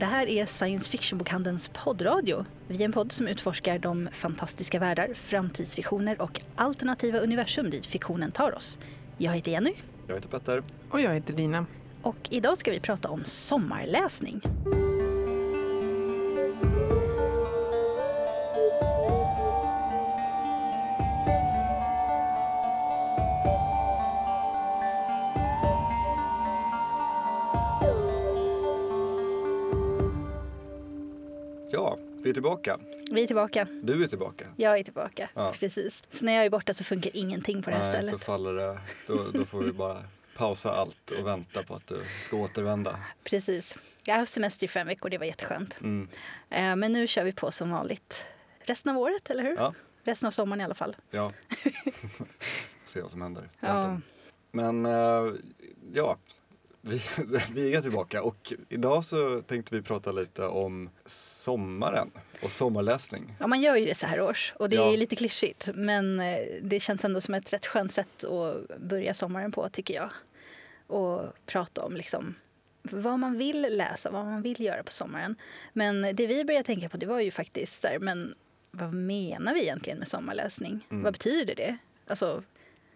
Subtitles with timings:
[0.00, 2.44] Det här är Science Fiction-bokhandelns poddradio.
[2.68, 8.32] Vi är en podd som utforskar de fantastiska världar, framtidsvisioner och alternativa universum dit fiktionen
[8.32, 8.78] tar oss.
[9.18, 9.72] Jag heter Jenny
[10.06, 10.62] Jag heter Petter.
[10.90, 11.66] Och jag heter Lina.
[12.02, 14.40] och idag ska vi prata om sommarläsning.
[32.30, 32.78] Vi är tillbaka.
[33.12, 33.66] Vi är tillbaka.
[33.82, 34.44] Du är tillbaka.
[34.56, 35.28] Jag är tillbaka.
[35.34, 35.52] Ja.
[35.60, 36.02] Precis.
[36.10, 38.12] Så när jag är borta så funkar ingenting på det här Nej, stället.
[38.12, 38.78] då faller det.
[39.06, 40.04] Då, då får vi bara
[40.36, 42.96] pausa allt och vänta på att du ska återvända.
[43.24, 43.76] Precis.
[44.06, 45.80] Jag har haft semester i fem veckor, det var jätteskönt.
[45.80, 46.08] Mm.
[46.50, 48.24] Eh, Men nu kör vi på som vanligt.
[48.60, 49.54] Resten av året, eller hur?
[49.56, 50.96] Ja, Resten av sommaren i alla fall.
[51.10, 51.32] ja.
[52.84, 53.48] Se vad som händer.
[53.60, 54.00] Ja.
[54.52, 55.32] Men eh,
[55.94, 56.16] ja,
[56.80, 57.02] vi,
[57.52, 62.10] vi är tillbaka och idag så tänkte vi prata lite om sommaren
[62.42, 63.34] och sommarläsning.
[63.40, 64.92] Ja, man gör ju det så här års och det Ja.
[64.92, 69.14] är lite klyschigt men eh, det känns ändå som ett rätt skönt sätt att börja
[69.14, 70.10] sommaren på tycker jag.
[70.86, 72.34] Och prata om liksom
[72.82, 75.36] vad man vill läsa, vad man vill göra på sommaren.
[75.72, 78.34] Men det vi började tänka på det var ju faktiskt så här, men
[78.70, 80.86] vad menar vi egentligen med sommarläsning?
[80.90, 81.02] Mm.
[81.02, 81.76] Vad betyder det?
[82.06, 82.42] Alltså,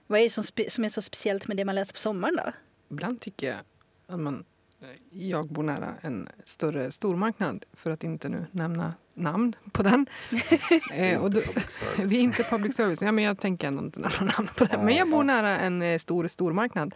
[0.07, 2.53] vad är det som, som är så speciellt med det man läser på sommaren då?
[2.91, 3.57] Ibland tycker jag
[4.07, 4.45] att man,
[5.11, 10.07] jag bor nära en större stormarknad, för att inte nu nämna namn på den.
[10.93, 11.41] eh, och då,
[11.99, 14.85] vi är inte public service, ja, men jag tänker ändå inte nämna namn på den.
[14.85, 16.95] Men jag bor nära en eh, stor stormarknad.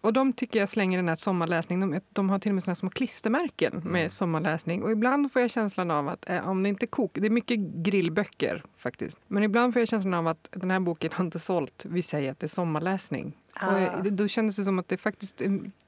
[0.00, 1.80] Och de tycker jag slänger den här sommarläsning.
[1.80, 4.10] De, de har till och med såna här små klistermärken med Mm.
[4.10, 4.82] sommarläsning.
[4.82, 7.58] Och ibland får jag känslan av att eh, om det inte kok, det är mycket
[7.58, 9.20] grillböcker faktiskt.
[9.26, 11.84] Men ibland får jag känslan av att den här boken har inte sålt.
[11.88, 13.36] Vi säger att det är sommarläsning.
[13.60, 13.90] Ah.
[13.96, 15.42] Och det- då kändes det som att det faktiskt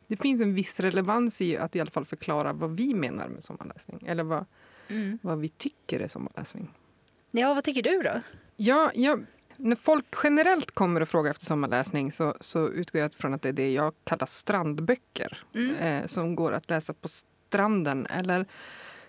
[0.06, 3.42] det finns en viss relevans i att i alla fall förklara vad vi menar med
[3.42, 4.04] sommarläsning.
[4.06, 4.44] Eller vad,
[4.88, 5.18] Mm.
[5.22, 6.70] vad vi tycker är sommarläsning.
[7.30, 8.20] Ja, vad tycker du då?
[8.56, 9.26] Ja, jag,
[9.56, 13.48] när folk generellt kommer och frågar efter sommarläsning så, så utgår jag från att det
[13.48, 15.42] är det jag kallar strandböcker.
[15.54, 15.74] Mm.
[15.76, 18.06] Eh, som går att läsa på stranden.
[18.06, 18.46] Eller,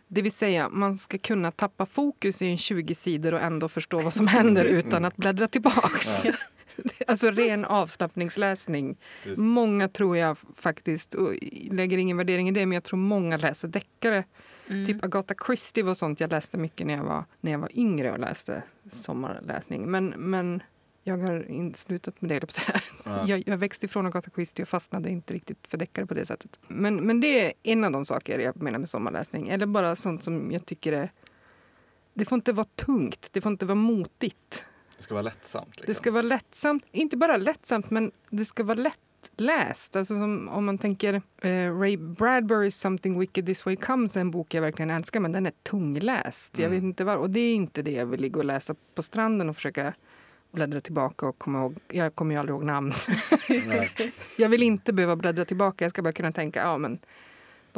[0.07, 3.99] det vill säga, man ska kunna tappa fokus i en 20 sidor och ändå förstå
[4.01, 6.25] vad som händer utan att bläddra tillbaks.
[6.25, 6.33] Ja.
[7.07, 8.97] alltså ren avslappningsläsning.
[9.23, 9.39] Precis.
[9.39, 11.33] Många tror jag faktiskt, och
[11.71, 14.23] lägger ingen värdering i det, men jag tror många läser deckare.
[14.67, 14.85] Mm.
[14.85, 18.11] Typ Agatha Christie var sånt jag läste mycket när jag var, när jag var yngre
[18.11, 19.91] och läste sommarläsning.
[19.91, 20.61] Men, men
[21.03, 22.47] jag har slutat med det.
[23.03, 23.23] Ja.
[23.27, 26.59] Jag, jag växte ifrån Agatha Christie och fastnade inte riktigt för deckare på det sättet.
[26.67, 29.49] Men, men det är en av de saker jag menar med sommarläsning.
[29.49, 31.11] Eller bara sånt som jag tycker är...
[32.13, 34.65] Det får inte vara tungt, det får inte vara motigt.
[34.99, 35.67] Det ska vara lättsamt.
[35.69, 35.85] Liksom.
[35.85, 36.85] Det ska vara lättsamt.
[36.91, 39.95] Inte bara lättsamt, men det ska vara lättläst.
[39.95, 44.61] Alltså om man tänker eh, Ray Bradburys Something Wicked This Way Comes en bok jag
[44.61, 46.57] verkligen älskar, men den är tungläst.
[46.59, 46.75] Jag Mm.
[46.77, 49.49] vet inte var, och det är inte det jag vill ligga och läsa på stranden
[49.49, 49.93] och försöka
[50.51, 51.77] bläddra tillbaka och komma ihåg.
[51.87, 52.93] Jag kommer ju aldrig ihåg namn.
[54.37, 55.85] Jag vill inte behöva bläddra tillbaka.
[55.85, 56.99] Jag ska bara kunna tänka, ja men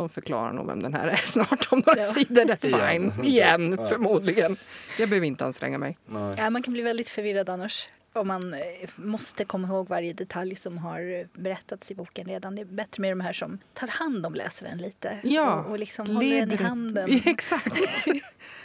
[0.02, 2.12] de förklarar nog vem den här är snart om några Ja.
[2.12, 2.42] sidor.
[2.46, 3.12] That's Igen.
[3.12, 3.24] fine.
[3.34, 3.88] Igen, Ja.
[3.88, 4.58] förmodligen.
[5.00, 5.98] Jag behöver inte anstränga mig.
[6.06, 6.36] Nej.
[6.38, 7.88] Ja, man kan bli väldigt förvirrad annars.
[8.14, 8.60] Om man eh,
[8.96, 12.56] måste komma ihåg varje detalj som har eh, berättats i boken redan.
[12.56, 15.18] Det är bättre med de här som tar hand om läsaren lite.
[15.24, 17.22] Ja, och, och liksom håller den i handen.
[17.26, 17.76] Exakt.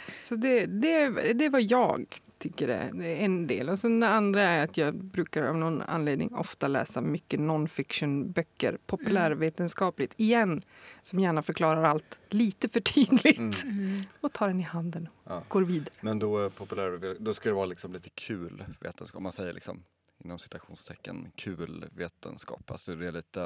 [0.09, 2.05] Så det, det, det vad jag
[2.37, 3.69] tycker det är en del.
[3.69, 8.77] Och sen det andra är att jag brukar av någon anledning ofta läsa mycket non-fiction-böcker.
[8.85, 10.13] Populärvetenskapligt.
[10.17, 10.61] Igen,
[11.01, 13.63] som gärna förklarar allt lite för tydligt.
[13.63, 13.79] Mm.
[13.79, 14.03] Mm.
[14.21, 15.37] Och tar den i handen Ja.
[15.37, 15.89] och går vidare.
[16.01, 19.17] Men då, är populär, då ska det vara liksom lite kul vetenskap.
[19.17, 19.83] Om man säger liksom
[20.23, 22.71] inom citationstecken kul vetenskap.
[22.71, 23.39] Alltså det är lite,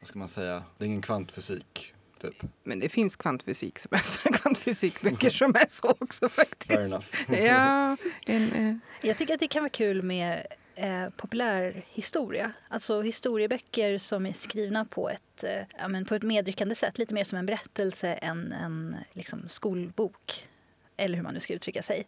[0.00, 1.94] vad ska man säga, det är ingen kvantfysik.
[2.20, 2.42] Typ.
[2.64, 6.94] Men det finns kvantfysik som är så, kvantfysikböcker som är så också faktiskt.
[7.28, 8.74] Ja, en, eh,
[9.08, 12.52] Jag tycker att det kan vara kul med eh, populärhistoria.
[12.68, 16.98] Alltså historieböcker som är skrivna på ett, eh, ja, men på ett medryckande sätt.
[16.98, 20.48] Lite mer som en berättelse än en liksom, skolbok.
[20.96, 22.06] Eller hur man nu ska uttrycka sig.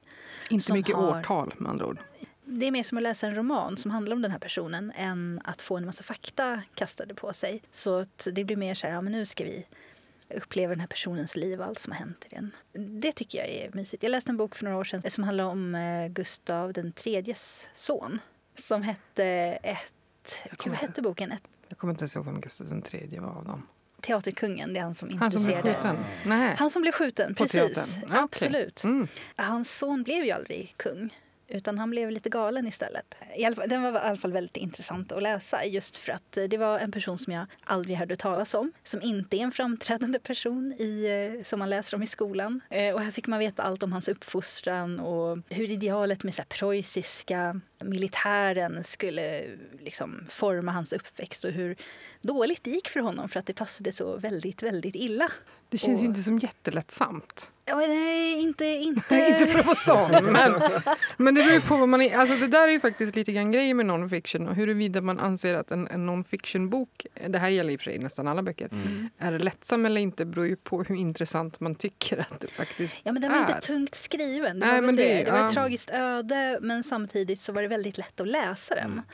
[0.50, 1.99] inte Som mycket har- årtal med andra ord.
[2.44, 5.41] Det är mer som att läsa en roman som handlar om den här personen än
[5.44, 7.62] att få en massa fakta kastade på sig.
[7.73, 9.67] Så att det blir mer så här, ja men nu ska vi
[10.37, 12.50] uppleva den här personens liv och allt som har hänt i den.
[13.00, 14.02] Det tycker jag är mysigt.
[14.02, 17.67] Jag läste en bok för några år sedan som handlar om eh, Gustav den tredjes
[17.75, 18.19] son.
[18.58, 19.25] Som hette
[19.62, 19.79] ett...
[20.50, 21.32] Vad inte- hette boken?
[21.32, 23.67] Ett, Jag kommer inte ens ihåg vem Gustav den tredje var av dem.
[24.00, 25.94] Teaterkungen, det är han som Han som blev introducerade...
[25.94, 26.05] skjuten?
[26.26, 26.55] Nej.
[26.58, 27.75] Han som blev skjuten, På precis.
[27.75, 28.11] teatern?
[28.17, 28.85] Absolut.
[28.85, 29.08] Mm.
[29.37, 31.14] Hans son blev ju aldrig kung.
[31.52, 33.14] Utan han blev lite galen istället.
[33.37, 36.37] I alla fall, den var i alla fall väldigt intressant att läsa just för att
[36.37, 38.72] eh, det var en person som jag aldrig hörde talas om.
[38.84, 41.06] Som inte är en framträdande person i,
[41.38, 42.60] eh, som man läser om i skolan.
[42.70, 46.43] Eh, och här fick man veta allt om hans uppfostran och hur idealet med så
[46.43, 49.44] här preussiska militären skulle
[49.81, 51.76] liksom forma hans uppväxt och hur
[52.20, 55.32] dåligt det gick för honom för att det passade så väldigt, väldigt illa.
[55.69, 57.52] Det känns Och- ju inte som jättelättsamt.
[57.64, 58.64] Ja, men nej, inte...
[58.64, 59.14] inte...
[59.40, 60.52] inte för att vara sån, men,
[61.17, 62.17] men det beror ju på vad man är.
[62.17, 65.55] Alltså det där är ju faktiskt lite grann grejen med non-fiction och huruvida man anser
[65.55, 69.08] att en, en non-fiction-bok, det här gäller i och för sig nästan alla böcker, Mm.
[69.19, 73.12] är lättsam eller inte beror ju på hur intressant man tycker att det faktiskt Ja,
[73.12, 73.46] men den var är.
[73.55, 74.61] inte tungt skriven.
[74.61, 75.02] Det, Nej, var men det.
[75.19, 75.50] det- det var ett ja.
[75.52, 78.93] tragiskt öde, men samtidigt så var det väldigt lätt att läsa den.
[78.93, 79.05] Mm.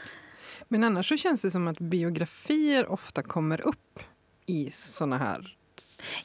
[0.68, 4.00] Men annars så känns det som att biografier ofta kommer upp
[4.46, 5.56] i såna här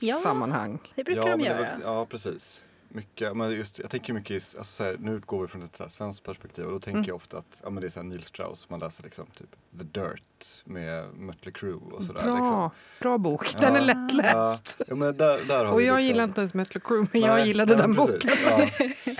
[0.02, 0.16] Ja.
[0.16, 0.80] sammanhang.
[0.96, 1.60] Det brukar ja, de göra.
[1.60, 2.64] var- ja, precis.
[2.95, 5.75] Mycket, men just, jag tänker mycket, i, alltså så här, nu utgår vi från ett
[5.75, 7.07] så här, svenskt perspektiv och då tänker Mm.
[7.07, 9.50] jag ofta att ja, men det är så här Neil Strauss, man läser liksom typ
[9.78, 12.24] The Dirt med Mötley Crüe och sådär.
[12.24, 12.69] Bra, Liksom.
[13.00, 13.57] bra bok.
[13.57, 13.86] Den är Ja.
[13.86, 14.81] lättläst.
[14.88, 17.22] Ja, men där, där har Och vi jag liksom, gillar inte ens Mötley Crüe, men
[17.22, 18.19] jag Nej, gillade ja, den boken.
[18.19, 18.69] precis, Ja.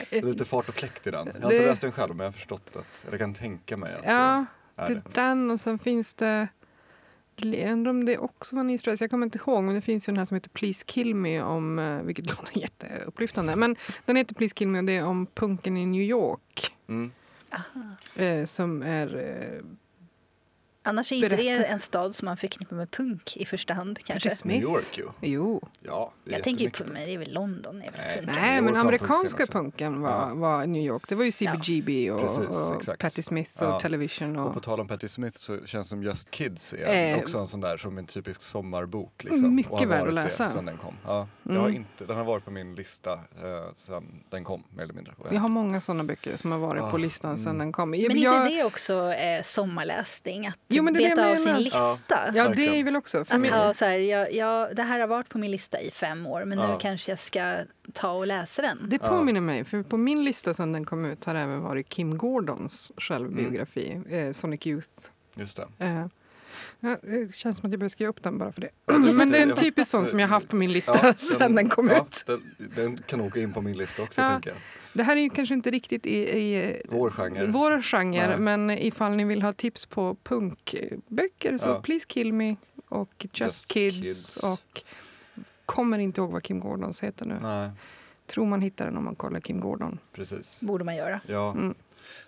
[0.10, 1.28] Det är lite fart och fläkt i den.
[1.36, 3.94] Jag har inte läst den själv men jag har förstått att, eller kan tänka mig
[3.94, 4.46] att Ja,
[4.76, 4.94] är det.
[4.94, 6.48] är den och sen finns det...
[7.36, 10.08] Jag undrar om det också var Neil Strauss, jag kommer inte ihåg, men det finns
[10.08, 13.56] ju den här som heter Please kill me, om, eh, vilket låter jätteupplyftande.
[13.56, 13.76] Men
[14.06, 16.72] den heter Please kill me och det är om punken i New York.
[16.88, 17.12] Mm.
[18.16, 19.16] Eh, som är...
[19.16, 19.66] Eh,
[20.86, 24.30] Annars är inte det en stad som man förknippar med punk i första hand kanske.
[24.30, 24.60] Smith.
[24.68, 25.06] New York ju.
[25.22, 25.68] jo.
[25.82, 27.82] Ja, Jag tänker ju på, men det är väl London?
[27.82, 28.18] Är väl Nej.
[28.18, 28.30] punk.
[28.42, 31.04] Nej, men amerikanska punken var, var New York.
[31.08, 33.00] Det var ju CBGB och, Precis, och.
[33.00, 33.80] Patti Smith och Ja.
[33.80, 34.36] Television.
[34.40, 37.38] Och Och, på tal om Patti Smith så känns som Just Kids är Eh, också
[37.38, 39.24] en sån där som en typisk sommarbok.
[39.24, 40.50] Liksom, mycket värd att läsa.
[40.50, 40.94] Sen den kom.
[41.06, 41.62] Ja, jag Mm.
[41.64, 43.20] har inte, den har varit på min lista eh,
[43.76, 45.14] sen den kom mer eller mindre.
[45.32, 47.60] Jag har många såna böcker som har varit på Ah, listan sen mm.
[47.60, 47.90] den kom.
[47.90, 50.48] Men jag, inte det också eh, sommarläsning?
[50.48, 52.32] Att Jo, men det är det beta av sin lista?
[52.34, 53.26] Ja, det är väl också.
[53.26, 55.92] För Att ha så här, jag, jag, det här har varit på min lista i
[55.92, 56.80] fem år men nu Ja.
[56.80, 57.56] kanske jag ska
[57.94, 58.80] ta och läsa den.
[58.90, 59.08] det Ja.
[59.10, 62.92] påminner mig, för på min lista sen den kom ut har även varit Kim Gordons
[62.98, 64.90] självbiografi, eh, Sonic Youth.
[65.36, 65.86] Just det.
[65.86, 66.06] Eh,
[66.80, 68.70] ja, det känns som att jag behöver skriva upp den bara för det.
[69.14, 71.88] Men det är en typisk sån som jag haft på min lista sen den kom
[71.88, 72.24] ja, ut.
[72.26, 72.42] Den,
[72.76, 74.28] den kan åka in på min lista också Ja.
[74.28, 74.58] tänker jag.
[74.94, 77.48] Det här är ju kanske inte riktigt i, i Vår genre.
[77.48, 78.38] vår genre Nej.
[78.40, 81.82] men ifall ni vill ha tips på punkböcker så Ja.
[81.82, 82.56] Please Kill Me
[82.90, 84.38] och Just, Just Kids, Kids.
[84.38, 84.82] och
[85.66, 87.36] kommer inte ihåg vad Kim Gordons heter nu.
[87.42, 87.70] Nej,
[88.28, 90.00] Tror man hittar den om man kollar Kim Gordon.
[90.14, 90.62] precis.
[90.62, 91.22] borde man göra.
[91.28, 91.52] Ja.
[91.52, 91.74] Mm.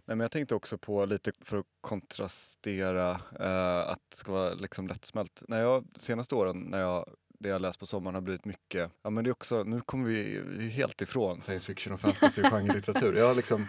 [0.05, 4.53] Nej, men jag tänkte också på lite för att kontrastera eh, att det ska vara
[4.53, 5.43] liksom lättsmält.
[5.47, 7.05] När jag, senaste åren när jag
[7.39, 10.09] det jag läst på sommaren har blivit mycket, ja men det är också, nu kommer
[10.09, 13.15] vi helt ifrån science fiction och fantasy och genrelitteratur.
[13.15, 13.67] Jag har liksom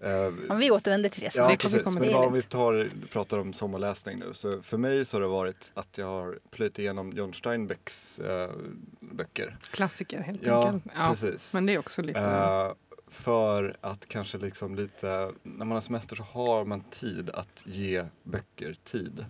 [0.00, 1.42] eh, Om vi återvänder till det sen.
[1.42, 1.94] Ja, kommer vi precis.
[1.94, 4.34] Men bara om vi tar, pratar om sommarläsning nu.
[4.34, 8.50] Så för mig så har det varit att jag har plöjt igenom John Steinbecks eh,
[9.00, 9.56] böcker.
[9.70, 10.94] Klassiker helt Ja, enkelt.
[10.96, 11.54] Ja, precis.
[11.54, 12.20] men det är också lite...
[12.20, 12.72] Eh,
[13.10, 18.04] för att kanske liksom lite, när man har semester så har man tid att ge
[18.22, 19.24] böcker tid.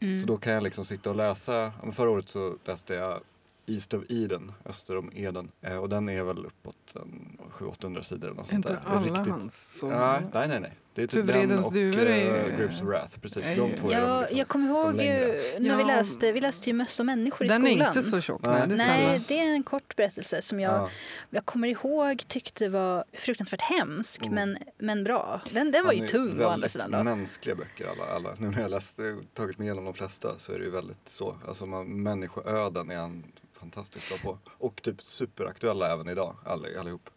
[0.00, 0.20] Mm.
[0.20, 3.20] Så då kan jag liksom sitta och läsa, ja, förra året så läste jag
[3.66, 5.50] East of Eden, öster om Eden.
[5.60, 8.92] Eh, och den är väl uppåt en 700-800 sidor eller något sånt inte där.
[8.92, 9.78] Är alla riktigt- hans.
[9.78, 9.88] Så...
[9.88, 10.60] Nej, nej, nej.
[10.60, 10.72] nej.
[10.96, 13.46] Det är typ den och duvor är ju- eh, Grapes of Wrath, precis.
[13.46, 14.38] är De två är de Ja, liksom.
[14.38, 15.40] jag kommer ihåg längre.
[15.58, 17.80] när vi läste, vi läste ju Möss och människor i Den skolan.
[17.82, 18.40] är inte så tjock.
[18.42, 20.90] Nej, det Nej, det är en kort berättelse som jag, Ja.
[21.30, 24.34] jag kommer ihåg tyckte var fruktansvärt hemsk Mm.
[24.34, 25.40] men, men bra.
[25.50, 26.90] Den, den var ju är tung å andra sidan.
[26.90, 27.02] Då.
[27.04, 28.34] mänskliga böcker alla, alla.
[28.38, 28.98] Nu när jag läst,
[29.34, 31.36] tagit mig igenom de flesta så är det ju väldigt så.
[31.48, 33.24] Alltså man, människoöden är han
[33.60, 34.38] fantastiskt bra på.
[34.66, 37.10] Och typ superaktuella även idag, all, allihop.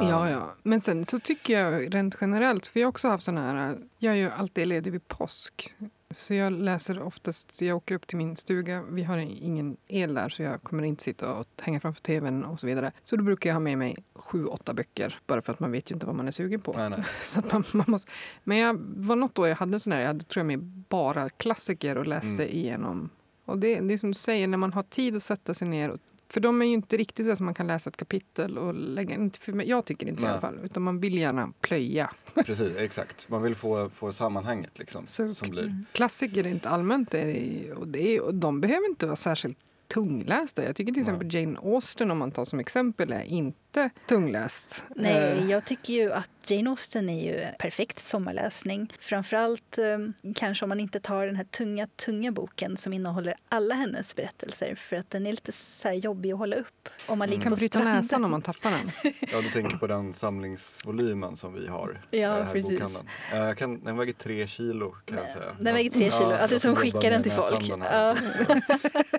[0.00, 0.54] Ja, ja.
[0.62, 4.12] Men sen så tycker jag rent generellt, för jag har också haft sån här, jag
[4.12, 5.74] är ju alltid ledig vid påsk.
[6.10, 10.28] Så jag läser oftast, jag åker upp till min stuga, vi har ingen el där
[10.28, 12.92] så jag kommer inte sitta och hänga framför tvn och så vidare.
[13.02, 15.90] Så då brukar jag ha med mig sju, åtta böcker, bara för att man vet
[15.90, 16.72] ju inte vad man är sugen på.
[16.72, 17.04] Nej, nej.
[17.22, 18.10] Så att man, man måste,
[18.44, 20.58] men jag var något år jag hade sån här, jag hade tror jag med
[20.88, 22.48] bara klassiker och läste Mm.
[22.56, 23.10] igenom.
[23.44, 25.88] Och det, det är som du säger, när man har tid att sätta sig ner
[25.90, 25.98] och
[26.32, 29.14] för de är ju inte riktigt så att man kan läsa ett kapitel och lägga...
[29.14, 30.32] Inte för mig, jag tycker inte i Nej.
[30.32, 30.58] alla fall.
[30.64, 32.10] Utan man vill gärna plöja.
[32.34, 33.28] Precis, exakt.
[33.28, 35.06] Man vill få, få sammanhanget liksom.
[35.06, 35.84] Så- som blir.
[35.92, 39.58] Klassiker rent allmänt är det, och, det är, och de behöver inte vara särskilt
[39.94, 40.64] tunglästa.
[40.64, 44.84] Jag tycker till exempel Jane Austen, om man tar som exempel, är inte tungläst.
[44.90, 48.92] Eh, Nej, jag tycker ju att Jane Austen är ju perfekt sommarläsning.
[49.00, 53.74] Framförallt eh, kanske om man inte tar den här tunga, tunga boken som innehåller alla
[53.74, 57.30] hennes berättelser för att den är lite så här jobbig att hålla upp om man
[57.30, 57.96] ligger kan på bryta stranden.
[57.96, 59.12] näsan om man tappar den.
[59.32, 62.70] Ja, du tänker på den samlingsvolymen som vi har Ja, eh, här i precis.
[62.70, 63.08] bokhandeln.
[63.32, 65.56] Eh, jag kan, den väger tre kilo kan jag säga.
[65.60, 66.30] Den väger tre kilo.
[66.30, 67.68] Alltså, jag som skickar den till folk.
[67.82, 68.16] här, Ja.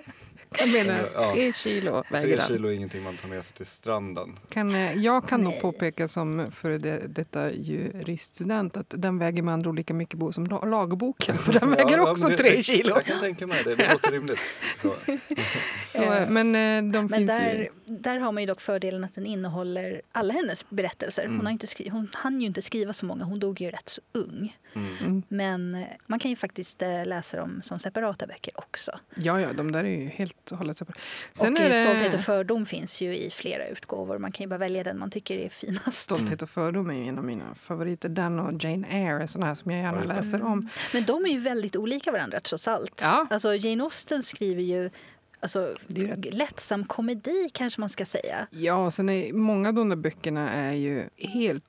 [0.58, 1.32] Jag menar, Ja.
[1.34, 4.38] tre kilo väger Tre kilo är ingenting man tar med sig till stranden.
[4.48, 9.54] Kan, eh, jag kan nog påpeka som före det, detta juriststudent att den väger med
[9.54, 11.36] andra lika mycket bo som la- lagboken.
[11.38, 12.94] För den väger Ja, också men tre kilo.
[12.94, 14.38] Jag kan tänka mig det, det låter rimligt.
[14.82, 14.94] Så.
[15.80, 17.68] Så, Eh, men eh, de Men finns där, ju...
[17.96, 21.22] där har man ju dock fördelen att den innehåller alla hennes berättelser.
[21.22, 21.46] Hon, Mm.
[21.46, 24.00] har inte skri- hon hann ju inte skriva så många, hon dog ju rätt så
[24.12, 24.56] ung.
[24.74, 24.96] Mm.
[25.00, 25.22] Mm.
[25.28, 28.92] Men man kan ju faktiskt läsa dem som separata böcker också.
[29.14, 30.98] Ja, ja, de där är ju helt och hållet separat.
[31.32, 34.18] Sen och är det Stolthet och fördom finns ju i flera utgåvor.
[34.18, 35.98] Man kan ju bara välja den man tycker är finast.
[35.98, 38.08] Stolthet och fördom är ju en av mina favoriter.
[38.08, 40.68] Den och Jane Eyre är såna här som jag Ja, gärna läser om.
[40.92, 43.00] Men de är ju väldigt olika varandra trots allt.
[43.02, 43.26] Ja.
[43.30, 44.90] Alltså Jane Austen skriver ju
[45.44, 48.46] alltså, Det är ju rätt- lättsam komedi kanske man ska säga.
[48.50, 51.64] Ja, sen är många av de där böckerna är ju helt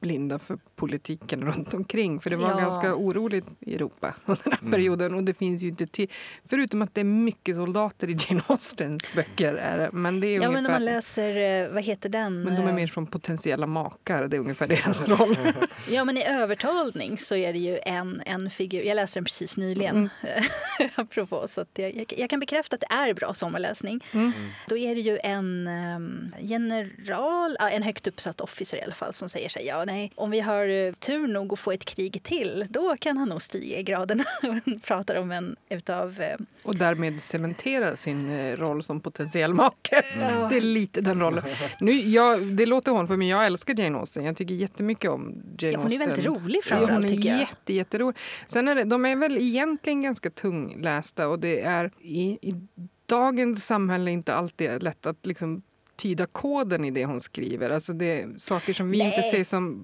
[0.00, 2.20] blinda för politiken runt omkring.
[2.20, 2.56] För det var Ja.
[2.58, 4.70] ganska oroligt i Europa under den här Mm.
[4.72, 5.14] perioden.
[5.14, 6.08] Och det finns ju inte till,
[6.44, 9.54] förutom att det är mycket soldater i Jane Austens böcker.
[9.54, 12.42] Är det, men det är Ja, men ungefär, när man läser, eh, vad heter den?
[12.42, 14.26] men de är Eh, mer som potentiella makar.
[14.28, 15.36] Det är ungefär deras roll.
[15.90, 18.82] Ja, men i övertalning så är det ju en, en figur.
[18.82, 20.90] Jag läste den precis nyligen, Mm.
[20.94, 21.48] apropå.
[21.48, 24.04] Så att jag, jag, jag kan bekräfta att det är bra sommarläsning.
[24.12, 24.32] Mm.
[24.68, 29.12] Då är det ju en um, general, ja, en högt uppsatt officer i alla fall,
[29.14, 32.22] som säger sig ja, nej, om vi har eh, tur nog att få ett krig
[32.22, 34.24] till, då kan han nog stiga i graderna.
[34.82, 36.20] Pratar om en utav...
[36.20, 40.02] eh, Och därmed cementera sin eh, roll som potentiell make.
[40.20, 40.46] Ja.
[40.50, 41.44] Det är lite den rollen.
[41.80, 44.24] Nu, jag, det låter hon för men jag älskar Jane Austen.
[44.24, 46.08] Jag tycker jättemycket om Jane Ja, hon är Austen.
[46.08, 47.40] väldigt rolig Ja, framförallt hon är tycker jag.
[47.40, 48.16] jätte, jätterolig.
[48.46, 52.52] Sen är det, de är väl egentligen ganska tunglästa och det är i, i
[53.10, 55.62] dagens samhälle inte alltid lätt att liksom
[55.96, 57.70] tyda koden i det hon skriver.
[57.70, 59.06] Alltså det är saker som vi Nej.
[59.06, 59.82] inte ser som...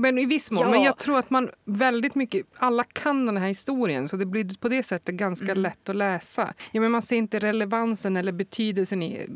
[0.00, 0.62] Men i viss mån.
[0.62, 0.70] Ja.
[0.70, 2.46] Men jag tror att man väldigt mycket...
[2.56, 5.58] Alla kan den här historien så det blir på det sättet ganska Mm.
[5.58, 6.54] lätt att läsa.
[6.72, 9.26] Ja, men man ser inte relevansen eller betydelsen i...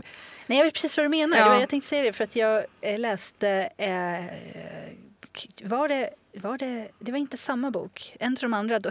[0.46, 1.36] Nej, jag vet precis vad du menar.
[1.38, 1.60] Ja.
[1.60, 3.68] Jag tänkte säga det för att jag eh, läste...
[3.76, 4.24] Eh,
[5.62, 8.16] var det, var det, det var inte samma bok.
[8.20, 8.78] En av de andra.
[8.78, 8.90] Då,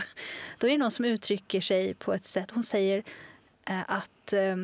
[0.57, 2.51] då är det någon som uttrycker sig på ett sätt.
[2.51, 3.03] Hon säger
[3.63, 4.55] att eh,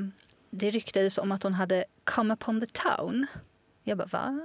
[0.49, 3.25] det ryktades om att hon hade come upon the town.
[3.83, 4.39] Jag bara, va?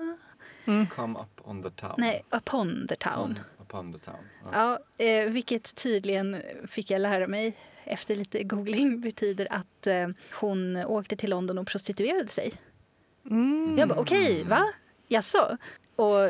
[0.91, 1.95] Come up on the town.
[1.99, 3.31] Nej, upon the town.
[3.31, 4.25] On, upon the town.
[4.45, 4.79] Ja.
[4.99, 10.77] Ja, eh, vilket tydligen, fick jag lära mig efter lite googling, betyder att eh, hon
[10.77, 12.55] åkte till London och prostituerade sig.
[13.31, 13.79] Mm.
[13.79, 14.69] Jag bara, okej, va?
[15.09, 15.57] Jaså?
[15.97, 16.21] Och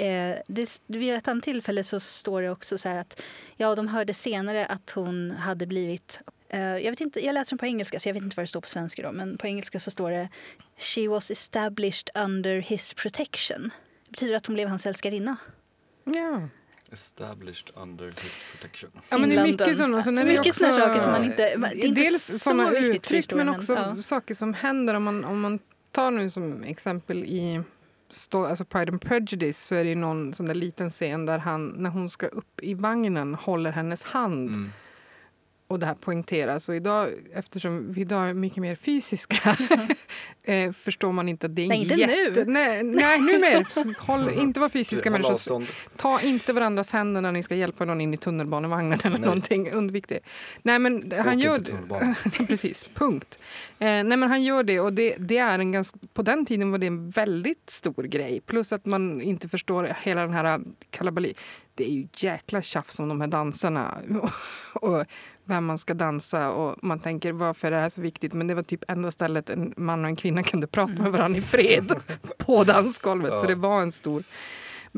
[0.00, 3.22] eh, det, vid ett annat tillfälle så står det också så här att
[3.56, 7.58] ja, de hörde senare att hon hade blivit eh, jag, vet inte, jag läser den
[7.58, 9.02] på engelska, så jag vet inte vad det står på svenska.
[9.02, 10.28] Då, men på engelska så står det
[10.76, 13.70] She was established under his protection.
[14.04, 15.36] Det betyder att hon blev hans älskarinna.
[16.04, 16.48] Ja.
[16.92, 18.90] Established under his protection.
[19.08, 20.02] Ja, men det är mycket sådana.
[20.02, 22.50] Sen är det Mycket också, såna saker som man inte- det är inte Dels så
[22.50, 23.96] för uttryck men också ja.
[23.96, 24.94] saker som händer.
[24.94, 25.58] Om man, om man
[25.92, 27.62] tar nu som exempel i
[28.32, 31.68] alltså Pride and Prejudice så är det ju någon sån där liten scen där han,
[31.68, 34.48] när hon ska upp i vagnen, håller hennes hand.
[34.50, 34.72] Mm.
[35.68, 36.68] Och det här poängteras.
[36.68, 39.56] Och idag, eftersom vi idag är mycket mer fysiska
[40.42, 42.44] eh, förstår man inte att det är Nej, inte jätte...
[42.44, 42.44] nu.
[42.52, 43.66] Nej, nej, nu mer.
[43.68, 45.32] Så Håll, inte vara fysiska människor.
[45.32, 45.66] avstånd.
[45.96, 49.20] Ta inte varandras händer när ni ska hjälpa någon in i tunnelbanevagnen eller Nej.
[49.20, 49.70] någonting.
[49.70, 50.20] Undvik det.
[50.62, 52.46] Nej, men han Åk gör.
[52.46, 53.38] Precis, punkt.
[53.78, 56.70] Eh, nej, men han gör det och det, det är en ganska, på den tiden
[56.70, 58.40] var det en väldigt stor grej.
[58.46, 61.38] Plus att man inte förstår hela den här kalabalik.
[61.74, 63.98] Det är ju jäkla tjafs om de här danserna
[64.74, 65.04] och
[65.48, 68.32] vem man ska dansa och man tänker varför är det här så viktigt?
[68.32, 71.38] Men det var typ enda stället en man och en kvinna kunde prata med varandra
[71.38, 71.92] i fred
[72.38, 73.30] på dansgolvet.
[73.38, 73.48] Så Ja.
[73.48, 74.22] det var en stor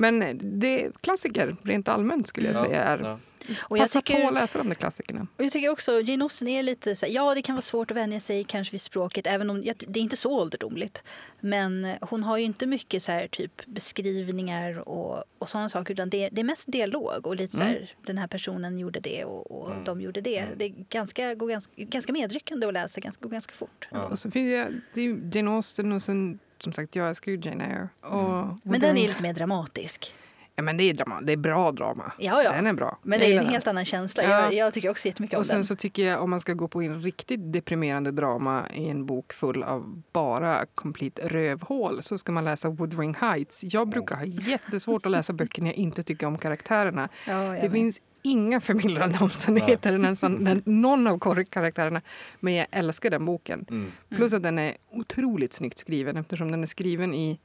[0.00, 2.82] men det är klassiker rent allmänt skulle jag Ja, säga.
[2.84, 2.98] Är.
[2.98, 3.18] ja.
[3.60, 5.26] Och jag Passa tycker, på att läsa de där klassikerna.
[5.36, 7.90] och jag tycker också Jane Austen är lite så här, ja det kan vara svårt
[7.90, 11.02] att vänja sig kanske vid språket även om det är inte så ålderdomligt.
[11.40, 16.10] Men hon har ju inte mycket så här typ beskrivningar och, och sådana saker utan
[16.10, 19.50] det, det är mest dialog och lite så här den här personen gjorde det och,
[19.50, 19.84] och Mm.
[19.84, 20.44] de gjorde det.
[20.56, 23.88] Det är ganska, går ganska, ganska medryckande att läsa, ganska, går ganska fort.
[23.90, 24.04] Ja.
[24.04, 27.32] Och så finns det, det är ju Jane Austen och sen som sagt jag älskar
[27.32, 27.88] ju Jane Eyre.
[28.00, 30.14] Och, och Men den är lite mer dramatisk.
[30.56, 31.20] Ja, men det är drama.
[31.20, 32.12] Det är bra drama.
[32.18, 32.52] Ja, ja.
[32.52, 32.98] Den är bra.
[33.02, 33.52] Men Jag det är en den.
[33.52, 34.22] helt annan känsla.
[34.22, 34.30] Ja.
[34.30, 35.64] Jag, jag tycker också jättemycket om Och sen den.
[35.64, 39.32] så tycker jag om man ska gå på en riktigt deprimerande drama i en bok
[39.32, 43.64] full av bara complete rövhål så ska man läsa Wuthering Heights.
[43.64, 47.08] Jag brukar ha jättesvårt att läsa böcker när jag inte tycker om karaktärerna.
[47.26, 52.02] Ja, Det finns inga förmildrande omständigheter i nästan någon av karaktärerna.
[52.40, 53.66] Men jag älskar den boken.
[53.70, 53.92] Mm.
[54.08, 57.38] Plus att den är otroligt snyggt skriven eftersom den är skriven i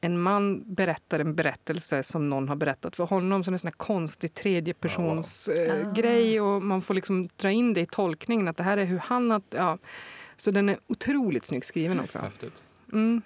[0.00, 3.44] en man berättar en berättelse som någon har berättat för honom.
[3.44, 5.92] Så det är en sån här konstig tredjepersons eh, Ah.
[5.92, 8.98] grej och man får liksom dra in det i tolkningen att det här är hur
[8.98, 9.42] han har...
[9.50, 9.78] Ja.
[10.36, 12.18] Så den är otroligt snyggt skriven också.
[12.18, 12.62] Häftigt.
[12.92, 13.22] Mm.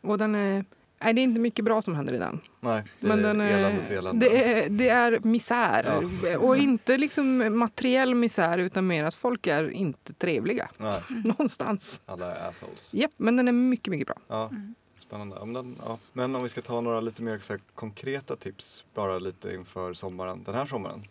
[0.00, 0.64] Och den är...
[1.04, 2.40] Nej, det är inte mycket bra som händer i den.
[2.60, 4.28] Nej, det Men är den är, eländes elände.
[4.28, 6.06] det, är, det är misär.
[6.38, 12.02] Och inte liksom materiell misär utan mer att folk är inte trevliga Nej, någonstans.
[12.06, 12.94] alla är assholes.
[12.94, 14.16] Japp, men den är mycket, mycket bra.
[14.28, 14.50] Ja,
[14.98, 15.36] spännande.
[15.38, 15.98] Ja, men, den, ja.
[16.12, 19.94] men om vi ska ta några lite mer så här, konkreta tips bara lite inför
[19.94, 21.06] sommaren, den här sommaren.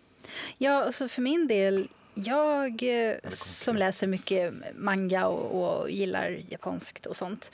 [0.57, 7.05] Ja, alltså för min del, jag eh, som läser mycket manga och, och gillar japanskt
[7.05, 7.51] och sånt.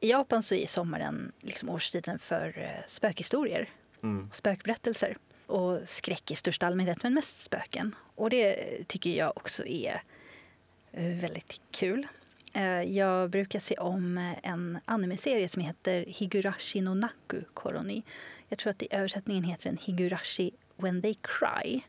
[0.00, 3.68] I Japan så är sommaren liksom årstiden för eh, spökhistorier,
[4.02, 4.30] Mm.
[4.32, 7.94] spökberättelser och skräck i största allmänhet, men mest spöken.
[8.14, 8.56] Och det
[8.88, 10.02] tycker jag också är
[10.92, 12.06] eh, väldigt kul.
[12.54, 18.02] Eh, Jag brukar se om en anime-serie som heter Higurashi no Naku Koroni.
[18.48, 21.80] Jag tror att i översättningen heter den Higurashi When They Cry.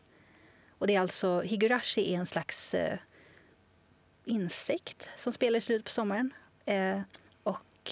[0.72, 2.76] Och det är alltså, Higurashi är en slags
[4.26, 6.34] insekt som spelar i slutet på sommaren.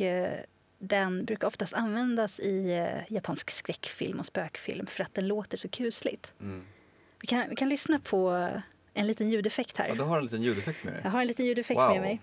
[0.01, 0.37] Och
[0.79, 5.69] den brukar oftast användas i eh, japansk skräckfilm och spökfilm för att den låter så
[5.69, 6.33] kusligt.
[6.41, 6.65] Mm.
[7.21, 8.49] Vi kan, vi kan lyssna på
[8.93, 9.87] en liten ljudeffekt här.
[9.87, 11.01] Ja, du har en liten ljudeffekt med dig.
[11.03, 11.91] Jag har en liten ljudeffekt Wow.
[11.91, 12.21] med mig.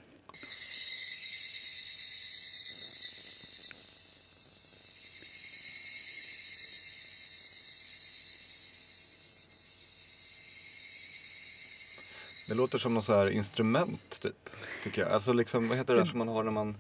[12.49, 14.51] Det låter som något så instrument typ,
[14.83, 15.11] tycker jag.
[15.11, 16.77] Alltså liksom, vad heter det där som man har när man...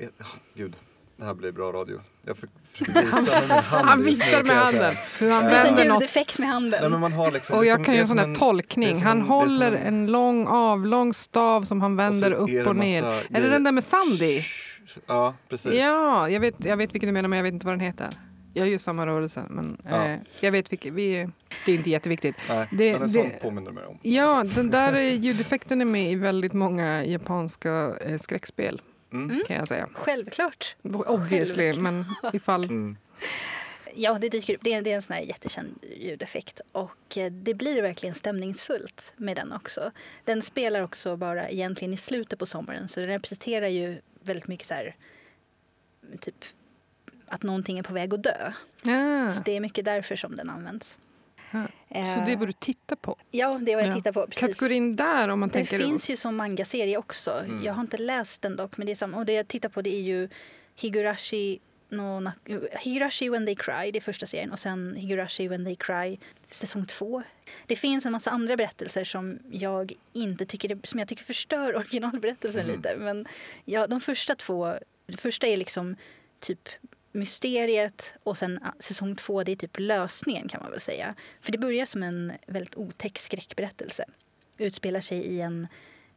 [0.00, 0.76] Vet- ja, Gud,
[1.16, 2.00] det här blir bra radio.
[2.26, 3.86] Jag för- försöker visa med min hand.
[3.88, 6.02] Han visar med handen hur han vänder något.
[6.02, 6.80] ljudeffekt med handen.
[6.80, 7.56] Nej men man har liksom...
[7.58, 8.96] Och jag som- kan göra en sån som här det är tolkning.
[8.96, 13.02] som Han håller en- en lång avlång stav som han vänder Och upp och ner.
[13.30, 14.42] Är det den där med Sandy?
[15.06, 15.72] Ja, precis.
[15.74, 18.08] Ja, jag vet, jag vet vilken du menar men jag vet inte vad den heter.
[18.54, 20.06] Jag gör samma rörelse men Ja.
[20.06, 20.94] eh, jag vet vilken.
[20.94, 21.28] Vi,
[21.66, 22.36] det är inte jätteviktigt.
[22.48, 23.98] Nej, Det- men en det- sån påminner mig om.
[24.02, 28.80] Ja, den där ljudeffekten är med i väldigt många japanska eh, skräckspel
[29.12, 29.42] Mm.
[29.46, 29.88] kan jag säga.
[29.94, 30.76] Självklart.
[30.82, 32.64] Obviously, men ifall...
[32.64, 32.96] Mm.
[33.94, 34.60] Ja, det dyker upp.
[34.64, 36.60] Det är, det är en sån här jättekänd ljudeffekt.
[36.72, 39.90] Och eh, det blir verkligen stämningsfullt med den också.
[40.24, 42.88] Den spelar också bara egentligen i slutet på sommaren.
[42.88, 44.96] Så den representerar ju väldigt mycket så här,
[46.20, 46.44] typ
[47.26, 48.52] att någonting är på väg att dö.
[48.84, 50.98] Ah, Så det är mycket därför som den används.
[51.50, 51.64] Ah.
[51.88, 53.16] Eh, Så det är vad du tittar på?
[53.30, 53.94] Ja, det är vad jag Ja.
[53.96, 54.26] tittar på.
[54.26, 54.40] Precis.
[54.40, 55.78] Kategorin där om man Den tänker...
[55.86, 57.30] finns ju som mangaserie också.
[57.30, 57.62] Mm.
[57.64, 58.76] Jag har inte läst den dock.
[58.76, 59.16] Men det är samma.
[59.16, 60.28] Och det jag tittar på det är ju
[60.76, 61.58] Higurashi
[61.88, 62.30] no
[62.80, 64.52] Higurashi When They Cry, det är första serien.
[64.52, 66.18] Och sen Higurashi When They Cry,
[66.50, 67.22] säsong två.
[67.66, 72.60] Det finns en massa andra berättelser som jag inte tycker, som jag tycker förstör originalberättelsen
[72.64, 72.76] Mm.
[72.76, 72.96] lite.
[72.96, 73.26] Men
[73.64, 74.74] ja, de första två,
[75.06, 75.96] det första är liksom
[76.40, 76.68] typ
[77.12, 81.14] mysteriet och sen ah, säsong två det är typ lösningen kan man väl säga.
[81.40, 84.04] För det börjar som en väldigt otäck skräckberättelse.
[84.58, 85.68] Utspelar sig i en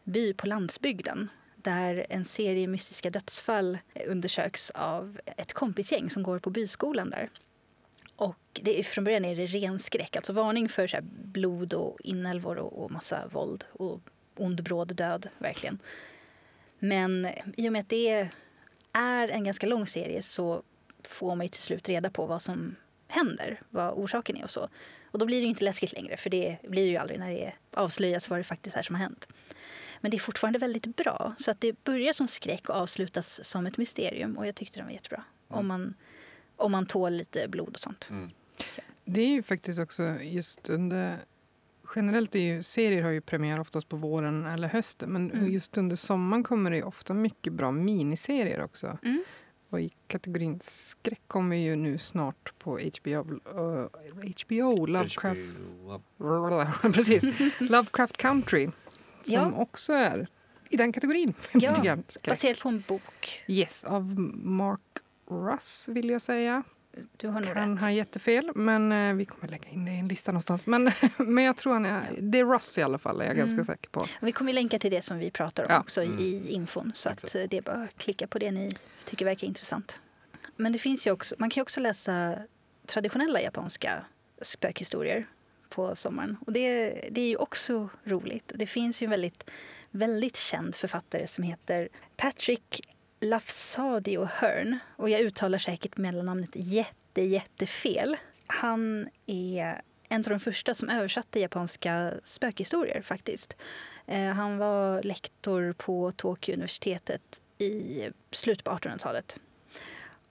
[0.03, 3.77] by på landsbygden där en serie mystiska dödsfall
[4.08, 7.29] undersöks av ett kompisgäng som går på byskolan där.
[8.15, 11.73] Och det är, från början är det ren skräck, alltså varning för så här blod
[11.73, 14.01] och inälvor och, och massa våld och
[14.36, 15.79] ond bråd död, verkligen.
[16.79, 17.27] Men
[17.58, 18.29] i och med att det
[18.91, 20.63] är en ganska lång serie så
[21.07, 22.75] får man ju till slut reda på vad som
[23.07, 24.69] händer, vad orsaken är och så.
[25.11, 27.29] Och då blir det ju inte läskigt längre, för det blir det ju aldrig när
[27.31, 29.27] det avslöjas vad det faktiskt är som har hänt.
[30.01, 31.35] Men det är fortfarande väldigt bra.
[31.37, 34.37] Så att det börjar som skräck och avslutas som ett mysterium.
[34.37, 35.23] Och jag tyckte den var jättebra.
[35.47, 35.93] Om, man,
[36.55, 38.07] om man tål lite blod och sånt.
[38.09, 38.29] Mm.
[39.05, 41.17] Det är ju faktiskt också just under...
[41.95, 45.09] Generellt är ju serier har ju premiär oftast på våren eller hösten.
[45.09, 45.51] Men Mm.
[45.51, 48.97] just under sommaren kommer det ju ofta mycket bra miniserier också.
[49.03, 49.23] Mm.
[49.73, 53.09] Och i kategorin skräck kommer ju nu snart på HBO,
[53.59, 53.88] uh,
[54.45, 55.39] HBO Lovecraft,
[56.17, 56.65] HBO.
[56.93, 57.23] Precis.
[57.59, 58.65] Lovecraft Country.
[59.23, 59.51] Som Ja.
[59.51, 60.27] också är
[60.69, 61.33] i den kategorin.
[61.53, 61.97] Ja.
[62.27, 63.43] Baserat på en bok.
[63.47, 64.81] Yes, av Mark
[65.29, 66.63] Russ vill jag säga.
[67.17, 67.82] Du har nog Kan rätt.
[67.82, 70.67] ha jättefel, men eh, vi kommer lägga in det i en lista någonstans.
[70.67, 73.47] Men, men jag tror han är, det är Russ i alla fall, är jag Mm.
[73.47, 74.06] ganska säker på.
[74.21, 75.79] Vi kommer länka till det som vi pratar om Ja.
[75.79, 76.19] också i- Mm.
[76.19, 76.91] i infon.
[76.95, 77.36] Så att Exakt.
[77.36, 78.71] eh, det är bara att klicka på det ni
[79.06, 79.99] tycker verkar intressant.
[80.56, 82.36] Men det finns ju också, man kan ju också läsa
[82.86, 84.06] traditionella japanska
[84.41, 85.27] spökhistorier
[85.69, 86.38] på sommaren.
[86.45, 88.51] Och det, det är ju också roligt.
[88.56, 89.49] Det finns ju en väldigt,
[89.91, 92.82] väldigt känd författare som heter Patrick
[93.23, 94.79] Lafsadio Hearn.
[94.95, 98.17] Och jag uttalar säkert mellannamnet jätte, jättefel.
[98.47, 103.55] Han är en av de första som översatte japanska spökhistorier faktiskt.
[104.07, 109.39] Eh, han var lektor på Tokyo-universitetet i slutet på 1800-talet.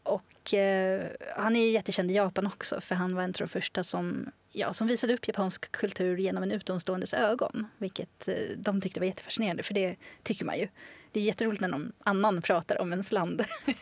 [0.02, 3.85] Och eh, han är jättekänd i Japan också för han var en av de första
[3.85, 7.66] som, ja, som visade upp japansk kultur genom en utomståendes ögon.
[7.78, 10.68] Vilket eh, de tyckte var jättefascinerande, för det tycker man ju.
[11.12, 13.44] Det är jätteroligt när någon annan pratar om ens land.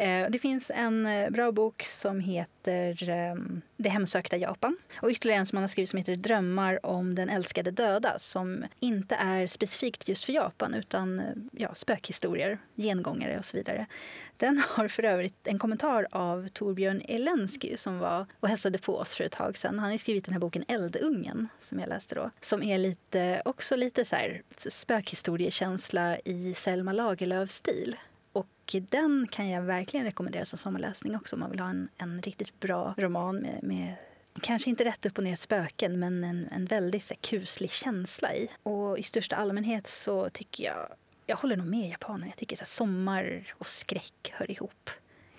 [0.00, 4.76] Eh, det finns en eh, bra bok som heter ehm, Det hemsökta Japan.
[4.96, 8.64] Och ytterligare en som han har skrivit som heter Drömmar om den älskade döda som
[8.78, 13.86] inte är specifikt just för Japan utan eh, ja, spökhistorier, gengångare och så vidare.
[14.36, 19.14] Den har för övrigt en kommentar av Torbjörn Elensky som var och hälsade på oss
[19.14, 19.78] för ett tag sedan.
[19.78, 22.30] Han har skrivit den här boken Eldungen som jag läste då.
[22.40, 27.96] Som är lite, också lite så här spökhistoriekänsla i Selma Lagerlöf-stil.
[28.74, 32.22] Och den kan jag verkligen rekommendera som sommarläsning också om man vill ha en, en
[32.22, 33.94] riktigt bra roman med, med
[34.40, 38.48] kanske inte rätt upp och ner spöken men en, en väldigt så, kuslig känsla i.
[38.62, 40.88] Och i största allmänhet så tycker jag,
[41.26, 44.90] jag håller nog med japaner, jag tycker att sommar och skräck hör ihop.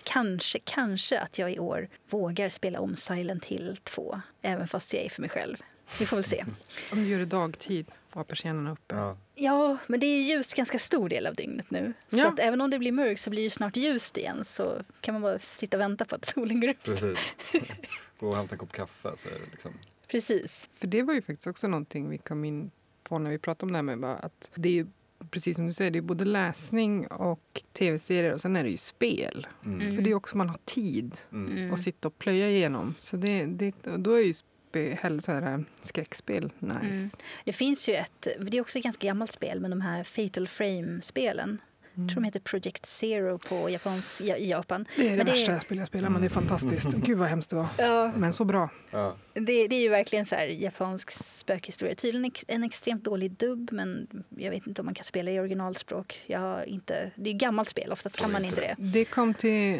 [0.04, 5.04] Kanske, kanske att jag i år vågar spela om Silent Hill 2, även fast jag
[5.04, 5.58] är för mig själv.
[6.00, 6.46] Vi får väl se.
[6.92, 8.96] Om du gör det dagtid var persiennerna uppe.
[8.96, 9.18] Ja.
[9.36, 11.94] Ja, men det är ljust ganska stor del av dygnet nu.
[12.10, 12.28] Så Ja.
[12.28, 14.46] att även om det blir mörkt så blir det snart ljust igen.
[14.46, 16.84] Så kan man bara sitta och vänta på att solen går upp.
[16.84, 17.34] Precis.
[18.20, 19.72] Gå och hämta en kopp kaffe så är det liksom...
[20.08, 20.70] Precis.
[20.74, 22.72] För det var ju faktiskt också någonting vi kom in
[23.04, 24.88] på när vi pratade om det här med bara att det är ju
[25.32, 28.78] precis som du säger, det är både läsning och tv-serier och sen är det ju
[28.78, 29.48] spel.
[29.66, 29.96] Mm.
[29.96, 31.58] För det är också man har tid Mm.
[31.58, 31.74] Mm.
[31.74, 32.96] att sitta och plöja igenom.
[33.00, 34.34] Så det, det, då är ju
[34.72, 36.76] zombie, eller så här, eh, skräckspel nice.
[36.76, 37.10] Mm.
[37.46, 40.48] Det finns ju ett, det är också ett ganska gammalt spel, men de här Fatal
[40.48, 41.62] Frame-spelen.
[41.96, 44.86] Jag tror de heter Project Zero på Japans, ja, i Japan.
[44.96, 46.94] Det är det det- värsta jag spelar, jag spelar men det är fantastiskt.
[46.94, 47.68] Gud vad hemskt det var.
[47.78, 48.70] Ja, Men så bra.
[48.92, 49.16] Ja.
[49.34, 51.96] det, det är ju verkligen så här japansk spökhistoria.
[51.96, 56.22] Tydligen en extremt dålig dubb, men jag vet inte om man kan spela i originalspråk.
[56.28, 58.76] Jag har inte, det är ju gammalt spel, oftast kan man inte det.
[58.78, 59.80] Det kom till,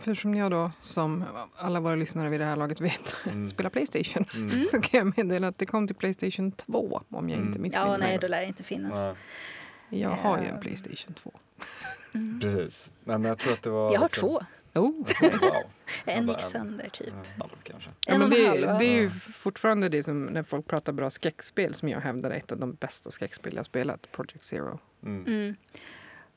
[0.00, 1.24] för som jag då, som
[1.56, 3.48] alla våra lyssnare vid det här laget vet, Mm.
[3.56, 4.24] spelar Playstation.
[4.34, 4.62] Mm.
[4.62, 7.62] Så kan jag meddela att det kom till Playstation 2 om jag inte Mm.
[7.62, 8.08] missminner Ja, mig.
[8.08, 8.92] nej, då lär det inte finnas.
[8.94, 9.14] Ja,
[9.88, 10.60] Jag har ju en Ja.
[10.60, 11.32] Playstation 2.
[12.14, 12.40] Mm.
[12.40, 12.90] precis.
[13.04, 13.92] Nej, men jag tror att det var...
[13.92, 14.44] Jag har liksom- två.
[14.80, 14.90] Oh.
[15.20, 15.70] Wow.
[16.04, 17.14] En gick sönder, typ.
[17.38, 17.48] Ja,
[18.06, 18.78] En men det, va?
[18.78, 22.34] det är ju fortfarande det som när folk pratar bra skräckspel som jag hävdar är
[22.34, 24.78] ett av de bästa skräckspel jag spelat, Project Zero.
[25.02, 25.26] Mm.
[25.26, 25.56] Mm.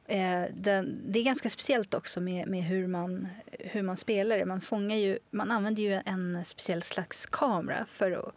[0.05, 3.27] Eh, den, det är ganska speciellt också med, med hur, man,
[3.59, 4.45] hur man spelar det.
[4.45, 8.33] Man, fångar ju, man använder ju en speciell slags kamera för att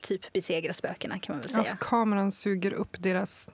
[0.00, 1.58] typ besegra spökena kan man väl säga.
[1.60, 3.50] Alltså, kameran suger upp deras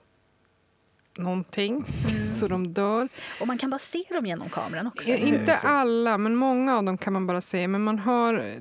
[1.17, 2.27] någonting Mm.
[2.27, 3.07] så de dör.
[3.41, 5.11] Och man kan bara se dem genom kameran också.
[5.11, 5.27] Hur?
[5.27, 7.67] Inte alla, men många av dem kan man bara se.
[7.67, 8.57] Men man hör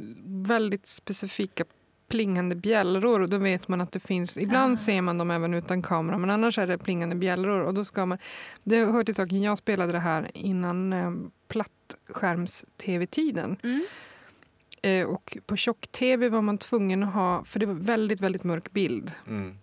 [0.46, 1.64] väldigt specifika
[2.08, 4.36] plingande bjällror och då vet man att det finns...
[4.38, 4.76] Ibland Ah.
[4.76, 7.60] ser man dem även utan kamera, men annars är det plingande bjällror.
[7.60, 8.18] Och då ska man,
[8.62, 11.10] det hör till saken, jag spelade det här innan eh,
[11.48, 13.56] plattskärms-tv-tiden.
[13.62, 13.86] Mm.
[14.82, 18.72] Eh, och på tjock-tv var man tvungen att ha, för det var väldigt, väldigt mörk
[18.72, 19.12] bild.
[19.28, 19.58] Mm.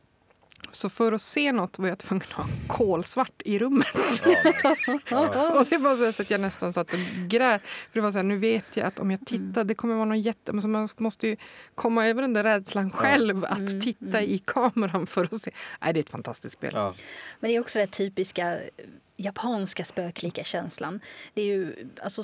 [0.75, 3.87] Så för att se något var jag tvungen att ha kolsvart i rummet.
[4.25, 4.29] Ja,
[4.69, 4.99] nice.
[5.09, 5.59] ja.
[5.59, 7.61] Och det var så, att jag nästan satt och grät.
[7.61, 10.05] För det var så här, nu vet jag att om jag tittar, det kommer vara
[10.05, 10.53] något jätte...
[10.53, 11.35] Men så man måste ju
[11.75, 14.23] komma över den där rädslan själv att Mm, titta mm.
[14.23, 15.51] i kameran för att se.
[15.81, 16.71] Nej, det är ett fantastiskt spel.
[16.75, 16.93] Ja.
[17.39, 18.59] Men det är också den typiska
[19.17, 20.99] japanska spöklika känslan.
[21.33, 22.23] Det är ju, alltså,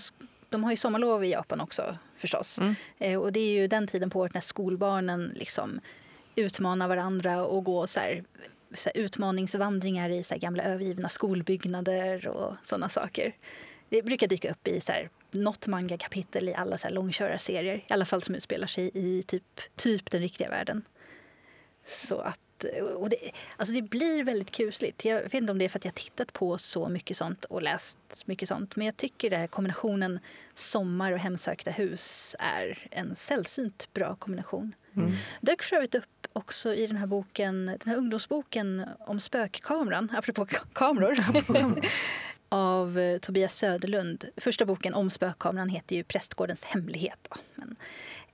[0.49, 2.59] de har ju sommarlov i Japan också förstås.
[2.59, 2.75] Mm.
[2.97, 5.79] Eh, och det är ju den tiden på året när skolbarnen liksom
[6.39, 8.23] utmana varandra och gå så här,
[8.75, 13.35] så här utmaningsvandringar i så här gamla övergivna skolbyggnader och sådana saker.
[13.89, 17.75] Det brukar dyka upp i så här, något manga-kapitel i alla så här långkörarserier.
[17.75, 20.83] I alla fall som utspelar sig i typ, typ den riktiga världen.
[21.87, 25.05] Så att, och det, alltså det blir väldigt kusligt.
[25.05, 27.61] Jag vet inte om det är för att jag tittat på så mycket sånt och
[27.61, 28.75] läst mycket sånt.
[28.75, 30.19] Men jag tycker den här kombinationen
[30.55, 34.73] sommar och hemsökta hus är en sällsynt bra kombination.
[34.95, 35.11] Mm.
[35.41, 40.45] Dök för övrigt upp också i den här boken, den här ungdomsboken om spökkameran, apropå
[40.45, 41.17] ka- kameror.
[42.49, 44.25] av eh, Tobias Söderlund.
[44.37, 47.27] Första boken om spökkameran heter ju Prästgårdens hemlighet.
[47.55, 47.75] Men,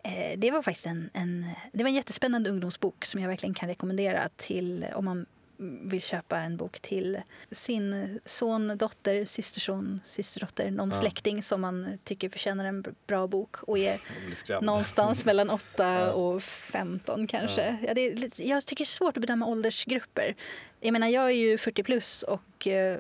[0.04, 3.70] eh, det var faktiskt en, en, det var en jättespännande ungdomsbok som jag verkligen kan
[3.70, 5.26] rekommendera till om man
[5.58, 11.00] vill köpa en bok till sin son, dotter, systerson, systerdotter, någon Ja.
[11.00, 14.00] släkting som man tycker förtjänar en bra bok och är
[14.62, 16.12] någonstans mellan 8 Ja.
[16.12, 17.78] och 15 kanske.
[17.88, 17.94] Ja.
[17.94, 20.36] det är jag tycker det är svårt att bedöma åldersgrupper.
[20.80, 23.00] Jag menar, jag är ju 40 plus och eh,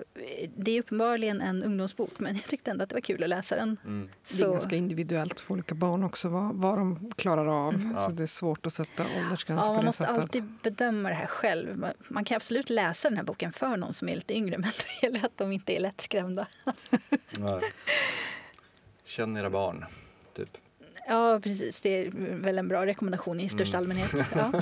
[0.58, 3.56] det är uppenbarligen en ungdomsbok men jag tyckte ändå att det var kul att läsa
[3.56, 3.78] den.
[3.86, 4.10] Mm.
[4.32, 7.74] Det är ganska individuellt för olika barn också vad, vad de klarar av.
[7.74, 7.96] Mm.
[8.00, 10.18] Så det är svårt att sätta åldersgränser Ja, på man måste sättet.
[10.22, 11.86] alltid bedöma det här själv.
[12.08, 15.06] Man, kan absolut läsa den här boken för någon som är lite yngre men det
[15.08, 16.48] gäller att de inte är lättskrämda.
[19.06, 19.86] Känn era barn,
[20.34, 20.58] typ.
[21.08, 21.82] Ja, precis.
[21.82, 22.10] Det är
[22.42, 23.82] väl en bra rekommendation i största Mm.
[23.82, 24.12] allmänhet.
[24.36, 24.62] Ja.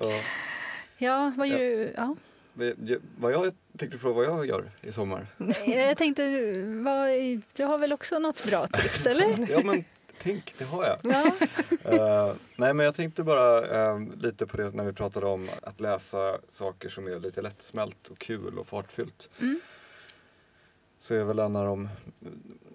[0.00, 0.20] Ja.
[0.98, 1.94] Ja, vad gör du?
[1.96, 2.16] Ja.
[3.16, 5.26] Vad jag tänkte fråga vad jag gör i sommar.
[5.66, 6.22] Jag tänkte,
[6.84, 7.08] vad,
[7.52, 9.46] du har väl också något bra tips, eller?
[9.50, 9.84] Ja men
[10.22, 10.98] tänk, det har jag.
[11.02, 11.26] Ja.
[11.92, 15.80] Eh, nej men jag tänkte bara eh, lite på det när vi pratade om att
[15.80, 19.30] läsa saker som är lite lättsmält och kul och fartfyllt.
[19.40, 19.60] Mm.
[20.98, 21.88] Så är väl en av de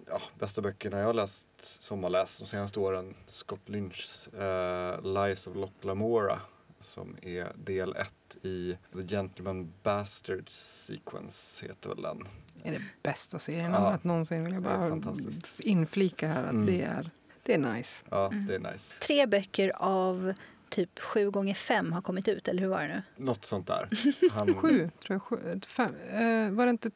[0.08, 5.56] ja, bästa böckerna jag har läst, sommarläst de senaste åren, Scott Lynchs eh, Lies of
[5.56, 6.40] Locke Lamora
[6.84, 12.28] som är del ett i The Gentleman Bastards Sequence heter väl den.
[12.64, 13.92] är det bästa serien Ja.
[13.92, 14.44] hört någonsin.
[14.44, 15.60] Vill jag Det är bara fantastiskt.
[15.60, 16.66] inflika här att Mm.
[16.66, 17.10] det, är,
[17.44, 18.06] det är nice.
[18.10, 18.48] Ja, Mm.
[18.48, 18.94] det är nice.
[19.02, 20.34] Tre böcker av
[20.70, 23.26] typ sju gånger fem har kommit ut, eller hur var det nu?
[23.26, 23.90] Något sånt där.
[24.32, 25.22] Han, Sju, tror jag.
[25.22, 25.96] Sju, fem.
[25.96, 26.90] Eh, var det inte,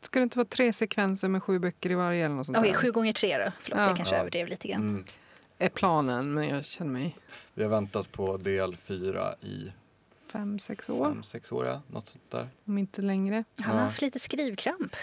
[0.00, 2.24] ska det inte vara tre sekvenser med sju böcker i varje?
[2.24, 2.78] Eller något sånt Okej, där?
[2.78, 3.52] sju gånger tre då.
[3.60, 3.86] Förlåt, Ja.
[3.86, 4.20] jag kanske Ja.
[4.20, 4.80] överdrev lite grann.
[4.88, 5.04] Mm.
[5.64, 7.16] Är planen, men jag känner mig
[7.54, 9.72] Vi har väntat på del fyra i
[10.26, 11.80] fem, sex år, fem, sex år, ja.
[11.90, 12.48] Något sånt där.
[12.64, 13.44] om inte längre.
[13.56, 13.84] Han har Ja.
[13.84, 14.96] haft lite skrivkramp.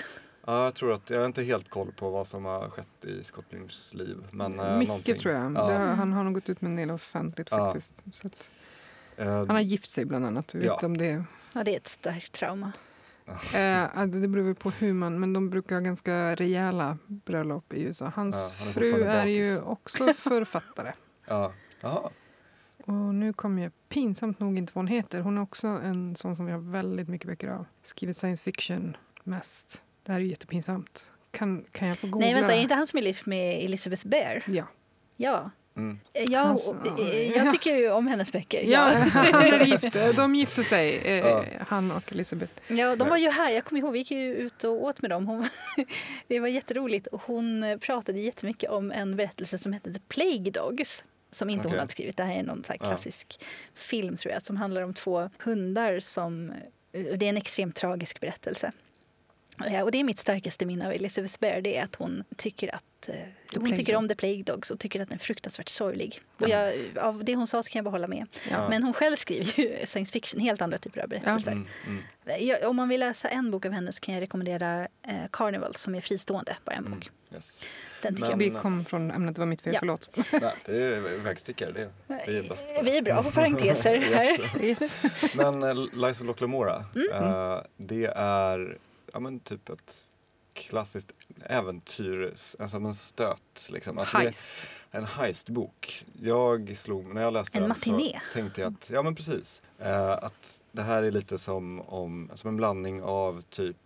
[0.45, 3.23] Ja, jag tror att, jag har inte helt koll på vad som har skett i
[3.23, 4.17] Scott Lynchs liv.
[4.31, 5.17] Men, eh, Mycket någonting.
[5.17, 5.53] tror jag.
[5.55, 5.61] Ja.
[5.61, 7.57] Har, han har nog gått ut med en del offentligt Ja.
[7.57, 8.03] faktiskt.
[8.13, 8.49] Så att,
[9.17, 10.55] Eh, han har gift sig bland annat.
[10.55, 10.85] Vi vet Ja.
[10.85, 11.23] om det.
[11.53, 12.71] Ja, det är ett starkt trauma.
[13.53, 17.81] Eh, det beror väl på hur man, men de brukar ha ganska rejäla bröllop i
[17.83, 18.11] USA.
[18.15, 20.91] Hans Ja, han är fru är ju också författare.
[21.27, 21.53] ja.
[21.81, 22.09] Jaha.
[22.85, 25.19] Och nu kommer jag pinsamt nog inte vad hon heter.
[25.21, 27.65] Hon är också en sån som vi har väldigt mycket böcker av.
[27.83, 29.83] Skriver science fiction mest.
[30.03, 31.11] Det här är ju jättepinsamt.
[31.31, 32.25] Kan, kan jag få googla?
[32.25, 34.43] Nej, vänta, är inte han som är gift med Elizabeth Bear?
[34.47, 34.63] Ja.
[35.15, 35.51] Ja.
[35.79, 35.99] Mm.
[36.13, 36.75] Jag, Alltså,
[37.35, 37.51] jag ja.
[37.51, 38.61] tycker ju om hennes böcker.
[38.63, 38.79] Ja,
[39.11, 40.15] han är gift.
[40.15, 41.43] De gifte sig, eh, Ja.
[41.67, 42.53] han och Elisabeth.
[42.67, 43.51] Ja, de var ju här.
[43.51, 45.27] Jag kommer ihåg, vi gick ju ut och åt med dem.
[45.27, 45.49] Hon, var-
[46.27, 47.07] det var jätteroligt.
[47.07, 51.03] Och hon eh, pratade jättemycket om en berättelse som hette The Plague Dogs.
[51.31, 51.79] Som inte hon Okej.
[51.79, 52.17] hade skrivit.
[52.17, 52.87] Det här är någon så här Ja.
[52.87, 53.39] klassisk
[53.75, 54.43] film tror jag.
[54.43, 56.49] Som handlar om två hundar som...
[56.91, 58.71] eh, Det är en extremt tragisk berättelse.
[59.71, 61.61] Ja, och det är mitt starkaste minne av Elizabeth Bear.
[61.61, 63.15] Det är att hon tycker att eh,
[63.55, 66.21] hon tycker om The Plague Dogs och tycker att den är fruktansvärt sorglig.
[66.39, 68.25] Och jag, av det hon sa så kan jag bara hålla med.
[68.51, 68.69] Ja.
[68.69, 71.51] Men hon själv skriver ju science fiction, helt andra typer av berättelser.
[71.51, 71.67] Mm.
[71.87, 72.47] Mm.
[72.47, 75.75] Jag, om man vill läsa en bok av henne så kan jag rekommendera eh, Carnival
[75.75, 76.99] som är fristående, bara en Mm.
[76.99, 77.09] bok.
[77.33, 77.61] Yes.
[78.01, 79.79] Den tycker Men- Vi kom från ämnet, det var mitt fel, Ja.
[79.79, 80.09] förlåt.
[80.31, 81.89] Nej, det är vägstickare, det
[82.27, 82.69] vi är bäst.
[82.75, 82.83] jag.
[82.83, 84.23] Vi är bra på parenteser här.
[84.63, 84.63] Yes.
[84.63, 84.99] Yes.
[85.33, 87.23] Men Liza Locke Lamora, Mm.
[87.23, 88.77] eh, det är
[89.13, 90.05] ja, men typ ett
[90.53, 91.11] klassiskt
[91.45, 93.69] äventyr, alltså en stöt.
[93.69, 93.97] Liksom.
[93.97, 94.67] Alltså Heist.
[94.91, 96.05] en heistbok.
[96.21, 98.21] Jag slog, när jag läste En den matiné.
[98.27, 102.31] så tänkte jag att, ja men precis, eh, att det här är lite som, om,
[102.33, 103.77] som en blandning av typ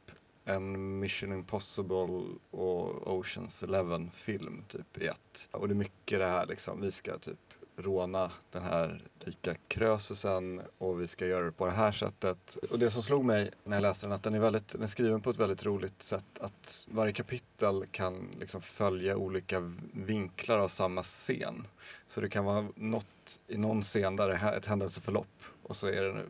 [0.46, 5.48] en Mission Impossible och Oceans Eleven film typ i ett.
[5.52, 10.62] Och det är mycket det här liksom, vi ska typ råna den här rika krösusen
[10.78, 12.58] och vi ska göra det på det här sättet.
[12.70, 14.88] Och det som slog mig när jag läste den att den är, väldigt, den är
[14.88, 19.60] skriven på ett väldigt roligt sätt att varje kapitel kan liksom följa olika
[19.94, 21.68] vinklar av samma scen.
[22.08, 25.88] Så det kan vara något i någon scen där det är ett händelseförlopp och så
[25.88, 26.24] är det,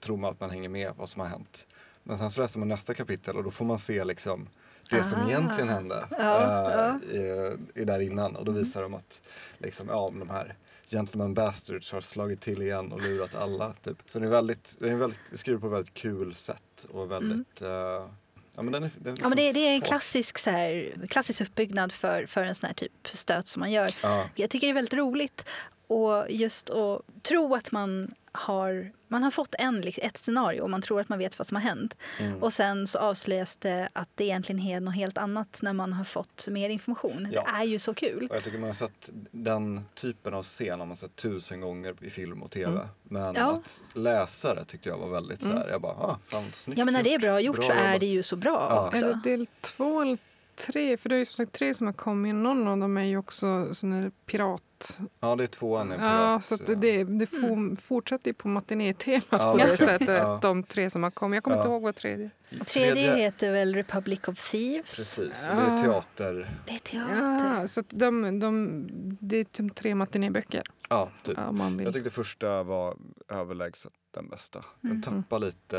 [0.00, 1.66] tror man att man hänger med vad som har hänt.
[2.02, 4.48] Men sen så läser man nästa kapitel och då får man se liksom
[4.90, 5.28] det som Ah.
[5.28, 7.00] egentligen hände Ja, eh, ja.
[7.20, 9.20] Är, är där innan och då visar de att
[9.58, 10.54] liksom, ja, de här
[10.90, 13.72] Gentleman Bastards har slagit till igen och lurat alla.
[13.72, 13.98] Typ.
[14.04, 17.62] Så det är väldigt, det är väldigt skriven på ett väldigt kul sätt och väldigt
[17.62, 20.38] eh, ja, men den är, den är Ja, men det, liksom det är en klassisk,
[20.38, 23.94] så här, klassisk uppbyggnad för, för en sån här typ stöt som man gör.
[24.02, 25.44] Ja, Jag tycker det är väldigt roligt
[25.86, 30.82] och just att tro att man har, man har fått en, ett scenario och man
[30.82, 31.96] tror att man vet vad som har hänt.
[32.18, 32.42] mm.
[32.42, 36.04] Och sen så avslöjas det att det egentligen är något helt annat när man har
[36.04, 37.28] fått mer information.
[37.32, 37.42] Ja.
[37.42, 38.26] Det är ju så kul.
[38.30, 41.94] Och jag tycker man har sett den typen av scen har man sett tusen gånger
[42.00, 42.72] i film och tv.
[42.72, 42.86] Mm.
[43.02, 43.50] Men Ja.
[43.52, 46.84] att läsa det tyckte jag var väldigt så här, jag bara, ah, fan snyggt Ja
[46.84, 47.22] men när det är gjort.
[47.22, 48.00] bra gjort så är jobbat.
[48.00, 48.82] det ju så bra Ja.
[48.84, 49.20] Är också.
[49.24, 50.18] det del två eller
[50.56, 52.34] tre, för det är ju som sagt tre som har kommit.
[52.34, 54.98] Någon av dem är ju också sån här pirat.
[55.20, 55.92] Ja, det är tvåan.
[55.92, 56.74] är Ja, pirat, så att ja.
[56.74, 60.08] det, det for, fortsätter ju på matinétemat Ja, på det sättet.
[60.08, 60.38] Ja.
[60.42, 61.36] De tre som har kommit.
[61.36, 61.72] Jag kommer inte Ja.
[61.72, 62.30] ihåg vad tredje.
[62.66, 64.96] Tredje heter väl Republic of Thieves.
[64.96, 65.82] Precis, det är Ja.
[65.82, 66.50] teater.
[66.66, 67.60] Det är teater.
[67.60, 68.86] Ja, så att de, de,
[69.20, 70.62] det är typ tre matinéböcker.
[70.88, 71.38] Ja, typ.
[71.38, 71.84] Ja, man vill.
[71.84, 72.96] Jag tyckte första var
[73.28, 74.64] överlägset den bästa.
[74.80, 75.02] Den Mhm.
[75.02, 75.78] tappade lite...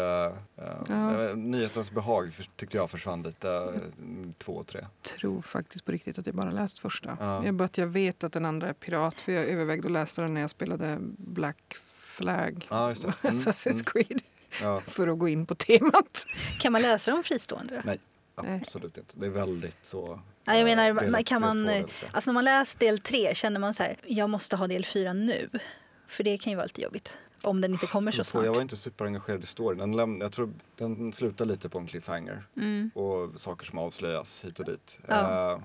[0.57, 1.23] eh, Ja.
[1.29, 3.81] eh, Nyhetens behag för- tyckte jag försvann lite, eh,
[4.37, 4.85] två och tre.
[5.01, 7.17] tror faktiskt på riktigt att jag bara läst första.
[7.19, 7.45] Ja.
[7.45, 10.21] Jag bara att jag vet att den andra är pirat för jag övervägde att läsa
[10.21, 12.67] den när jag spelade Black Flag.
[12.69, 13.13] Ja, just det.
[13.23, 13.83] Mm, Assassin's mm.
[13.83, 14.21] Creed.
[14.61, 16.25] Ja, För att gå in på temat.
[16.59, 17.75] Kan man läsa dem fristående?
[17.75, 17.81] Då?
[17.85, 17.99] Nej.
[18.43, 18.59] Nej.
[18.61, 19.13] absolut inte.
[19.17, 20.19] Det är väldigt så...
[20.45, 21.85] Ja, jag eh, menar, man- kan man, två, eh.
[22.11, 25.13] Alltså när man läst del tre känner man så här, jag måste ha del fyra
[25.13, 25.49] nu.
[26.07, 27.17] För det kan ju vara lite jobbigt.
[27.41, 28.61] Om den inte kommer så tror- Jag var snart.
[28.61, 29.79] inte superengagerad i storyn.
[29.79, 32.43] Den, läm- jag tror den slutar lite på en cliffhanger.
[32.57, 32.91] Mm.
[32.95, 34.99] och saker som avslöjas hit och dit.
[35.07, 35.51] Ja.
[35.53, 35.59] Eh,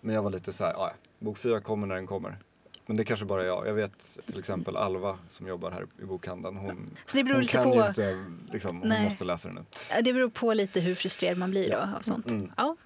[0.00, 2.38] men jag var lite så här, "Ah, ja, bok fyra kommer när den kommer.
[2.86, 3.66] Men det kanske bara är jag.
[3.66, 6.56] Jag vet till exempel Alva som jobbar här i bokhandeln.
[6.56, 7.74] Hon, Så det beror lite kan på.
[7.74, 9.04] ju inte, liksom, hon Nej.
[9.04, 9.64] måste läsa den nu.
[9.90, 12.30] Ja, Det beror på lite hur frustrerad man blir då av sånt.
[12.30, 12.52] Mm.
[12.56, 12.76] Ja,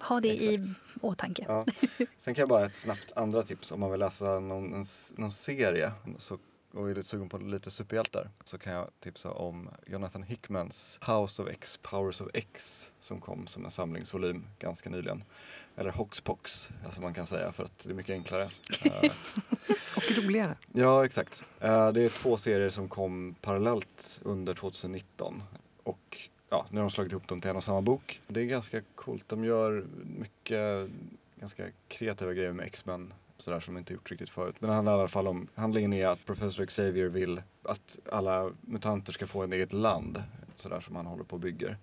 [0.00, 0.78] ha det i Exakt.
[1.00, 1.44] åtanke.
[1.48, 1.64] Ja.
[2.18, 4.84] Sen kan jag bara ett snabbt andra tips om man vill läsa någon,
[5.16, 6.38] någon serie så,
[6.72, 11.42] och är lite sugen på lite superhjältar så kan jag tipsa om Jonathan Hickmans House
[11.42, 15.24] of X, Powers of X som kom som en samlingsvolym ganska nyligen.
[15.76, 18.50] Eller Hoxpox, alltså man kan säga för att det är mycket enklare.
[19.96, 20.56] Och roligare.
[20.72, 21.44] Ja, exakt.
[21.60, 25.42] Eh, Det är två serier som kom parallellt under 2019.
[25.82, 26.18] Och
[26.50, 28.20] ja, nu har de slagit ihop dem till en och samma bok.
[28.28, 29.28] Det är ganska coolt.
[29.28, 29.84] De gör
[30.18, 30.90] mycket
[31.36, 34.56] ganska kreativa grejer med X-Men sådär som inte gjort riktigt förut.
[34.58, 38.50] Men det handlar i alla fall om, handlingen är att Professor Xavier vill att alla
[38.60, 40.22] mutanter ska få ett eget land.
[40.56, 41.78] Sådär som han håller på och bygger.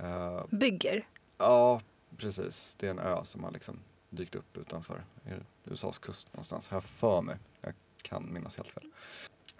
[0.00, 1.06] Eh, Bygger.
[1.38, 1.80] Ja,
[2.16, 2.76] precis.
[2.80, 3.78] Det är en ö som har liksom
[4.10, 5.04] dykt upp utanför
[5.64, 6.68] USAs kust någonstans.
[6.68, 7.36] Har jag för mig.
[7.60, 8.90] Jag kan minnas helt fel.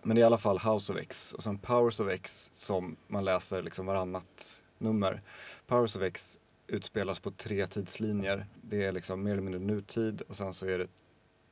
[0.03, 2.97] Men det är i alla fall House of X och sen Powers of X som
[3.07, 5.23] man läser liksom varannat nummer.
[5.67, 6.39] Powers of X
[6.71, 8.47] utspelas på tre tidslinjer.
[8.63, 10.87] Det är liksom mer eller mindre nutid och sen så är det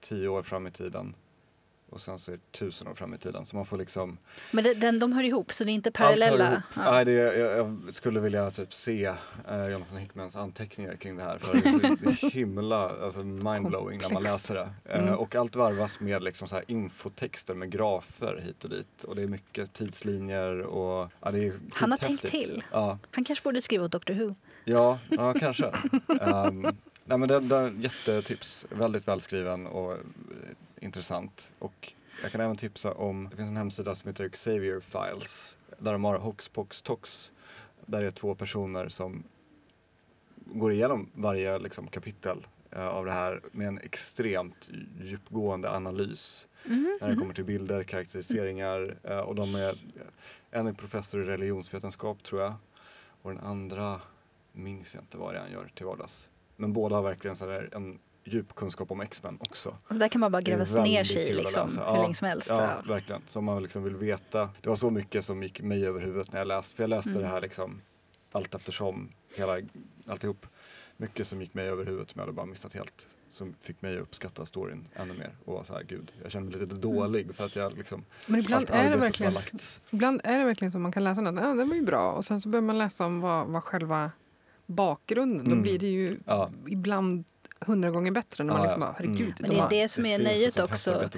[0.01, 1.15] tio år fram i tiden
[1.91, 3.47] och sen så är det tusen år fram i tiden.
[3.47, 4.19] Så man får liksom
[4.51, 6.63] Men det, den, de hör ihop, så det är inte parallella.
[6.77, 6.93] Ja.
[6.93, 9.05] Nej, det, jag, jag skulle vilja typ se
[9.49, 14.11] eh, Jonathan Hickmans anteckningar kring det här för det är så himla alltså, mindblowing när
[14.11, 14.71] man läser det.
[14.85, 15.15] Eh, Mm.
[15.15, 19.23] Och allt varvas med liksom så här infotexter med grafer hit och dit och det
[19.23, 22.65] är mycket tidslinjer och ja, det är Han har tänkt till.
[22.73, 24.35] Ja, Han kanske borde skriva åt Doctor Who.
[24.69, 25.67] Ja, ja kanske.
[26.21, 26.63] um,
[27.05, 28.67] nej, men det, det är jättetips.
[28.71, 29.99] Väldigt välskriven och eh,
[30.81, 31.51] intressant.
[31.59, 35.93] Och jag kan även tipsa om, det finns en hemsida som heter Xavier Files där
[35.93, 37.33] de har Hoxpox Tox.
[37.87, 39.25] Där det är två personer som
[40.37, 44.69] går igenom varje liksom, kapitel eh, av det här med en extremt
[45.01, 46.47] djupgående analys.
[46.65, 47.21] Mhm, När det mhm.
[47.21, 49.79] kommer till bilder, karaktäriseringar eh, och de är,
[50.51, 52.55] en är professor i religionsvetenskap tror jag
[53.23, 54.01] och den andra
[54.53, 56.29] minns jag inte vad det är han gör till vardags.
[56.57, 59.77] Men båda har verkligen så här en djup kunskap om X-Men också.
[59.89, 61.81] Och där kan man bara gräva ner sig i liksom, läsa.
[61.81, 62.49] hur Ja, länge som helst.
[62.51, 62.93] Ja, Ja.
[62.93, 63.23] verkligen.
[63.27, 64.51] Så om man liksom vill veta.
[64.61, 66.77] Det var så mycket som gick mig över huvudet när jag läste.
[66.77, 67.23] För jag läste Mm.
[67.23, 67.81] det här liksom
[68.33, 69.59] allt eftersom, hela,
[70.07, 70.47] alltihop.
[70.97, 73.09] Mycket som gick mig över huvudet som jag hade bara missat helt.
[73.29, 75.31] Som fick mig att uppskatta storyn ännu mer.
[75.45, 78.41] Och var så här, gud, jag kände mig lite dålig för att jag liksom, Men
[78.41, 79.37] ibland är, det verkligen,
[79.91, 81.41] ibland är det verkligen så man kan läsa något.
[81.45, 82.13] Ja, det var ju bra.
[82.13, 84.11] Och sen så börjar man läsa om vad, vad själva
[84.69, 85.45] bakgrunden.
[85.45, 85.63] Då Mm.
[85.63, 86.51] blir det ju Ja.
[86.69, 87.25] ibland
[87.61, 89.21] hundra gånger bättre när man Ja, liksom bara, herregud.
[89.21, 89.35] Mm.
[89.41, 91.09] Men de det är har, det som är ett nöjet också.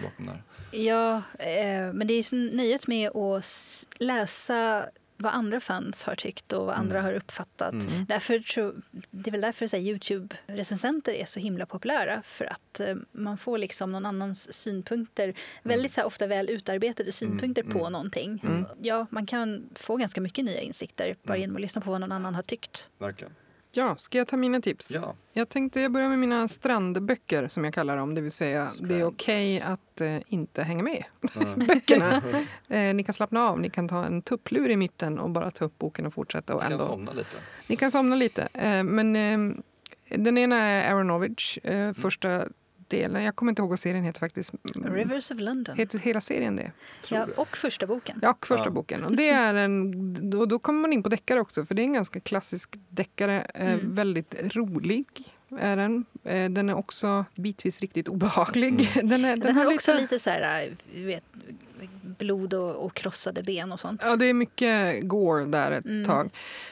[0.73, 4.87] Ja, eh, men det är så nöjet med att läsa
[5.23, 7.05] vad andra fans har tyckt och vad andra Mm.
[7.05, 7.73] har uppfattat.
[7.73, 8.05] Mm.
[8.09, 12.23] Därför tror, det är väl därför Youtube-recensenter är så himla populära.
[12.25, 15.35] För att eh, man får liksom någon annans synpunkter.
[15.63, 17.93] Väldigt så här, ofta väl utarbetade synpunkter på mm.
[17.93, 18.43] någonting.
[18.47, 18.65] Mm.
[18.83, 21.41] Ja, man kan få ganska mycket nya insikter bara Mm.
[21.41, 22.91] genom att lyssna på vad någon annan har tyckt.
[22.99, 23.35] Verkligen.
[23.73, 24.91] Ja, ska jag ta mina tips?
[24.91, 25.15] Ja.
[25.33, 28.15] Jag tänkte jag börjar med mina strandböcker som jag kallar dem.
[28.15, 28.89] Det vill säga, Strand.
[28.89, 31.05] det är okej okay att eh, inte hänga med
[31.35, 31.67] mm.
[31.67, 32.23] böckerna.
[32.69, 35.65] eh, ni kan slappna av, ni kan ta en tupplur i mitten och bara ta
[35.65, 36.55] upp boken och fortsätta.
[36.55, 37.37] Och ni kan somna lite.
[37.67, 38.49] Ni kan somna lite.
[38.53, 42.49] Eh, men eh, den ena är Aronovich, eh, första
[42.91, 44.55] 80, jag kommer inte ihåg vad serien heter faktiskt.
[44.77, 44.95] Mm.
[44.95, 45.77] Rivers of London.
[45.77, 46.73] Heter hela serien det?
[47.09, 48.19] Ja, och första boken.
[48.23, 48.71] Ja, och första ja.
[48.71, 49.05] boken.
[49.05, 51.85] Och det är en, då, då kommer man in på deckare också, för det är
[51.85, 53.41] en ganska klassisk deckare.
[53.55, 53.95] Eh, mm.
[53.95, 55.07] Väldigt rolig
[55.59, 56.05] är den.
[56.25, 58.91] Eh, den är också bitvis riktigt obehaglig.
[58.95, 59.09] Mm.
[59.09, 59.93] Den, är, den, den har, har lite...
[59.93, 61.25] också lite så här, eh, vet,
[62.21, 64.01] blod och, och krossade ben och sånt.
[64.05, 66.05] Ja, det är mycket gore där ett Mm.
[66.05, 66.31] tag.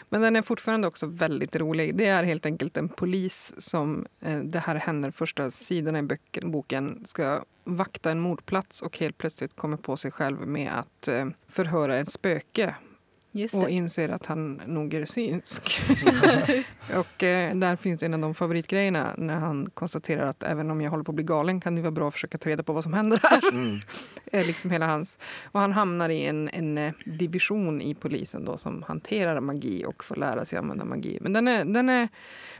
[0.08, 1.96] Men den är fortfarande också väldigt rolig.
[1.96, 6.50] Det är helt enkelt en polis som, eh, det här händer första sidorna i böcken,
[6.50, 11.26] boken, ska vakta en mordplats och helt plötsligt kommer på sig själv med att eh,
[11.48, 12.74] förhöra ett spöke
[13.52, 13.70] och det.
[13.70, 15.80] inser att han nog är synsk.
[16.96, 20.90] och eh, där finns en av de favoritgrejerna när han konstaterar att även om jag
[20.90, 22.82] håller på att bli galen kan det vara bra att försöka ta reda på vad
[22.82, 23.48] som händer här.
[23.52, 23.80] Mm.
[24.32, 25.18] är liksom hela hans.
[25.44, 30.04] Och han hamnar i en, en eh, division i polisen då som hanterar magi och
[30.04, 31.18] får lära sig använda magi.
[31.20, 32.08] Men, den är, den är,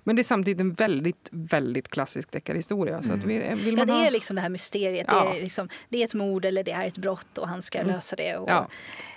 [0.04, 3.02] men det är samtidigt en väldigt, väldigt klassisk deckarhistoria.
[3.02, 4.06] Så att vill, vill Ja, man det ha...
[4.06, 5.06] är liksom det här mysteriet.
[5.10, 5.24] Ja.
[5.32, 7.78] Det, är liksom, det är ett mord eller det är ett brott och han ska
[7.78, 7.94] Mm.
[7.94, 8.36] lösa det.
[8.36, 8.68] Och, Ja,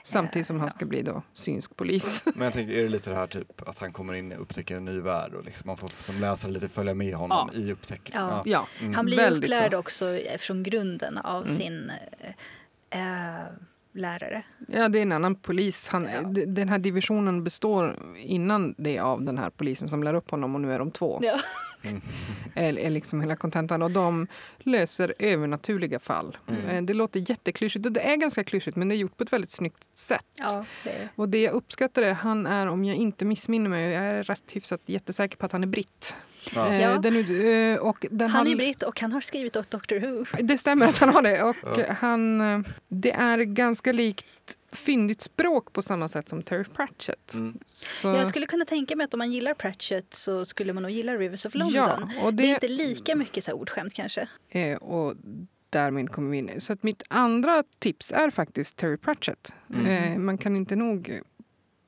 [0.03, 0.69] samtidigt som han Ja.
[0.69, 2.23] ska bli då synsk polis.
[2.35, 4.77] Men jag tänker, är det lite det här typ att han kommer in och upptäcker
[4.77, 7.59] en ny värld och liksom man får som läsare lite följa med honom Ja.
[7.59, 8.21] i upptäckten?
[8.21, 8.41] Ja.
[8.45, 8.93] ja, Mm.
[8.93, 9.77] Han blir upplärd så.
[9.77, 11.55] också från grunden av Mm.
[11.57, 11.91] sin
[12.89, 13.45] eh, eh,
[13.93, 14.43] lärare.
[14.67, 15.87] ja, det är en annan polis.
[15.87, 16.21] Han, Ja.
[16.47, 20.61] Den här divisionen består innan det av den här polisen som lär upp honom och
[20.61, 21.19] nu är de två.
[21.23, 21.39] Ja.
[22.55, 23.81] är, är liksom hela kontentan.
[23.81, 24.27] Och de
[24.59, 26.37] löser övernaturliga fall.
[26.47, 26.65] Mm.
[26.65, 29.33] Eh, Det låter jätteklyschigt och det är ganska klyschigt men det är gjort på ett
[29.33, 30.25] väldigt snyggt sätt.
[30.37, 31.09] Ja, det.
[31.15, 34.51] Och det jag uppskattar är han är, om jag inte missminner mig, jag är rätt
[34.53, 36.15] hyfsat jättesäker på att han är britt.
[36.55, 36.67] Ja.
[36.67, 36.97] Eh, Ja.
[36.97, 37.15] Den,
[37.73, 40.25] eh, och den Han har- är britt och han har skrivit åt Doctor Who.
[40.43, 41.43] Det stämmer att han har det.
[41.43, 41.93] Och Ja.
[41.99, 44.25] han, eh, det är ganska likt
[44.75, 47.33] fyndigt språk på samma sätt som Terry Pratchett.
[47.33, 47.59] Mm.
[47.65, 50.91] Så, Jag skulle kunna tänka mig att om man gillar Pratchett så skulle man nog
[50.91, 51.75] gilla Rivers of London.
[51.75, 54.27] ja, och Det är det, inte lika mycket så här ordskämt kanske.
[54.49, 55.13] eh, och
[55.69, 56.51] därmed kommer vi in.
[56.57, 59.53] Så att mitt andra tips är faktiskt Terry Pratchett.
[59.73, 59.85] Mm.
[60.13, 61.19] Eh, man kan inte nog...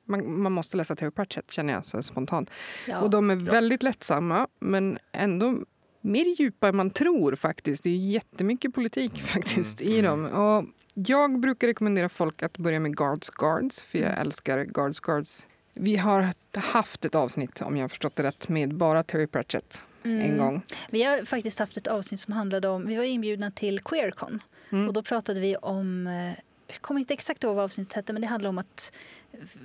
[0.04, 2.50] Man, man måste läsa Terry Pratchett känner jag så spontant.
[2.88, 2.98] Ja.
[3.00, 3.52] Och de är Ja.
[3.52, 5.58] väldigt lättsamma men ändå
[6.00, 7.82] mer djupa än man tror faktiskt.
[7.82, 10.24] Det är jättemycket politik faktiskt i dem.
[10.26, 15.46] Och jag brukar rekommendera folk att börja med Guards Guards för jag älskar Guards Guards.
[15.74, 19.82] Vi har haft ett avsnitt, om jag har förstått det rätt, med bara Terry Pratchett
[20.02, 20.38] en Mm.
[20.38, 20.62] gång.
[20.90, 24.88] Vi har faktiskt haft ett avsnitt som handlade om, vi var inbjudna till Queercon Mm.
[24.88, 26.32] och då pratade vi om, eh,
[26.66, 28.92] jag kommer inte exakt ihåg vad avsnittet hette men det handlade om att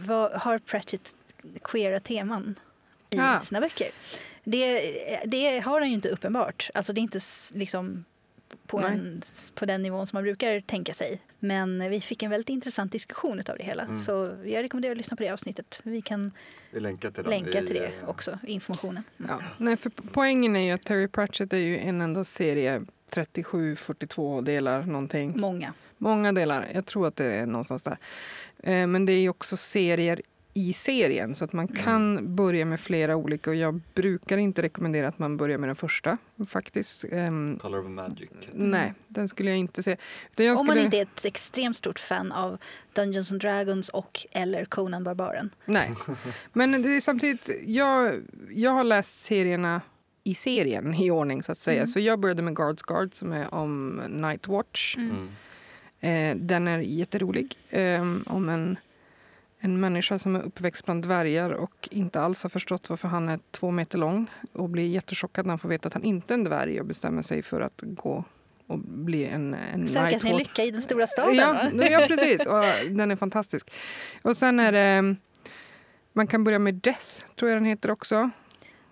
[0.06, 1.14] vad, har Pratchett
[1.64, 2.56] queera teman
[3.10, 3.40] i Ah.
[3.42, 3.88] sina böcker?
[4.44, 4.82] Det,
[5.26, 7.20] det har han ju inte uppenbart, alltså det är inte
[7.54, 8.06] liksom
[8.68, 8.92] på, Nej.
[8.92, 9.22] en,
[9.56, 11.22] på den nivån som man brukar tänka sig.
[11.40, 13.84] Men vi fick en väldigt intressant diskussion av det hela.
[13.84, 14.00] Mm.
[14.00, 14.12] Så
[14.46, 15.80] jag rekommenderar att lyssna på det avsnittet.
[15.84, 16.32] Vi kan
[16.72, 19.04] Vi länkar till dem länka i, till det eh, också, i informationen.
[19.20, 19.32] Mm.
[19.32, 19.42] Ja.
[19.58, 24.42] Nej, för poängen är ju att Terry Pratchett är ju en enda serie, 37, 42
[24.42, 25.40] delar någonting.
[25.40, 25.74] Många.
[25.98, 26.68] Många delar.
[26.74, 27.98] Jag tror att det är någonstans där.
[28.64, 30.22] Eh, men det är ju också serier
[30.54, 35.08] i serien så att man kan börja med flera olika och jag brukar inte rekommendera
[35.08, 37.06] att man börjar med den första faktiskt.
[37.12, 38.30] Ehm, Color of Magic.
[38.54, 39.98] nej, den skulle jag inte se.
[40.36, 42.58] Jag Om man inte är ett extremt stort fan av
[42.94, 45.50] Dungeons and Dragons och eller Conan Barbaren.
[45.66, 45.94] Nej.
[46.54, 48.16] Men det är samtidigt, jag,
[48.52, 49.82] jag har läst serierna
[50.24, 51.78] i serien i ordning så att säga.
[51.78, 51.88] Mm.
[51.88, 54.98] Så jag började med Guards Guard som är om Night Watch.
[54.98, 55.30] Mm.
[56.00, 57.58] Eh, den är jätterolig.
[57.70, 58.78] Eh, om en,
[59.60, 63.40] en människa som är uppväxt bland dvärgar och inte alls har förstått varför han är
[63.52, 66.44] två meter lång och blir jättechockad när han får veta att han inte är en
[66.44, 68.24] dvärg och bestämmer sig för att gå
[68.68, 71.36] och bli en, en Söka sin lycka i den stora staden.
[71.36, 72.46] Ja, ja, precis.
[72.46, 73.72] Och den är fantastisk.
[74.22, 75.16] Och sen är det...
[76.14, 78.30] Man kan börja med Death, tror jag den heter också.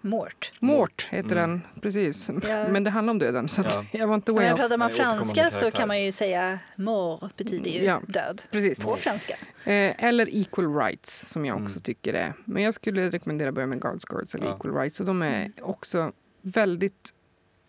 [0.10, 0.52] Mort.
[0.60, 1.50] Mort heter Mm.
[1.50, 2.30] den, precis.
[2.48, 2.68] Ja.
[2.68, 3.84] Men det handlar om döden, så att Ja.
[4.00, 4.60] jag var inte way off.
[4.60, 8.02] pratar man franska så kan man ju säga mort betyder ju Ja.
[8.08, 8.80] död Precis.
[8.80, 9.34] på franska.
[9.64, 11.82] Eh, eller Equal Rights, som jag också Mm.
[11.82, 12.34] tycker är.
[12.46, 14.56] Men jag skulle rekommendera att börja med Guards Guards eller Ja.
[14.56, 15.00] Equal Rights.
[15.00, 15.52] Och de är Mm.
[15.62, 17.14] också väldigt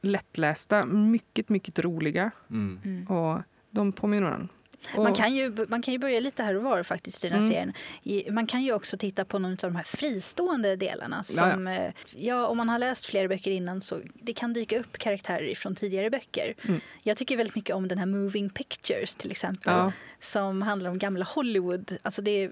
[0.02, 2.30] lättlästa, mycket, mycket roliga.
[2.50, 2.80] Mm.
[2.84, 3.06] Mm.
[3.06, 4.48] Och de påminner varandra.
[4.96, 7.42] Och, Man kan, ju, man kan ju börja lite här och var faktiskt i den
[7.42, 7.72] här Mm.
[8.02, 8.34] serien.
[8.34, 11.22] Man kan ju också titta på någon av de här fristående delarna.
[11.22, 14.98] Som, eh, ja, om man har läst fler böcker innan så det kan dyka upp
[14.98, 16.54] karaktärer från tidigare böcker.
[16.62, 16.80] Mm.
[17.02, 19.72] Jag tycker väldigt mycket om den här Moving Pictures till exempel.
[19.72, 21.96] Ja, Som handlar om gamla Hollywood.
[22.02, 22.50] Alltså det är,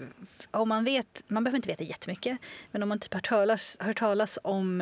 [0.51, 2.39] om man, vet, man behöver inte veta jättemycket.
[2.71, 4.81] Men om man typ har hört talas, hört talas om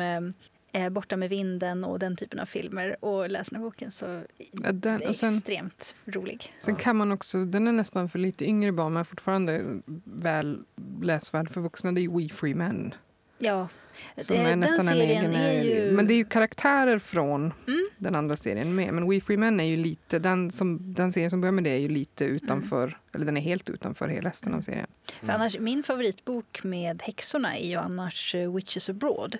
[0.75, 4.21] eh, Borta med vinden och den typen av filmer och läser den här boken så
[4.51, 6.53] Ja, den- är och sen- extremt rolig.
[6.59, 9.63] sen kan man också, den är nästan för lite yngre barn men fortfarande
[10.03, 10.59] väl
[11.01, 11.91] läsvärd för vuxna.
[11.91, 12.93] Det är We Free Men.
[13.37, 13.67] Ja,
[14.17, 15.35] Som det- är den nästan en serien egen...
[15.41, 17.89] är ju- Men det är ju karaktärer från Mm.
[17.97, 18.93] den andra serien med.
[18.93, 21.69] Men We Free Men är ju lite, den, som, den serien som börjar med det
[21.69, 24.87] är ju lite utanför, eller den är helt utanför hela resten av serien.
[25.21, 29.37] För annars, min favoritbok med häxorna är ju annars eh, Witches Abroad.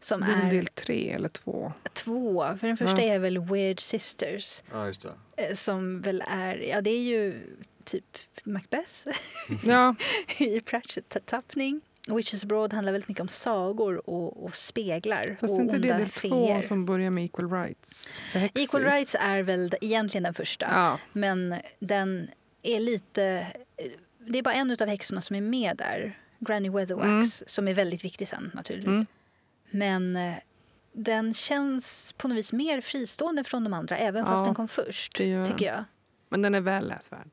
[0.00, 1.72] Som Det är är del tre eller två.
[1.92, 2.46] två.
[2.60, 3.14] För den första Ja.
[3.14, 4.62] är väl Weird Sisters.
[4.72, 5.02] Ja, just
[5.36, 5.42] det.
[5.48, 7.40] eh, Som väl är, ja det är ju
[7.84, 8.90] typ Macbeth
[9.64, 9.94] Ja,
[10.38, 11.80] i Pratchett-tappning.
[12.08, 16.08] Witches Abroad handlar väldigt mycket om sagor och, och speglar fast och inte det del
[16.10, 16.62] två feer.
[16.62, 18.22] som börjar med equal rights?
[18.54, 20.66] Equal Rights är väl egentligen den första.
[20.72, 22.28] Ja, Men den
[22.62, 23.46] är lite...
[24.18, 26.18] Det är bara en av häxorna som är med där.
[26.38, 27.26] Granny Weatherwax, Mm.
[27.46, 28.88] som är väldigt viktig sen naturligtvis.
[28.94, 29.06] Mm.
[29.70, 30.34] Men eh,
[30.92, 34.68] den känns på något vis mer fristående från de andra, även fast Ja, den kom
[34.68, 35.16] först.
[35.16, 35.84] tycker jag.
[36.28, 37.28] men den är väl läsvärd.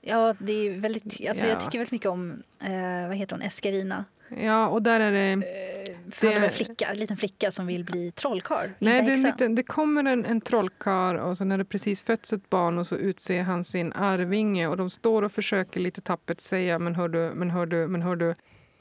[0.00, 1.50] Ja, det är väldigt, alltså Ja.
[1.50, 4.04] jag tycker väldigt mycket om, eh, vad heter hon, Escarina.
[4.28, 5.32] Ja, och där är det...
[5.32, 6.32] Eh, för det...
[6.34, 8.68] En flicka, en liten flicka som vill bli trollkarl.
[8.78, 9.26] Nej, det, är häxa.
[9.26, 12.86] lite, det kommer en, en trollkarl och så när det precis fötts ett barn och
[12.86, 17.08] så utser han sin arvinge och de står och försöker lite tappert säga men hör
[17.08, 18.34] du, men hör du, men hör du.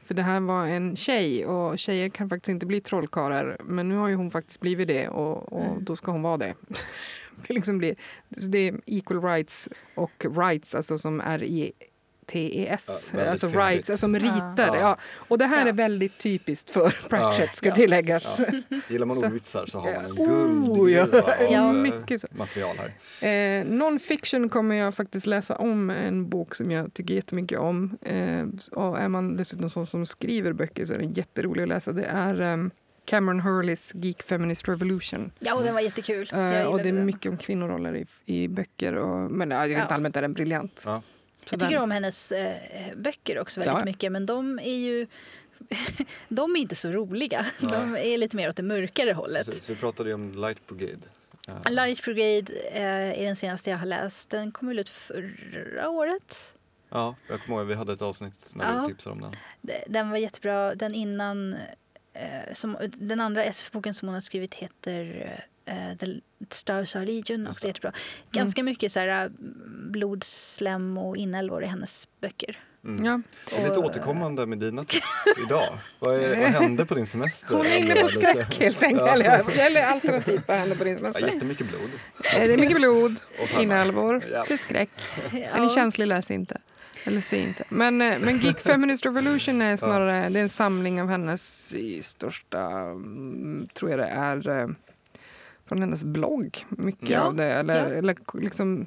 [0.06, 3.96] För det här var en tjej och tjejer kan faktiskt inte bli trollkarlar men nu
[3.96, 5.84] har ju hon faktiskt blivit det och, och Mm.
[5.84, 6.54] då ska hon vara det.
[7.48, 7.96] det, liksom blir,
[8.30, 11.72] det är equal rights och rights, alltså som är i
[12.26, 14.56] TES, Ja, alltså rights, alltså som ritar.
[14.58, 14.76] Ja.
[14.80, 14.98] Ja.
[15.16, 15.68] Och det här Ja.
[15.70, 18.40] är väldigt typiskt för Pratchett ska tilläggas.
[18.70, 18.78] Ja.
[18.90, 21.22] Gillar man Så- ordvitsar så har man en Oh, guldgruva ja.
[21.22, 22.28] av Ja, eh, mycket så.
[22.32, 23.60] material här.
[23.60, 27.98] Eh, Non-fiction kommer jag faktiskt läsa om en bok som jag tycker jättemycket om.
[28.02, 31.92] Eh, och är man dessutom sån som skriver böcker så är den jätterolig att läsa.
[31.92, 32.72] Det är ehm,
[33.06, 35.32] Cameron Hurleys Geek Feminist Revolution.
[35.40, 36.30] Ja, och den var jättekul.
[36.34, 37.06] Eh, och det är den.
[37.06, 38.96] mycket om kvinnoroller i, i böcker.
[38.96, 39.96] Och, men ja, rent Ja.
[39.96, 40.84] allmänt är den briljant.
[40.86, 41.02] Ja.
[41.46, 42.56] Så Jag tycker om hennes eh,
[42.96, 43.86] böcker också väldigt Ja.
[43.86, 45.08] mycket, men de är ju
[46.30, 47.46] de är inte så roliga.
[47.60, 49.46] De är lite mer åt det mörkare hållet.
[49.46, 51.02] Precis, vi pratade ju om Light Brigade.
[51.48, 51.70] Ja.
[51.70, 54.30] Light Brigade eh, är den senaste jag har läst.
[54.30, 56.54] Den kom väl ut förra året.
[56.90, 58.82] Ja, jag kommer ihåg vi hade ett avsnitt när Ja.
[58.82, 59.32] du tipsade om den.
[59.62, 60.76] De- Den var jättebra.
[60.76, 61.56] Den innan...
[62.14, 66.06] Eh, som, den andra SF-boken som hon har skrivit heter eh, The
[66.52, 67.48] Stars Are Legion.
[67.48, 67.92] Också jättebra.
[68.32, 69.32] Ganska mycket så här,
[69.92, 72.60] blod, slem och inälvor i hennes böcker.
[72.86, 73.06] Mm.
[73.06, 73.22] Ja.
[73.58, 75.70] Är lite Och- återkommande med dina tips idag.
[76.00, 77.56] Vad, är, vad hände på din semester?
[77.56, 79.10] Hon är inne på skräck helt enkelt.
[79.14, 81.28] Eller, eller alternativ vad händer på din Ja, semester.
[81.28, 81.90] jättemycket blod.
[82.24, 84.46] Eh, Det är mycket blod, Och inälvor, Ja.
[84.46, 84.90] till skräck.
[85.32, 85.64] Är Ja.
[85.64, 86.58] ni känslig, läs inte.
[87.06, 87.64] Eller se inte.
[87.70, 92.62] Men, eh, men Geek Feminist Revolution är snarare det är en samling av hennes största,
[92.70, 94.68] mm, tror jag det är, eh,
[95.68, 96.66] från hennes blogg.
[96.70, 97.46] Mycket Ja, av det.
[97.54, 97.96] Eller, ja.
[97.98, 98.86] eller liksom,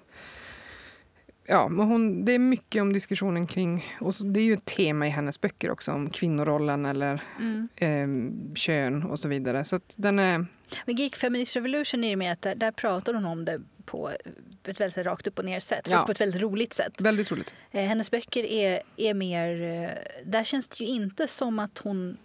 [1.47, 5.07] ja, men hon, det är mycket om diskussionen kring, och det är ju ett tema
[5.07, 7.69] i hennes böcker också, om kvinnorollen eller Mm.
[7.77, 9.65] eh, kön och så vidare.
[9.65, 10.47] Så att den är,
[10.87, 14.11] Men Geek Feminist Revolution är ju med att där, där pratar hon om det på
[14.65, 15.81] ett väldigt rakt upp och ner sätt.
[15.85, 15.93] Ja.
[15.93, 17.01] Fast på ett väldigt roligt sätt.
[17.01, 17.55] väldigt roligt.
[17.71, 19.63] Eh, hennes böcker är, är mer...
[19.63, 19.91] Eh,
[20.25, 22.17] där känns det ju inte som att hon,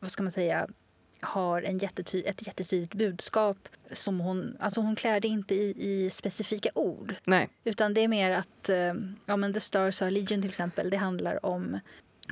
[0.00, 0.68] vad ska man säga,
[1.22, 3.68] har en jättety, ett jättetydligt budskap.
[3.92, 7.14] Som hon, alltså hon klär det inte i, i specifika ord.
[7.24, 8.94] Nej, Utan det är mer att, eh,
[9.26, 11.78] ja men The Stars Are Legion till exempel, det handlar om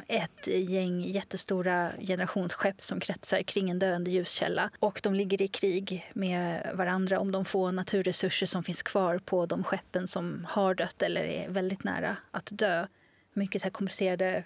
[0.07, 4.71] ett gäng jättestora generationsskepp som kretsar kring en döende ljuskälla.
[4.79, 9.47] Och de ligger i krig med varandra om de få naturresurser som finns kvar på
[9.47, 12.87] de skeppen som har dött eller är väldigt nära att dö.
[13.33, 14.45] Mycket så här komplicerade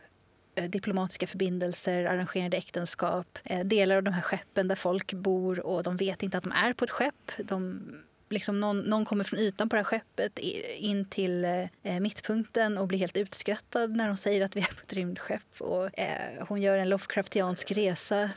[0.55, 5.83] Eh, diplomatiska förbindelser, arrangerade äktenskap, eh, delar av de här skeppen där folk bor och
[5.83, 7.33] de vet inte att de är på ett skepp.
[7.39, 7.83] De
[8.29, 10.39] liksom någon, någon kommer från ytan på det här skeppet
[10.79, 14.83] in till eh, mittpunkten och blir helt utskrattad när de säger att vi är på
[14.83, 15.61] ett rymdskepp.
[15.61, 18.31] Och, eh, hon gör en Lovecraftiansk resa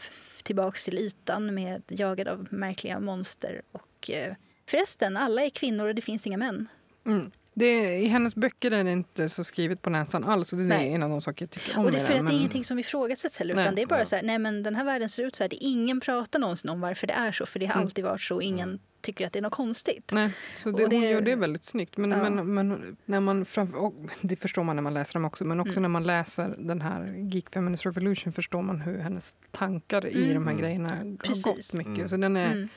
[0.44, 3.62] tillbaka tillbaks till ytan med jagad av märkliga monster.
[3.72, 4.34] Och, eh,
[4.66, 6.68] förresten, alla är kvinnor och det finns inga män.
[7.06, 7.32] Mm.
[7.58, 10.54] Det, I hennes böcker är det inte så skrivet på näsan alls.
[10.54, 10.94] Och det är Nej.
[10.94, 12.38] en av de saker jag tycker om och det är för den, att det är
[12.38, 13.56] ingenting som ifrågasätts heller.
[13.56, 13.64] Nej.
[13.64, 15.50] Utan det är bara så här, nej men den här världen ser ut så här.
[15.50, 17.46] Det, ingen pratar någonsin om varför det är så.
[17.46, 17.86] För det har Mm.
[17.86, 18.42] alltid varit så.
[18.42, 20.12] Ingen tycker att det är något konstigt.
[20.14, 21.98] Nej, så det, Och det- hon gör det väldigt snyggt.
[21.98, 22.30] Men, Ja.
[22.30, 25.60] men, men när man fram, och det förstår man när man läser dem också, men
[25.60, 25.82] också Mm.
[25.82, 30.28] när man läser den här Geek Feminist Revolution förstår man hur hennes tankar i Mm.
[30.34, 30.58] de här Mm.
[30.58, 31.44] grejerna har Precis.
[31.44, 31.96] gått mycket.
[31.98, 32.08] Mm.
[32.08, 32.70] Så den är, Mm.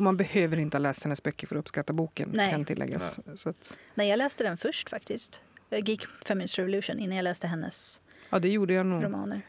[0.00, 2.50] Och Man behöver inte ha läst hennes böcker för att uppskatta boken, Nej.
[2.50, 3.20] kan tilläggas.
[3.34, 5.40] Så att, Nej, jag läste den först faktiskt.
[5.70, 9.40] Geek Feminist Revolution innan jag läste hennes ja, det gjorde jag nog, romaner.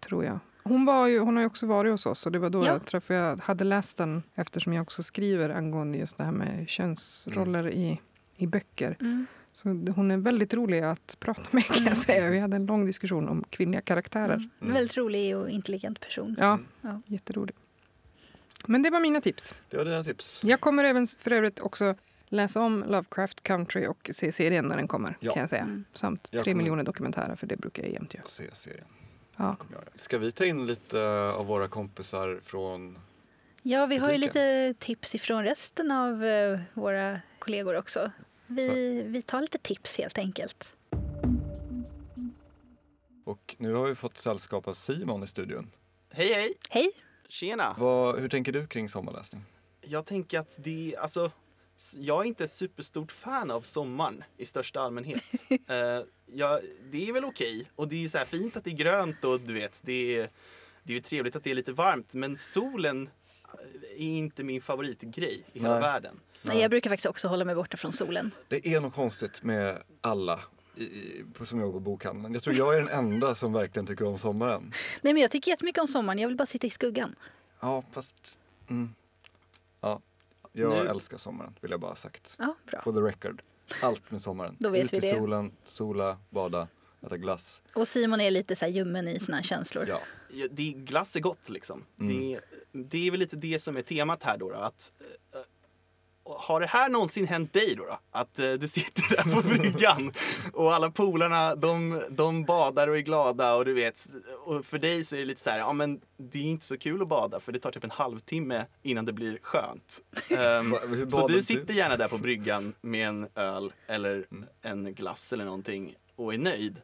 [0.00, 0.38] tror jag.
[0.62, 2.66] Hon, var ju, hon har ju också varit hos oss och det var då Ja.
[2.66, 6.68] jag träffade, jag hade läst den eftersom jag också skriver angående just det här med
[6.68, 8.00] könsroller i,
[8.36, 8.96] i böcker.
[9.00, 9.26] Mm.
[9.52, 12.30] Så hon är väldigt rolig att prata med kan jag säga.
[12.30, 14.34] Vi hade en lång diskussion om kvinnliga karaktärer.
[14.34, 14.50] Mm.
[14.60, 16.36] En väldigt rolig och intelligent person.
[16.38, 17.00] Ja, Ja.
[17.06, 17.56] jätterolig.
[18.66, 19.54] Men det var mina tips.
[19.70, 20.40] Det var dina tips.
[20.44, 21.94] Jag kommer även för övrigt också
[22.28, 25.16] läsa om Lovecraft Country och se serien när den kommer.
[25.20, 25.32] Ja.
[25.32, 25.62] kan jag säga.
[25.62, 25.84] Mm.
[25.92, 28.24] Samt Jag tre kommer- miljoner dokumentärer, för det brukar jag jämt göra.
[28.28, 28.84] Se serien.
[29.36, 29.56] Ja.
[29.94, 31.00] Ska vi ta in lite
[31.36, 32.98] av våra kompisar från...
[33.62, 38.10] Ja, vi har ju lite tips ifrån resten av eh, våra kollegor också.
[38.46, 40.72] Vi, vi tar lite tips helt enkelt.
[43.24, 45.70] Och nu har vi fått sällskap av Simon i studion.
[46.10, 46.54] Hej hej!
[46.70, 46.92] Hej!
[47.32, 47.74] Tjena!
[47.78, 49.42] Vad, hur tänker du kring sommarläsning?
[49.80, 51.30] Jag tänker att det, alltså,
[51.96, 55.22] jag är inte superstort fan av sommaren i största allmänhet.
[55.68, 56.60] Eh, jag,
[56.90, 59.40] det är väl okej och det är så här fint att det är grönt och
[59.40, 60.28] du vet, det är,
[60.82, 63.10] det är ju trevligt att det är lite varmt men solen
[63.96, 65.80] är inte min favoritgrej i hela Nej.
[65.80, 66.20] världen.
[66.42, 68.34] Nej, jag brukar faktiskt också hålla mig borta från solen.
[68.48, 70.40] Det är något konstigt med alla
[70.76, 72.34] i, som jobbar på bokhandeln.
[72.34, 74.72] Jag tror jag är den enda som verkligen tycker om sommaren.
[75.02, 76.18] Nej, men jag tycker jättemycket om sommaren.
[76.18, 77.14] Jag vill bara sitta i skuggan.
[77.60, 78.36] Ja, fast...
[78.70, 78.94] Mm.
[79.80, 80.00] Ja,
[80.52, 82.34] jag Nu- älskar sommaren, vill jag bara ha sagt.
[82.38, 82.80] Ja, bra.
[82.82, 83.42] For the record.
[83.82, 84.56] Allt med sommaren.
[84.58, 85.18] Då vet Ut vi i det.
[85.18, 86.68] solen, sola, bada,
[87.06, 87.62] äta glass.
[87.74, 89.86] Och Simon är lite så här ljummen i sina känslor.
[89.88, 90.00] Ja.
[90.34, 91.84] Ja, Det, glass är gott liksom.
[92.00, 92.18] Mm.
[92.18, 92.40] Det,
[92.72, 94.50] det är väl lite det som är temat här då.
[94.50, 94.92] då att,
[95.32, 95.40] eh,
[96.24, 97.84] har det här någonsin hänt dig då?
[97.84, 97.98] då?
[98.10, 100.12] Att eh, du sitter där på bryggan
[100.52, 104.06] och alla polarna de, de badar och är glada och du vet.
[104.44, 106.78] Och för dig så är det lite så här, ja men det är inte så
[106.78, 110.00] kul att bada för det tar typ en halvtimme innan det blir skönt.
[110.88, 114.44] Hur så du sitter gärna där på bryggan med en öl eller Mm.
[114.62, 116.80] en glass eller någonting och är nöjd.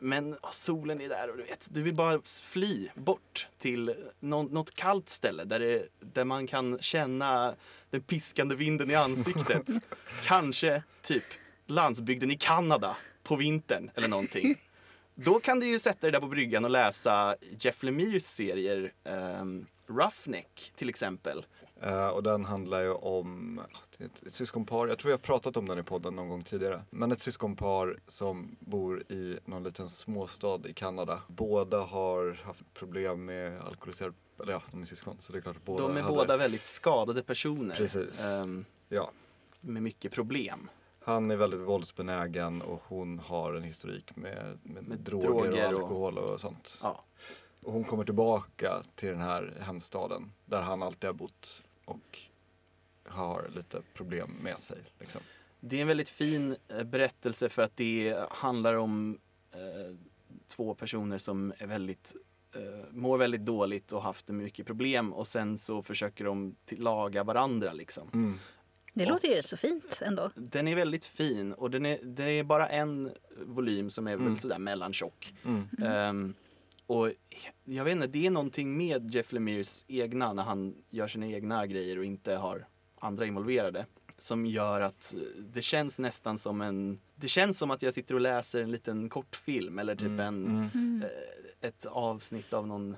[0.00, 4.42] Men åh, solen är där och du vet, du vill bara fly bort till nå-
[4.42, 7.54] något kallt ställe där, det, där man kan känna
[7.90, 9.68] den piskande vinden i ansiktet.
[10.24, 11.24] Kanske typ
[11.66, 14.60] landsbygden i Kanada på vintern eller någonting.
[15.14, 19.66] Då kan du ju sätta dig där på bryggan och läsa Jeff Lemirs serier um,
[19.86, 21.44] Roughneck till exempel.
[21.80, 23.60] Eh, och den handlar ju om
[23.98, 26.82] ett, ett syskonpar, jag tror jag har pratat om den i podden någon gång tidigare.
[26.90, 31.22] Men ett syskonpar som bor i någon liten småstad i Kanada.
[31.26, 35.56] Båda har haft problem med alkoholiserad, eller ja, de är syskon så det är klart
[35.56, 37.76] att båda De är hade, båda väldigt skadade personer.
[37.76, 38.24] Precis.
[38.24, 39.10] ehm, Ja,
[39.60, 40.70] med mycket problem.
[41.00, 45.74] han är väldigt våldsbenägen och hon har en historik med, med, Med droger, droger och
[45.74, 46.78] och- alkohol och sånt.
[46.82, 47.04] Ja.
[47.62, 52.18] Och hon kommer tillbaka till den här hemstaden där han alltid har bott och
[53.04, 54.78] har lite problem med sig.
[54.98, 55.20] Liksom.
[55.60, 59.18] Det är en väldigt fin eh, berättelse för att det handlar om
[59.52, 59.96] eh,
[60.46, 62.14] två personer som är väldigt,
[62.90, 68.10] mår väldigt dåligt och haft mycket problem och sen så försöker de laga varandra liksom.
[68.14, 68.38] Mm.
[68.94, 70.30] Det låter ju rätt så fint ändå.
[70.34, 73.10] Den är väldigt fin och den är, det är bara en
[73.46, 74.26] volym som är Mm.
[74.28, 75.34] väl sådär mellantjock.
[75.44, 75.68] Mm.
[75.84, 76.34] Ehm,
[76.86, 77.10] och
[77.64, 81.66] jag vet inte, det är någonting med Jeff Lemirs egna när han gör sina egna
[81.66, 82.66] grejer och inte har
[83.00, 83.86] andra involverade
[84.18, 88.14] som gör att eh, det känns nästan som en det känns som att jag sitter
[88.14, 90.20] och läser en liten kortfilm eller typ Mm.
[90.20, 90.68] en, Mm.
[90.74, 91.02] Mm.
[91.02, 91.08] eh,
[91.60, 92.96] ett avsnitt av någon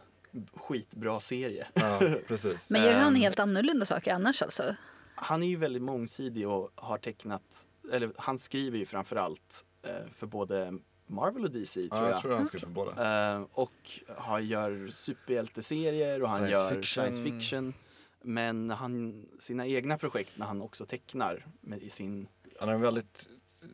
[0.55, 1.67] skitbra serie.
[1.75, 2.71] Ja, precis.
[2.71, 3.21] Men gör han Ehm.
[3.21, 4.77] helt annorlunda saker annars alltså?
[5.15, 10.27] Han är ju väldigt mångsidig och har tecknat, eller han skriver ju framförallt eh, för
[10.27, 12.11] både Marvel och DC tror ja, jag.
[12.15, 13.35] jag tror han skriver på båda.
[13.37, 13.73] Eh, och
[14.17, 16.85] han gör superhjälteserier och han Science gör fiction.
[17.13, 17.75] science fiction.
[18.23, 22.81] Men han, sina egna projekt när han också tecknar med, i sin Han har en
[22.81, 23.29] väldigt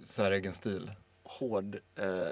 [0.05, 0.91] säregen stil.
[1.23, 2.29] hård, eh,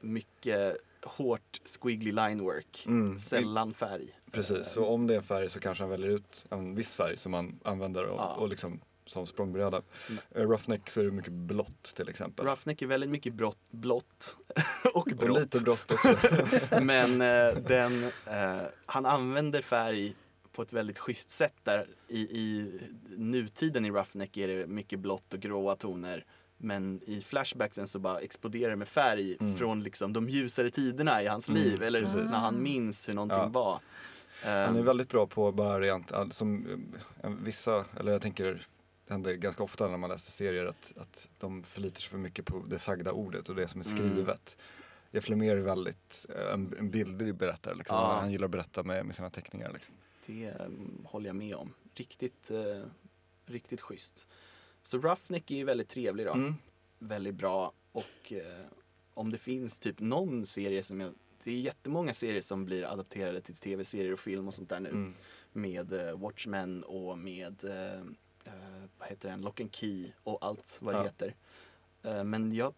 [0.00, 0.76] mycket
[1.06, 2.84] hårt squiggly line work.
[2.86, 3.18] Mm.
[3.18, 4.08] Sällan färg.
[4.32, 7.16] Precis, så om det är en färg så kanske han väljer ut en viss färg
[7.16, 8.34] som man använder och, Ja.
[8.34, 9.82] och liksom som språngbräda.
[10.08, 10.20] Mm.
[10.36, 12.46] Uh, Roughneck så är det mycket blått till exempel.
[12.46, 14.36] Roughneck är väldigt mycket brott, blått
[14.94, 15.38] och och brått.
[15.38, 16.16] lite blått också.
[16.82, 20.14] Men eh, den, eh, han använder färg
[20.52, 21.88] på ett väldigt schysst sätt där.
[22.08, 22.72] I, I
[23.16, 26.24] nutiden i Roughneck är det mycket blått och gråa toner.
[26.58, 29.56] Men i flashbacksen så bara exploderar det med färg Mm.
[29.58, 31.82] från liksom de ljusare tiderna i hans Mm, liv.
[31.82, 32.30] Eller precis.
[32.30, 33.46] när han minns hur någonting Ja.
[33.48, 33.80] var.
[34.42, 36.66] Han är Ehm, väldigt bra på bara rent, som
[37.22, 38.66] eh, vissa, eller jag tänker
[39.06, 42.44] det händer ganska ofta när man läser serier att, att de förlitar sig för mycket
[42.44, 43.98] på det sagda ordet och det som är Mm.
[44.10, 44.56] skrivet.
[45.10, 47.96] Jeff Lemire är väldigt eh, en, en bildlig berättare liksom.
[47.98, 48.18] Ja.
[48.20, 49.94] Han gillar att berätta med, med sina teckningar liksom.
[50.26, 51.72] Det um, håller jag med om.
[51.94, 52.82] Riktigt, eh,
[53.46, 54.26] riktigt schysst.
[54.86, 56.32] Så Roughneck är ju väldigt trevlig då.
[56.32, 56.54] Mm.
[56.98, 58.66] väldigt bra och eh,
[59.14, 61.14] om det finns typ någon serie som jag
[61.44, 64.88] det är jättemånga serier som blir adapterade till tv-serier och film och sånt där nu.
[64.88, 65.14] Mm.
[65.52, 68.00] Med eh, Watchmen och med eh,
[68.44, 71.04] eh, vad heter den, Lock and Key och allt vad det Ja.
[71.04, 71.34] heter.
[72.02, 72.74] Eh, men jag,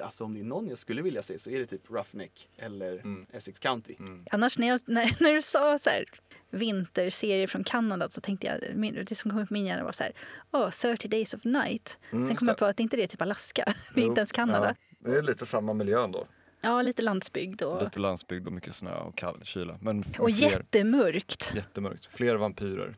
[0.00, 2.92] alltså om det är någon jag skulle vilja se så är det typ Roughneck eller
[2.92, 3.26] Mm.
[3.32, 3.94] Essex County.
[3.98, 4.26] Mm.
[4.30, 6.04] Annars när, jag, när, när du sa så här,
[6.52, 9.92] vinterserier från Kanada så tänkte jag, min- det som kom upp i min hjärna var
[9.92, 10.12] så här,
[10.50, 11.98] oh, 30 days of night.
[12.12, 14.08] Mm, Sen kom jag på att det inte det är typ Alaska, det är Jo,
[14.08, 14.74] inte ens Kanada.
[15.04, 16.26] Ja, det är lite samma miljö ändå.
[16.64, 19.78] Ja, lite landsbygd och, Lite landsbygd och mycket snö och kall kyla.
[19.80, 21.52] Men och fler, jättemörkt.
[21.56, 22.06] jättemörkt.
[22.06, 22.96] Fler vampyrer.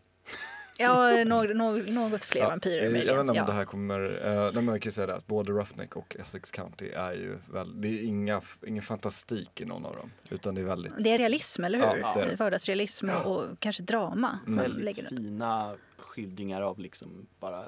[0.79, 3.21] Ja, något, något, något fler Ja, vampyrer Jag vet möjligen.
[3.21, 3.45] inte om Ja.
[3.45, 6.17] det här kommer, eh, nej, men man kan ju säga det att både Roughneck och
[6.21, 10.11] Essex County är ju väl, det är inga, ingen fantastik i någon av dem.
[10.31, 11.99] Utan det är väldigt, Det är realism, eller hur?
[12.01, 12.37] Ja, det.
[12.37, 14.39] Vardagsrealism och, och kanske drama.
[14.47, 14.59] Mm.
[14.59, 17.65] Väldigt fina skildringar av liksom bara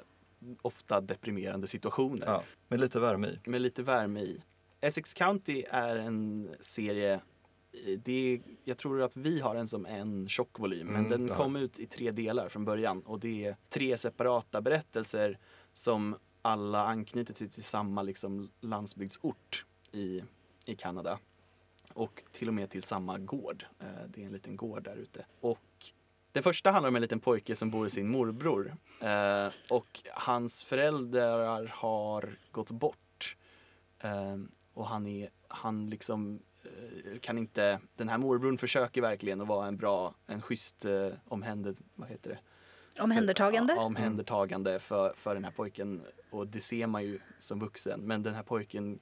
[0.62, 2.26] ofta deprimerande situationer.
[2.26, 3.50] ja, med lite värme i.
[3.50, 4.42] med lite värme i.
[4.80, 7.20] Essex County är en serie,
[7.98, 11.56] det jag tror att vi har den som en tjock volym, men Mm, den kom
[11.56, 15.38] ut i tre delar från början och det är tre separata berättelser
[15.72, 20.22] som alla anknyter till, till samma liksom landsbygdsort i,
[20.64, 21.18] i Kanada.
[21.94, 23.64] Och till och med till samma gård.
[23.80, 25.26] Eh, Det är en liten gård där ute.
[25.40, 25.58] Och
[26.32, 28.76] den första handlar om en liten pojke som bor hos sin morbror.
[29.00, 33.36] Eh, och hans föräldrar har gått bort.
[33.98, 34.36] Eh,
[34.74, 36.42] och han är, han liksom
[37.20, 41.74] kan inte, den här morbrorn försöker verkligen att vara en bra, en schysst eh, omhänder,
[41.94, 42.38] vad heter det?
[43.02, 43.72] Omhändertagande.
[43.72, 46.02] Ja, omhändertagande för, för den här pojken.
[46.30, 48.00] Och det ser man ju som vuxen.
[48.00, 48.98] Men den här pojken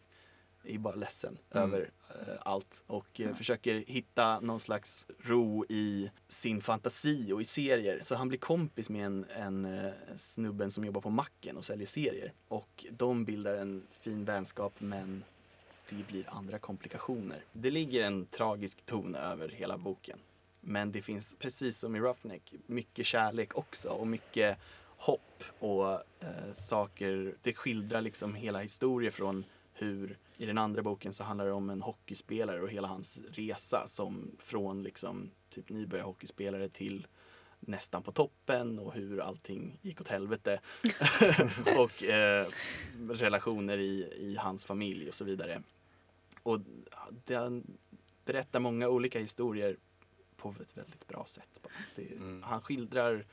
[0.65, 1.65] är bara ledsen Mm.
[1.69, 7.45] över eh, allt och eh, försöker hitta någon slags ro i sin fantasi och i
[7.45, 7.99] serier.
[8.03, 11.87] Så han blir kompis med en, en eh, snubben som jobbar på macken och säljer
[11.87, 12.33] serier.
[12.49, 15.25] Och de bildar en fin vänskap men
[15.89, 17.45] det blir andra komplikationer.
[17.53, 20.18] Det ligger en tragisk ton över hela boken.
[20.61, 24.59] Men det finns, precis som i Roughneck, mycket kärlek också och mycket
[24.97, 27.35] hopp och eh, saker.
[27.43, 31.70] Det skildrar liksom hela historier från hur, i den andra boken så handlar det om
[31.70, 37.07] en hockeyspelare och hela hans resa som från liksom typ nybörjarhockeyspelare till
[37.67, 40.61] nästan på toppen och hur allting gick åt helvete.
[41.77, 42.47] och eh,
[43.11, 45.62] relationer i, i hans familj och så vidare.
[46.43, 46.61] Och
[47.25, 47.79] den
[48.25, 49.77] berättar många olika historier
[50.37, 51.61] på ett väldigt bra sätt.
[51.95, 52.43] Det, Mm.
[52.43, 53.27] Han skildrar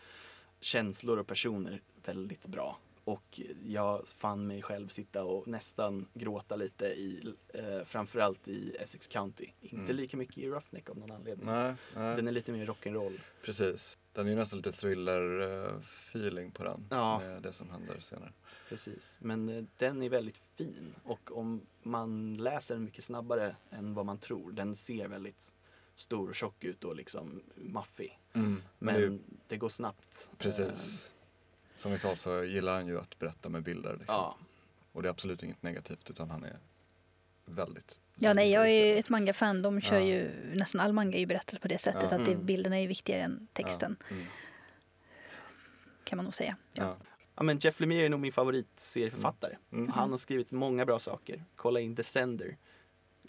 [0.59, 2.77] känslor och personer väldigt bra.
[3.03, 9.07] Och jag fann mig själv sitta och nästan gråta lite i, eh, framförallt i Essex
[9.07, 9.49] County.
[9.61, 9.95] Inte Mm.
[9.95, 11.45] lika mycket i Roughneck av någon anledning.
[11.45, 12.15] Nej, nej.
[12.15, 13.19] Den är lite mer rock'n'roll.
[13.43, 13.97] precis.
[14.13, 16.87] Den är ju nästan lite thriller-feeling på den.
[16.89, 17.19] Ja.
[17.19, 18.31] Med det som händer senare.
[18.69, 23.93] Precis, men eh, den är väldigt fin och om man läser den mycket snabbare än
[23.93, 25.53] vad man tror, den ser väldigt
[25.95, 28.19] stor och tjock ut och liksom maffig.
[28.33, 30.29] Men, Men det det går snabbt.
[30.31, 31.09] Eh, precis.
[31.75, 33.91] Som vi sa så gillar han ju att berätta med bilder.
[33.93, 34.15] Liksom.
[34.15, 34.37] Ja,
[34.91, 36.57] Och det är absolut inget negativt utan han är
[37.45, 39.61] väldigt Ja, nej, jag är ju ett manga-fan.
[39.61, 40.05] De kör Ja.
[40.05, 42.17] ju, nästan all manga är ju berättad på det sättet Ja.
[42.17, 42.45] att det, Mm.
[42.45, 44.27] bilderna är viktigare än texten, Ja, mm,
[46.03, 46.57] kan man nog säga.
[46.73, 46.83] Ja.
[46.83, 46.97] ja.
[47.35, 49.57] ja men Jeff Lemire är nog min favoritserieförfattare.
[49.71, 49.89] Mm.
[49.89, 51.43] Han har skrivit många bra saker.
[51.55, 52.57] Kolla in Descender,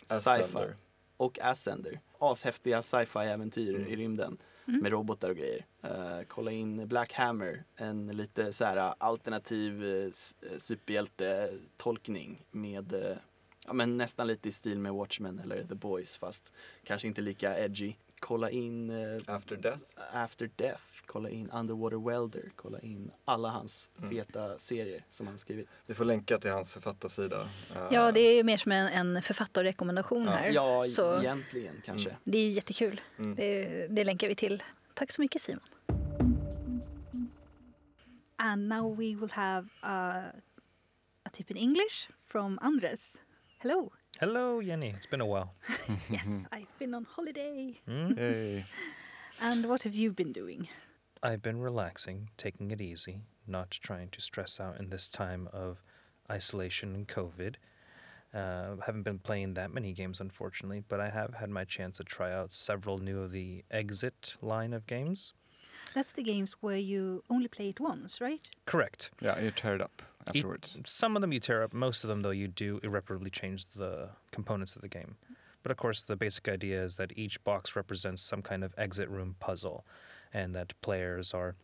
[0.06, 0.76] sci-fi Ascender.
[1.16, 2.00] och Ascender.
[2.18, 3.88] Ashäftiga sci-fi-äventyr Mm.
[3.88, 4.38] i rymden
[4.68, 4.80] Mm.
[4.80, 5.66] med robotar och grejer.
[5.84, 10.10] Uh, kolla in Black Hammer, en lite så här eh, alternativ uh,
[10.58, 13.16] superhjältetolkning med uh,
[13.66, 16.52] ja, men nästan lite i stil med Watchmen eller The Boys fast
[16.84, 17.94] kanske inte lika edgy.
[18.24, 19.82] Kolla in eh, After Death.
[20.12, 24.10] After Death, kolla in Underwater Welder, kolla in alla hans Mm.
[24.10, 25.82] feta serier som han skrivit.
[25.86, 27.40] Vi får länka till hans författarsida.
[27.74, 30.30] Eh, Ja, det är ju mer som en, en författarrekommendation Ja.
[30.30, 30.50] här.
[30.50, 32.08] Ja, så egentligen kanske.
[32.10, 32.20] Mm.
[32.24, 33.00] det är ju jättekul.
[33.18, 33.34] Mm.
[33.34, 34.62] Det, det länkar vi till.
[34.94, 35.64] Tack så mycket Simon.
[38.36, 40.22] And now we will have a,
[41.24, 43.20] a tip in English from Andres.
[43.58, 43.90] Hello.
[44.20, 44.92] Hello, Jenny.
[44.96, 45.54] It's been a while.
[46.10, 47.80] Yes, I've been on holiday.
[47.88, 48.16] Mm.
[48.16, 48.64] Yay.
[49.40, 50.68] And what have you been doing?
[51.22, 55.82] I've been relaxing, taking it easy, not trying to stress out in this time of
[56.30, 57.56] isolation and COVID.
[58.34, 62.04] Uh, haven't been playing that many games, unfortunately, but I have had my chance to
[62.04, 65.32] try out several new of the Exit line of games.
[65.94, 68.40] That's the games where you only play it once, right?
[68.66, 69.10] Correct.
[69.20, 70.76] Yeah, you tear it up Eat- afterwards.
[70.86, 71.72] Some of them you tear up.
[71.72, 75.16] Most of them, though, you do irreparably change the components of the game.
[75.62, 79.08] But of course, the basic idea is that each box represents some kind of exit
[79.08, 79.84] room puzzle,
[80.32, 81.54] and that players are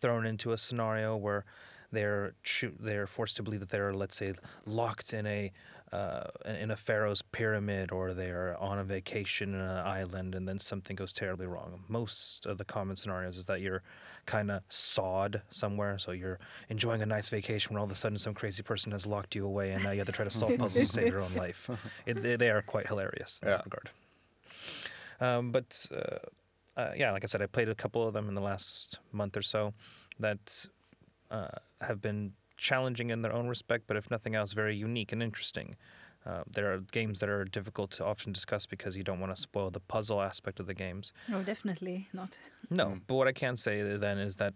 [0.00, 1.44] thrown into a scenario where
[1.92, 4.34] they're choo- they're forced to believe that they're, let's say,
[4.64, 5.52] locked in a
[5.92, 10.58] uh, in a pharaoh's pyramid, or they're on a vacation in an island, and then
[10.58, 11.84] something goes terribly wrong.
[11.88, 13.82] Most of the common scenarios is that you're
[14.26, 18.18] kind of sawed somewhere, so you're enjoying a nice vacation when all of a sudden
[18.18, 20.52] some crazy person has locked you away, and now you have to try to solve
[20.58, 21.70] puzzles to save your own life.
[22.04, 23.56] It, they, they are quite hilarious in Yeah.
[23.58, 23.90] that regard.
[25.20, 28.34] Um, but uh, uh, yeah, like I said, I played a couple of them in
[28.34, 29.72] the last month or so
[30.18, 30.66] that
[31.30, 31.48] uh,
[31.80, 35.76] have been challenging in their own respect, but if nothing else, very unique and interesting.
[36.24, 39.40] Uh, there are games that are difficult to often discuss because you don't want to
[39.40, 41.12] spoil the puzzle aspect of the games.
[41.28, 42.38] No, definitely not.
[42.68, 43.00] No, Mm.
[43.06, 44.54] but what I can say then is that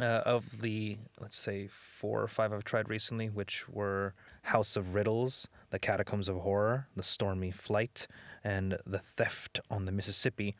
[0.00, 4.94] uh, of the let's say four or five I've tried recently, which were House of
[4.94, 8.06] Riddles, The Catacombs of Horror, The Stormy Flight,
[8.44, 10.54] and The Theft on the Mississippi,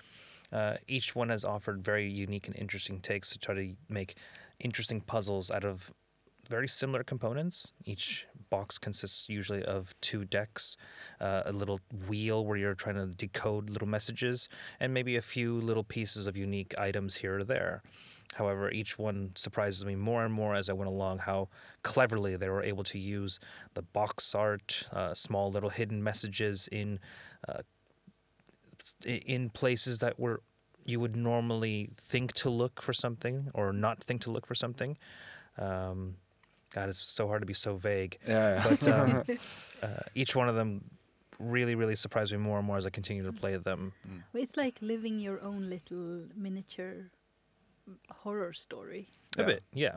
[0.53, 4.17] uh, each one has offered very unique and interesting takes to try to make
[4.61, 5.93] interesting puzzles out of
[6.49, 7.73] very similar components.
[7.85, 10.77] Each box consists usually of two decks,
[11.21, 14.49] uh, a little wheel where you're trying to decode little messages,
[14.81, 17.83] and maybe a few little pieces of unique items here or there.
[18.35, 21.49] However, each one surprises me more and more as I went along how
[21.83, 23.41] cleverly they were able to use
[23.75, 27.01] the box art, uh, small little hidden messages in
[27.49, 27.63] uh,
[29.05, 30.41] in places that were
[30.89, 34.97] you would normally think to look for something or not think to look for something.
[35.59, 36.17] Um,
[36.75, 38.19] God, it's so hard to be so vague.
[38.27, 38.65] Yeah, yeah.
[38.69, 39.23] But um,
[39.83, 40.85] uh, each one of them
[41.39, 43.93] really, really surprised me more and more as I continue to play them.
[44.35, 47.11] It's like living your own little miniature
[48.23, 49.09] horror story.
[49.37, 49.47] A Yeah.
[49.47, 49.97] bit, yeah.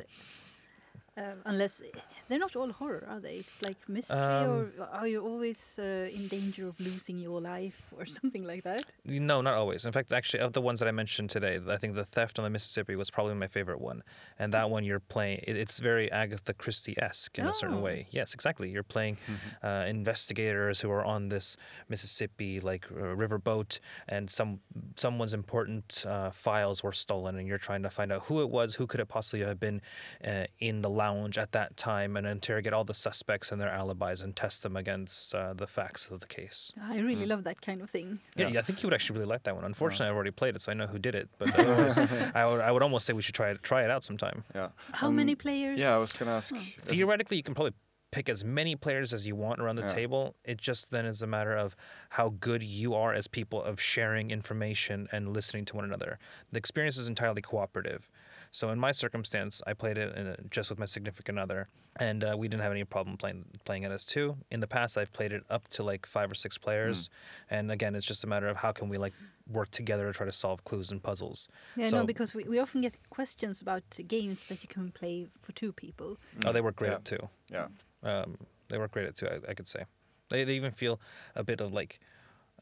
[1.18, 1.82] Uh, unless
[2.30, 3.36] they're not all horror, are they?
[3.36, 4.48] It's like mystery, Um,
[4.80, 8.84] or are you always uh, in danger of losing your life or something like that?
[9.04, 9.86] No, not always.
[9.86, 12.44] In fact, actually, of the ones that I mentioned today, I think the theft on
[12.44, 14.04] the Mississippi was probably my favorite one.
[14.40, 15.40] And that one, you're playing.
[15.46, 17.82] It, it's very Agatha Christie-esque in a certain Oh.
[17.82, 18.08] way.
[18.12, 18.70] Yes, exactly.
[18.70, 19.18] You're playing
[19.62, 21.58] uh, investigators who are on this
[21.90, 24.62] Mississippi like uh, riverboat, and some
[24.96, 28.76] someone's important uh, files were stolen, and you're trying to find out who it was,
[28.76, 29.82] who could it possibly have been
[30.26, 34.22] uh, in the lounge at that time, and interrogate all the suspects and their alibis
[34.24, 36.60] and test them against uh, the facts of the case.
[36.94, 38.10] I really love that kind of thing.
[38.36, 38.54] Yeah, Yeah.
[38.54, 39.66] yeah, I think you would actually really like that one.
[39.66, 41.28] Unfortunately, I've already played it, so I know who did it.
[41.40, 44.04] But otherwise, I would, I would almost say we should try it, try it out
[44.04, 44.38] sometime.
[44.56, 44.70] yeah.
[45.00, 45.80] How Um, many players?
[45.80, 46.54] Yeah, I was gonna ask.
[46.56, 46.62] Oh.
[46.94, 47.74] Theoretically, you can probably
[48.18, 50.00] pick as many players as you want around the Yeah.
[50.00, 50.36] table.
[50.44, 51.76] It just then is a matter of
[52.18, 56.20] how good you are as people of sharing information and listening to one another.
[56.52, 58.12] The experience is entirely cooperative.
[58.54, 62.22] So in my circumstance, I played it in a, just with my significant other, and
[62.24, 64.36] uh, we didn't have any problem playing playing it as two.
[64.52, 67.10] In the past, I've played it up to like five or six players,
[67.50, 69.14] and again, it's just a matter of how can we like
[69.50, 71.48] work together to try to solve clues and puzzles.
[71.78, 75.28] Yeah, So- no, because we, we often get questions about games that you can play
[75.42, 76.18] for two people.
[76.46, 76.96] Oh, they work great Yeah.
[76.96, 77.30] at two.
[77.50, 77.68] Yeah.
[78.04, 78.38] Um,
[78.68, 79.28] they work great at two.
[79.28, 79.86] I, I could say.
[80.30, 81.00] They they even feel
[81.36, 82.00] a bit of like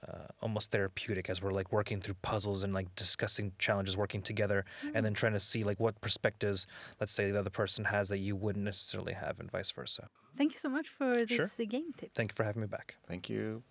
[0.08, 4.64] uh, almost therapeutic as we're like working through puzzles and like discussing challenges, working together,
[4.96, 6.68] and then trying to see like what perspectives,
[7.00, 10.08] let's say, the other person has that you wouldn't necessarily have, and vice versa.
[10.38, 11.38] Thank you so much for Sure.
[11.46, 12.14] this uh, game tip.
[12.14, 12.96] Thank you for having me back.
[13.08, 13.62] Thank you.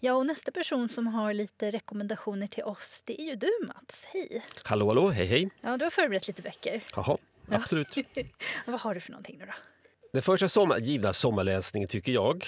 [0.00, 4.04] Ja, och nästa person som har lite rekommendationer till oss, det är ju du Mats.
[4.12, 4.44] Hej!
[4.64, 5.50] Hallå, hallå, hej, hej.
[5.60, 6.80] Ja, du har förberett lite böcker.
[6.96, 7.18] Jaha,
[7.48, 7.96] absolut.
[7.96, 8.24] Och
[8.72, 9.52] vad har du för någonting nu då?
[10.12, 12.44] Den första sommar, givna sommarläsningen tycker jag.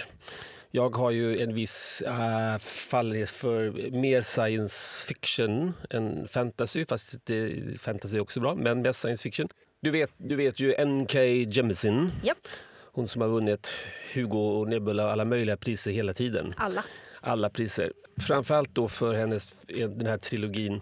[0.72, 7.80] Jag har ju en viss äh, fallenhet för mer science fiction än fantasy, fast det,
[7.80, 9.48] fantasy är också bra, men mest science fiction.
[9.80, 11.18] Du vet, du vet ju N.K.
[11.24, 12.12] Jemisin.
[12.22, 12.48] Japp.
[12.92, 13.74] Hon som har vunnit
[14.14, 16.52] Hugo och Nebula och alla möjliga priser hela tiden.
[16.56, 16.84] Alla.
[17.20, 17.92] alla priser.
[18.20, 20.80] Framförallt då för hennes, den här trilogin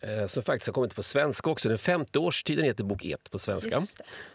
[0.00, 1.68] eh, som faktiskt har kommit på svenska också.
[1.68, 3.80] Den femte årstiden heter bok 1 på svenska.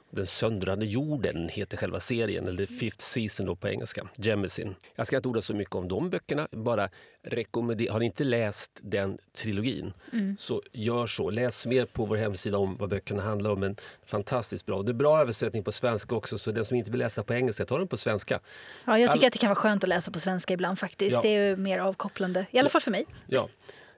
[0.09, 4.07] Den söndrande jorden heter själva serien, eller The Fifth Season då på engelska.
[4.15, 4.75] Jemisin.
[4.95, 6.89] Jag ska inte orda så mycket om de böckerna, bara
[7.23, 7.93] rekommendera.
[7.93, 9.93] Har ni inte läst den trilogin
[10.37, 11.29] så gör så.
[11.29, 13.59] Läs mer på vår hemsida om vad böckerna handlar om.
[13.59, 14.83] Men fantastiskt bra.
[14.83, 17.65] Det är bra översättning på svenska också, så den som inte vill läsa på engelska,
[17.65, 18.39] ta den på svenska.
[18.85, 21.13] Ja, jag tycker All- att det kan vara skönt att läsa på svenska ibland faktiskt.
[21.13, 21.21] Ja.
[21.21, 22.45] Det är mer avkopplande.
[22.51, 23.05] I alla fall för mig.
[23.27, 23.49] Ja.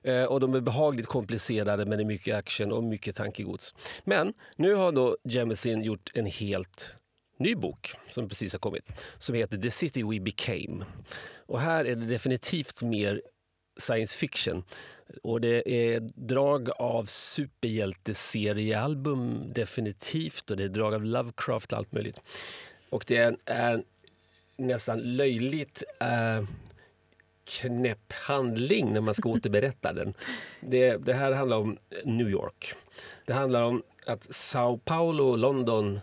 [0.03, 3.73] Eh, Och de är behagligt komplicerade men det är mycket action och mycket tankegods.
[4.03, 6.93] Men nu har då Jemisin gjort en helt
[7.39, 10.85] ny bok som precis har kommit som heter The City We Became.
[11.45, 13.21] Och här är det definitivt mer
[13.79, 14.63] science fiction.
[15.23, 21.91] Och det är drag av superhjälteseriealbum definitivt och det är drag av Lovecraft och allt
[21.91, 22.21] möjligt.
[22.89, 23.83] Och det är, är
[24.57, 26.43] nästan löjligt eh,
[27.47, 30.13] knäpp handling när man ska återberätta den.
[30.61, 32.73] Det, det här handlar om New York.
[33.25, 35.99] Det handlar om att Sao Paulo, London,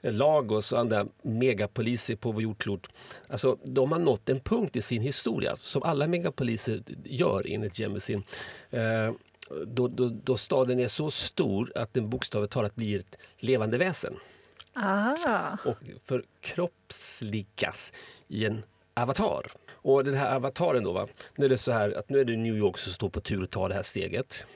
[0.00, 2.88] Lagos och andra megapoliser på vår jordklot,
[3.28, 8.22] alltså, de har nått en punkt i sin historia som alla megapoliser gör enligt Jemisin.
[8.70, 9.12] Eh,
[9.66, 14.14] då, då, då staden är så stor att den bokstavligt talat blir ett levande väsen
[14.72, 15.56] Ah.
[15.64, 17.92] och förkroppsligas
[18.28, 18.62] i en
[18.94, 19.46] avatar.
[19.88, 21.08] Och den här avataren då, va?
[21.36, 23.42] nu är det så här att nu är det New York som står på tur
[23.42, 24.46] att ta det här steget.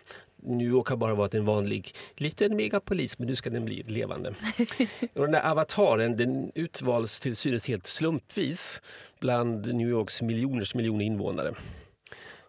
[0.42, 4.34] New York har bara varit en vanlig liten megapolis, men nu ska den bli levande.
[5.14, 8.80] och den där avataren den utvalts till synes helt slumpvis
[9.20, 11.54] bland New Yorks miljoners miljoner invånare.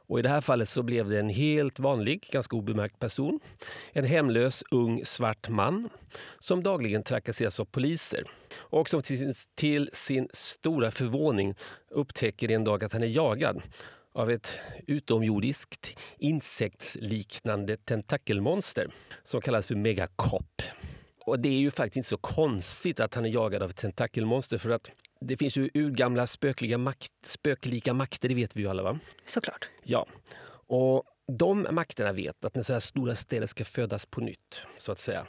[0.08, 3.40] Och I det här fallet så blev det en helt vanlig, ganska obemärkt person.
[3.94, 5.90] En hemlös ung svart man
[6.40, 8.24] som dagligen trakasseras av poliser
[8.56, 11.56] och som till sin, till sin stora förvåning
[11.90, 13.62] upptäcker en dag att han är jagad
[14.14, 18.88] av ett utomjordiskt insektsliknande tentakelmonster
[19.24, 20.62] som kallas för Megacop.
[21.26, 24.58] Och det är ju faktiskt inte så konstigt att han är jagad av ett tentakelmonster
[24.58, 24.90] för att
[25.22, 29.00] det finns ju urgamla spökliga makt, spöklika makter, det vet vi ju alla va?
[29.26, 29.70] Såklart.
[29.84, 30.08] Ja.
[30.68, 34.92] Och de makterna vet att när så här stora städer ska födas på nytt, så
[34.92, 35.26] att säga,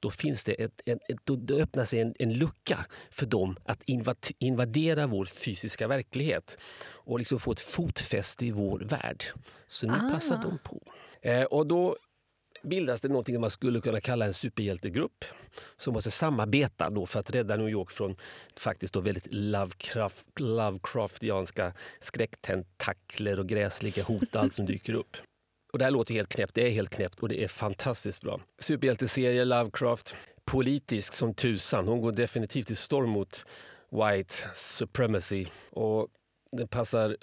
[0.00, 3.82] då, finns det ett, ett, ett då, öppnar sig en, en lucka för dem att
[4.38, 9.24] invadera vår fysiska verklighet och liksom få ett fotfäste i vår värld.
[9.68, 10.10] Så nu ah.
[10.10, 10.82] passar de på.
[11.22, 11.96] Eh, och då
[12.62, 15.24] bildas det någonting man skulle kunna kalla en superhjältegrupp
[15.76, 18.16] som måste samarbeta då för att rädda New York från
[18.56, 25.16] faktiskt då väldigt Lovecraft, Lovecraftianska skräcktentakler och gräsliga hot allt som dyker upp.
[25.72, 28.40] Och det här låter helt knäppt, det är helt knäppt och det är fantastiskt bra.
[28.58, 31.88] Superhjälteserie, Lovecraft, politisk som tusan.
[31.88, 33.44] Hon går definitivt till storm mot
[33.90, 35.46] white supremacy.
[35.70, 36.08] Och
[36.52, 37.16] den passar,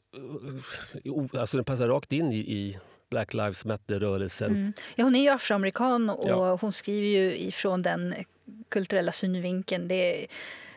[1.05, 2.79] eh, alltså den passar rakt in i, i
[3.09, 4.51] Black Lives Matter-rörelsen.
[4.51, 4.73] Mm.
[4.95, 6.57] Ja, hon är ju afroamerikan och ja.
[6.61, 8.15] hon skriver ju ifrån den
[8.69, 9.87] kulturella synvinkeln.
[9.87, 10.27] Det är,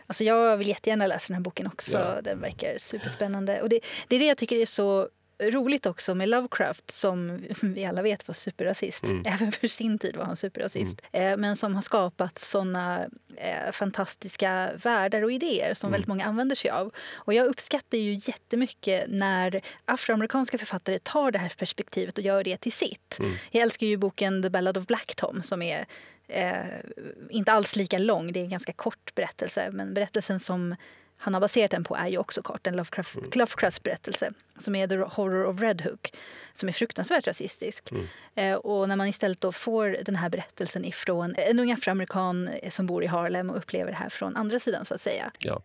[0.07, 1.99] alltså jag vill jättegärna läsa den här boken också.
[1.99, 2.21] Ja.
[2.23, 3.63] Den verkar superspännande.
[3.63, 5.09] Och det, det är det jag tycker är så
[5.41, 9.05] roligt också med Lovecraft som vi alla vet var superrasist.
[9.05, 9.23] Mm.
[9.27, 11.01] Även för sin tid var han superrasist.
[11.13, 11.33] Mm.
[11.33, 15.93] Eh, men som har skapat såna eh, fantastiska världar och idéer som mm.
[15.93, 16.93] väldigt många använder sig av.
[17.13, 22.57] Och jag uppskattar ju jättemycket när afroamerikanska författare tar det här perspektivet och gör det
[22.57, 23.19] till sitt.
[23.19, 23.33] Mm.
[23.51, 25.87] Jag älskar ju boken The Ballad of Black Tom som är
[26.29, 26.55] eh,
[27.31, 29.71] inte alls lika lång, det är en ganska kort berättelse.
[29.73, 30.77] Men berättelsen som
[31.17, 33.31] han har baserat den på är ju också kort, en Lovecraft, mm.
[33.35, 36.13] Lovecrafts berättelse som är The Horror of Red Hook
[36.55, 37.91] som är fruktansvärt rasistisk.
[37.91, 38.07] Mm.
[38.35, 42.87] Eh, och när man istället då får den här berättelsen ifrån en ung afroamerikan som
[42.87, 45.33] bor i Harlem och upplever det här från andra sidan så att säga.
[45.39, 45.63] Ja.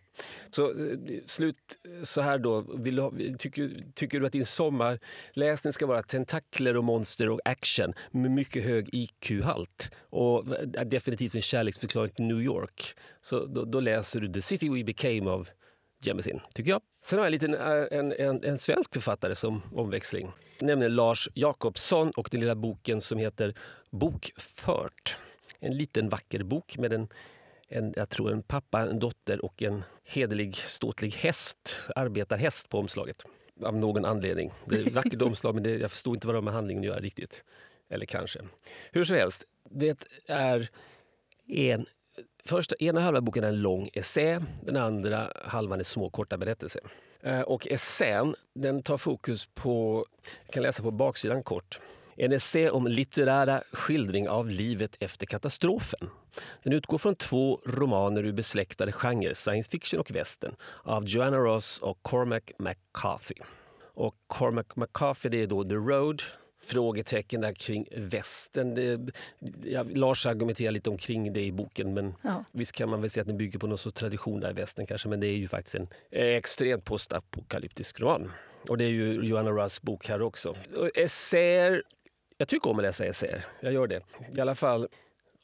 [0.50, 1.56] Så eh, slut
[2.02, 6.84] så här då, vill ha, tycker, tycker du att din sommarläsning ska vara tentakler och
[6.84, 10.44] monster och action med mycket hög IQ-halt och
[10.86, 15.30] definitivt en kärleksförklaring till New York så då, då läser du The City We Became
[15.30, 15.48] of
[16.00, 16.80] Jemisin, tycker jag.
[17.04, 20.32] Sen har jag lite eh, en, en, en svensk författare som omväxling.
[20.60, 23.54] Nämligen Lars Jakobsson och den lilla boken som heter
[23.90, 25.18] Bokfört.
[25.60, 27.08] En liten vacker bok med en,
[27.68, 33.24] en, jag tror en pappa, en dotter och en hederlig, ståtlig häst, arbetarhäst på omslaget.
[33.62, 34.52] Av någon anledning.
[34.66, 36.82] Det är ett vackert omslag men det, jag förstår inte vad det har med handlingen
[36.82, 37.44] att göra riktigt.
[37.88, 38.40] Eller kanske.
[38.92, 40.70] Hur som helst, det är
[41.46, 41.86] en
[42.46, 46.82] Första, ena halvan boken är en lång essä, den andra halvan är små korta berättelser.
[47.20, 50.06] Eh, och essän den tar fokus på,
[50.44, 51.80] jag kan läsa på baksidan kort,
[52.16, 56.10] en essä om litterära skildring av livet efter katastrofen.
[56.62, 61.78] Den utgår från två romaner ur besläktade genrer, science fiction och western, av Joanna Ross
[61.78, 63.34] och Cormac McCarthy.
[63.94, 66.22] Och Cormac McCarthy det är då The Road
[66.66, 67.88] frågetecken där kring
[69.64, 72.44] ja, Lars argumenterar lite omkring det i boken men ja.
[72.52, 74.86] visst kan man väl säga att den bygger på någon sorts tradition där i västern
[74.86, 78.30] kanske men det är ju faktiskt en extremt postapokalyptisk roman.
[78.68, 80.56] Och det är ju Joanna Russ bok här också.
[80.94, 81.82] Essäer,
[82.38, 84.02] jag tycker om att läsa essäer, jag gör det.
[84.36, 84.88] I alla fall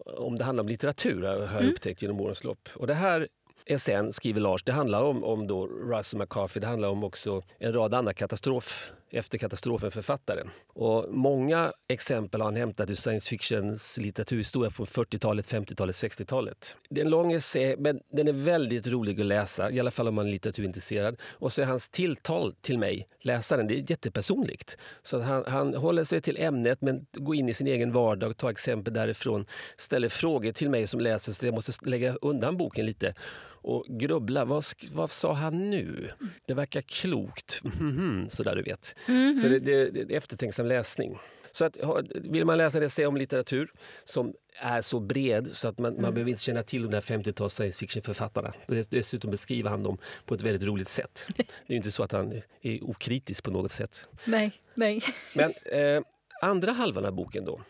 [0.06, 1.72] om det handlar om litteratur har jag mm.
[1.72, 2.68] upptäckt genom årens lopp.
[2.74, 3.28] Och det här
[3.66, 7.72] essän, skriver Lars, det handlar om, om då Russell McCarthy, det handlar om också en
[7.72, 10.42] rad andra katastrof efter katastrofen-författare.
[10.74, 16.76] Och många exempel har han hämtat ur science fictions litteraturhistoria på 40-talet, 50-talet, 60-talet.
[16.90, 20.08] Det är en lång essä, men den är väldigt rolig att läsa, i alla fall
[20.08, 21.20] om man är litteraturintresserad.
[21.22, 24.76] Och så är hans tilltal till mig, läsaren, det är jättepersonligt.
[25.02, 28.50] Så han, han håller sig till ämnet, men går in i sin egen vardag, tar
[28.50, 29.46] exempel därifrån,
[29.76, 33.14] ställer frågor till mig som läser, så jag måste lägga undan boken lite
[33.62, 34.44] och grubbla.
[34.44, 36.10] Vad, vad sa han nu?
[36.46, 37.60] Det verkar klokt.
[37.64, 38.94] Mm sådär du vet.
[39.08, 39.40] Mm -hmm.
[39.40, 41.18] Så det, det, det är eftertänksam läsning.
[41.52, 41.76] Så att,
[42.14, 43.72] vill man läsa en essä om litteratur
[44.04, 46.02] som är så bred så att man, mm.
[46.02, 48.52] man behöver inte känna till de där 50-tals science fiction-författarna.
[48.88, 51.26] Dessutom beskriver han dem på ett väldigt roligt sätt.
[51.36, 54.06] Det är inte så att han är okritisk på något sätt.
[54.24, 55.02] Nej, nej.
[55.34, 56.02] Men eh,
[56.42, 57.60] andra halvan av boken då,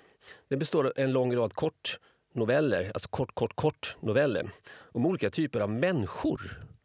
[0.49, 1.99] den består av en lång rad kort
[2.33, 6.41] noveller, alltså kort, kort, kort noveller om olika typer av människor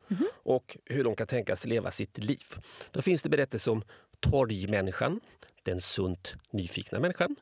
[0.09, 2.45] mm och hur de kan tänkas leva sitt liv.
[2.91, 3.83] Då finns det berättelser om
[4.19, 5.19] torgmänniskan,
[5.63, 7.35] den sunt nyfikna människan,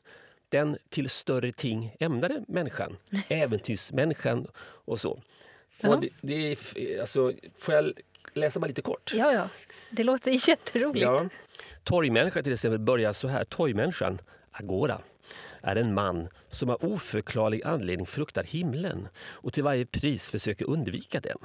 [0.48, 2.96] den till större ting ämnade människan,
[3.28, 5.22] äventyrsmänniskan och så.
[5.82, 7.92] Och det, det är, alltså, får jag
[8.32, 9.12] läsa bara lite kort?
[9.14, 9.48] Ja, ja.
[9.90, 11.02] Det låter jätteroligt.
[11.02, 11.28] Ja.
[11.84, 13.44] Torgmänniska till exempel börjar så här.
[13.44, 14.18] Torgmänniskan,
[14.50, 15.00] Agora,
[15.62, 21.20] är en man som av oförklarlig anledning fruktar himlen och till varje pris försöker undvika
[21.20, 21.38] den.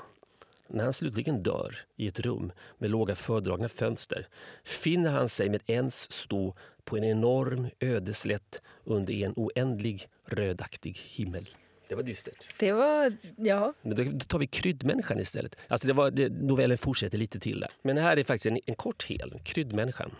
[0.73, 4.27] När han slutligen dör i ett rum med låga fördragna fönster
[4.63, 11.49] finner han sig med ens stå på en enorm ödeslätt under en oändlig rödaktig himmel.
[11.91, 12.45] Det var dystert.
[12.59, 13.73] Det var, ja.
[13.81, 15.55] Men då tar vi kryddmänniskan istället.
[15.67, 17.69] Alltså det var, det, novellen fortsätter lite till där.
[17.81, 20.15] Men här är faktiskt en, en kort hel, kryddmänniskan.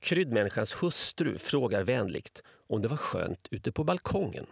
[0.00, 4.46] Kryddmänniskans hustru frågar vänligt om det var skönt ute på balkongen.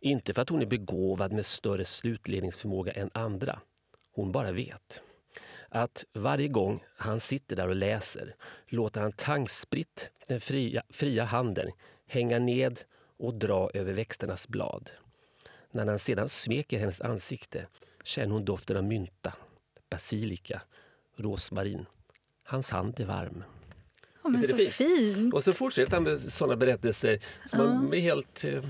[0.00, 3.60] Inte för att hon är begåvad med större slutledningsförmåga än andra.
[4.14, 5.02] Hon bara vet.
[5.68, 8.34] Att varje gång han sitter där och läser
[8.66, 11.70] låter han tangspritt den fria, fria handen
[12.06, 12.80] hänga ned
[13.16, 14.90] och dra över växternas blad.
[15.70, 17.66] När han sedan smeker hennes ansikte
[18.04, 19.34] känner hon doften av mynta,
[19.90, 20.62] basilika,
[21.16, 21.86] rosmarin.
[22.42, 23.44] Hans hand är varm
[24.22, 25.34] ja men så det fint.
[25.34, 27.18] Och så fortsätter han med sådana berättelser.
[27.46, 28.62] Som man är helt, eh,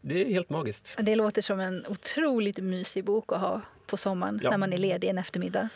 [0.00, 0.94] det är helt magiskt.
[0.98, 4.50] Det låter som en otroligt mysig bok att ha på sommaren Ja.
[4.50, 5.68] när man är ledig en eftermiddag.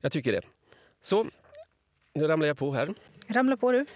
[0.00, 0.42] Jag tycker det.
[1.02, 1.26] Så,
[2.14, 2.94] nu ramlar jag på här.
[3.28, 3.86] Ramla på du.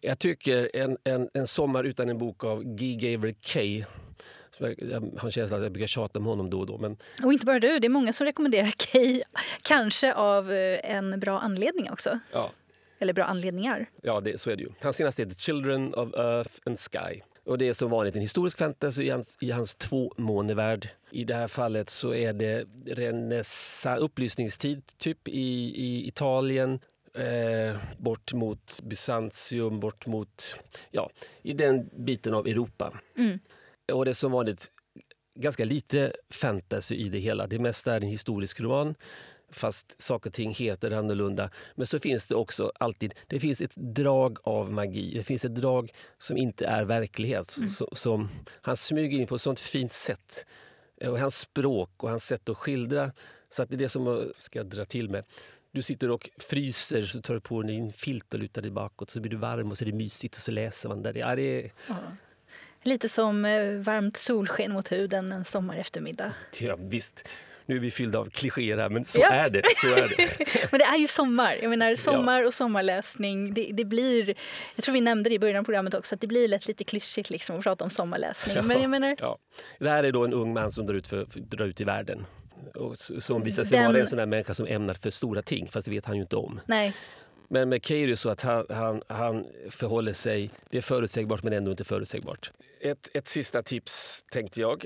[0.00, 3.84] Jag tycker en, en, en sommar utan en bok av Guy Gabriel Kay.
[4.50, 6.78] som Jag, jag har en känsla att jag brukar tjata om honom då och då.
[6.78, 9.22] Men Och inte bara du, det är många som rekommenderar Kay.
[9.62, 12.18] Kanske av eh, en bra anledning också.
[12.32, 12.50] ja,
[12.98, 13.86] Eller bra anledningar.
[14.02, 14.68] Ja, det, så är det ju.
[14.80, 17.20] Hans senaste heter Children of Earth and Sky.
[17.44, 20.88] Och det är som vanligt en historisk fantasy i hans, i hans tvåmånevärld.
[21.10, 26.80] I det här fallet så är det renässa, upplysningstid typ i, i Italien.
[27.14, 30.56] Eh, bort mot Bysantium, bort mot...
[30.90, 31.10] Ja,
[31.42, 33.00] i den biten av Europa.
[33.16, 33.38] Mm.
[33.92, 34.70] Och det är som vanligt
[35.34, 37.46] ganska lite fantasy i det hela.
[37.46, 38.94] Det mesta är en historisk roman
[39.54, 41.50] fast saker och ting heter annorlunda.
[41.74, 45.14] Men så finns det också alltid det finns ett drag av magi.
[45.14, 47.46] Det finns ett drag som inte är verklighet.
[47.50, 48.28] Så, som
[48.62, 50.46] han smyger in på ett sånt fint sätt.
[51.00, 53.12] Eh, Och hans språk och hans sätt att skildra.
[53.48, 55.24] Så att det är det som jag ska dra till med.
[55.72, 59.10] Du sitter och fryser, så tar du på dig en filt och lutar dig bakåt.
[59.10, 61.14] Så blir du varm och så är det mysigt och så läser man där.
[61.18, 61.70] Ja, det är,
[62.82, 66.32] Lite som eh, varmt solsken mot huden en sommareftermiddag.
[66.60, 67.28] ja, visst,
[67.66, 69.28] nu är vi fyllda av klichéer här, men så Ja.
[69.30, 69.62] är det.
[69.76, 70.46] Så är det.
[70.70, 71.54] Men det är ju sommar.
[71.62, 73.54] Jag menar sommar och sommarläsning.
[73.54, 74.34] Det, det blir,
[74.74, 76.84] jag tror vi nämnde det i början av programmet också, att det blir lätt lite
[76.84, 78.66] klyschigt liksom att prata om sommarläsning.
[78.66, 79.38] Men jag menar, Ja.
[79.78, 82.26] Det här är då en ung man som drar ut, för, drar ut i världen.
[82.74, 85.68] Och som visar sig Den- vara en sån där människa som ämnar för stora ting,
[85.70, 86.60] fast det vet han ju inte om.
[86.66, 86.92] nej.
[87.48, 91.42] Men med Kay är det så att han, han, han förhåller sig, det är förutsägbart
[91.42, 92.52] men ändå inte förutsägbart.
[92.80, 94.84] Ett, ett sista tips tänkte jag.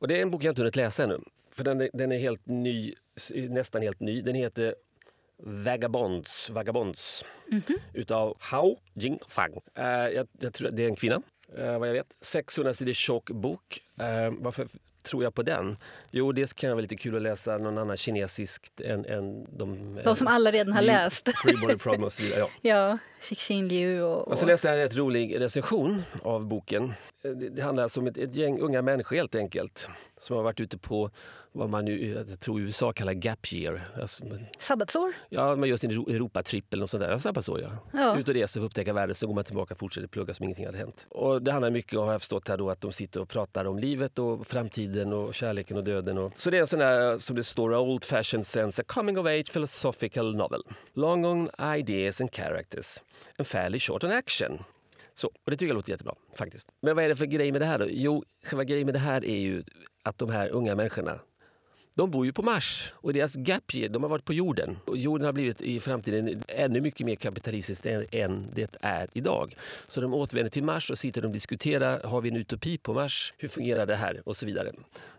[0.00, 1.20] Och det är en bok jag inte hunnit läsa ännu.
[1.60, 2.94] För den är, den är helt ny,
[3.34, 4.22] nästan helt ny.
[4.22, 4.74] Den heter
[5.36, 7.24] Vagabonds, Vagabonds
[7.94, 9.52] utav Hao Jingfang.
[9.78, 11.22] Uh, jag, jag tror att det är en kvinna,
[11.58, 12.06] eh, vad jag vet.
[12.20, 13.82] 600 sidor tjock bok.
[14.00, 14.68] Eh, varför
[15.02, 15.76] tror jag på den?
[16.10, 20.00] Jo, det kan vara lite kul att läsa någon annan kinesiskt än, än de...
[20.04, 21.28] De som alla redan har Liu- läst.
[21.44, 22.40] Free Body Problem och så vidare.
[22.40, 22.48] Ja.
[22.62, 24.28] Ja, Cixin Liu och...
[24.28, 26.92] Och så och läste jag en rätt rolig recension av boken.
[27.22, 29.88] Det, det handlar alltså om ett, ett gäng unga människor helt enkelt.
[30.20, 31.10] Som har varit ute på
[31.52, 33.88] vad man nu jag tror USA kallar gap year.
[34.00, 35.12] Alltså, men- sabbatsår.
[35.28, 37.10] ja, man gör sin Euro- Europatripp eller något sånt där.
[37.10, 37.70] Ja, Sabbatsår, ja.
[37.92, 38.18] Ja.
[38.18, 40.44] Ut och reser för att upptäcka världen, så går man tillbaka och fortsätter plugga som
[40.44, 41.06] ingenting hade hänt.
[41.10, 43.64] Och det handlar mycket om, har jag förstått här då, att de sitter och pratar
[43.64, 46.18] om livet och framtiden och kärleken och döden.
[46.18, 46.32] Och...
[46.38, 49.26] Så det är en sån här, som det står, old fashioned sense, a coming of
[49.26, 50.62] age philosophical novel.
[50.92, 52.98] Long on ideas and characters.
[53.38, 54.58] And fairly short on action.
[55.14, 56.68] Så, och det tycker jag låter jättebra faktiskt.
[56.82, 57.86] Men vad är det för grej med det här då?
[57.88, 59.62] Jo, själva grejen med det här är ju
[60.02, 61.20] att de här unga människorna
[61.94, 64.78] de bor ju på Mars och deras gap year, de har varit på jorden.
[64.84, 69.56] Och jorden har blivit i framtiden ännu mycket mer kapitalistiskt än, än det är idag.
[69.88, 73.34] Så de återvänder till Mars och sitter och diskuterar, har vi en utopi på Mars?
[73.38, 74.22] Hur fungerar det här?
[74.24, 74.72] Och så vidare.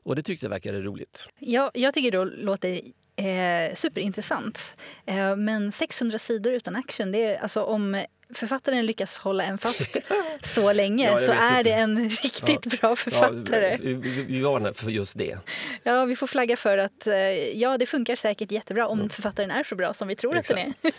[0.03, 1.27] Och det tyckte jag verkade roligt.
[1.39, 2.81] Ja, jag tycker det låter
[3.15, 4.75] eh, superintressant.
[5.05, 8.03] Eh, men 600 sidor utan action, det är alltså om
[8.33, 9.97] författaren lyckas hålla en fast
[10.43, 13.69] så länge Ja, så är det en riktigt bra författare.
[13.71, 15.37] Ja, vi, varnar för just det.
[15.83, 17.15] Ja, vi får flagga för att eh,
[17.59, 20.57] ja, det funkar säkert jättebra om författaren är så bra som vi tror att den
[20.57, 20.73] är.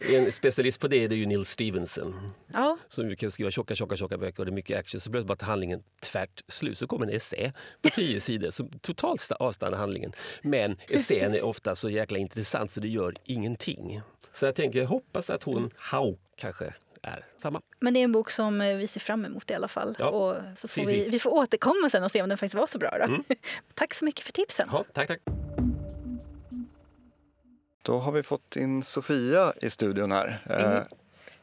[0.00, 2.30] En specialist på det är det ju Neil Stevenson.
[2.52, 5.00] Ja, som kan skriva tjocka, tjocka, tjocka böcker och det är mycket action.
[5.00, 6.78] Så plötsligt bara handlingen tvärt slut.
[6.78, 7.52] Så kommer en essä
[7.82, 10.12] på tio sidor som totalt sta- avstannar handlingen.
[10.42, 14.00] Men essän är ofta så jäkla intressant så det gör ingenting.
[14.32, 17.60] Så jag tänker, jag hoppas att hon, Hau kanske, är samma.
[17.80, 19.96] Men det är en bok som eh, vi ser fram emot i alla fall.
[19.98, 21.14] Ja, och så får vi, precis.
[21.14, 22.98] vi får återkomma sen och se om den faktiskt var så bra.
[22.98, 23.04] Då.
[23.04, 23.24] Mm.
[23.74, 24.68] Tack så mycket för tipsen.
[24.72, 25.20] Ja, tack, tack.
[27.82, 30.38] Då har vi fått in Sofia i studion här.
[30.50, 30.97] Eh,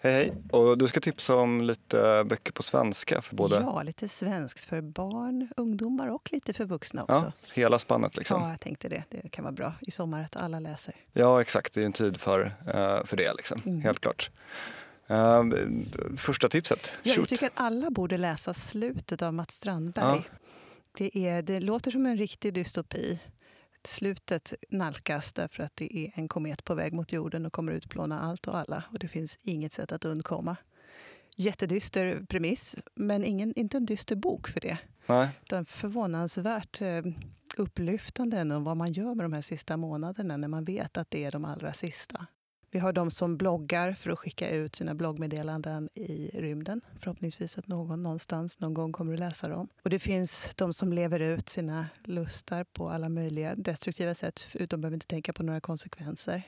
[0.06, 0.34] Hej.
[0.52, 4.82] Och du ska tipsa om lite böcker på svenska för både, Ja, lite svenskt för
[4.82, 7.16] barn, ungdomar och lite för vuxna också.
[7.16, 8.42] ja, hela spannet liksom.
[8.42, 9.04] Ja, jag tänkte det.
[9.10, 10.96] Det kan vara bra i sommar att alla läser.
[11.14, 11.74] Ja, exakt.
[11.74, 13.62] Det är en tid för, eh, för det, liksom.
[13.66, 13.82] Mm.
[13.82, 14.30] helt klart.
[15.08, 15.44] Eh,
[16.18, 20.06] första tipset, Ja, jag tycker att alla borde läsa Slutet av Mats Strandberg.
[20.30, 20.38] Ja.
[20.98, 23.20] Det, är, det låter som en riktig dystopi.
[23.88, 28.20] Slutet nalkas därför att det är en komet på väg mot jorden och kommer utplåna
[28.20, 28.84] allt och alla.
[28.92, 30.56] Och det finns inget sätt att undkomma.
[31.36, 34.78] Jättedyster premiss, men ingen, inte en dyster bok för det.
[35.06, 37.04] Nej, Utan förvånansvärt eh,
[37.58, 41.24] upplyftande ändå vad man gör med de här sista månaderna när man vet att det
[41.24, 42.26] är de allra sista.
[42.76, 46.82] Vi har de som bloggar för att skicka ut sina bloggmeddelanden i rymden.
[47.00, 49.68] Förhoppningsvis att någon någonstans någon gång kommer att läsa dem.
[49.84, 54.82] Och det finns de som lever ut sina lustar på alla möjliga destruktiva sätt De
[54.82, 56.44] behöver inte tänka på några konsekvenser.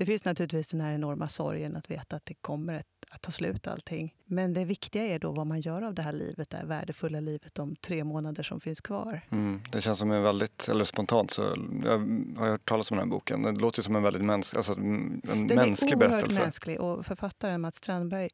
[0.00, 3.30] Det finns naturligtvis den här enorma sorgen att veta att det kommer att, att ta
[3.30, 4.14] slut allting.
[4.24, 7.20] Men det viktiga är då vad man gör av det här livet, det här värdefulla
[7.20, 9.20] livet, de tre månader som finns kvar.
[9.30, 11.42] mm, det känns som en väldigt, eller spontant så,
[11.84, 11.98] jag
[12.38, 13.42] har hört talas om den här boken.
[13.42, 16.42] Det låter som en väldigt mäns, alltså, en Den mänsklig är oerhört berättelse.
[16.42, 18.28] mänsklig och författaren Mats Strandberg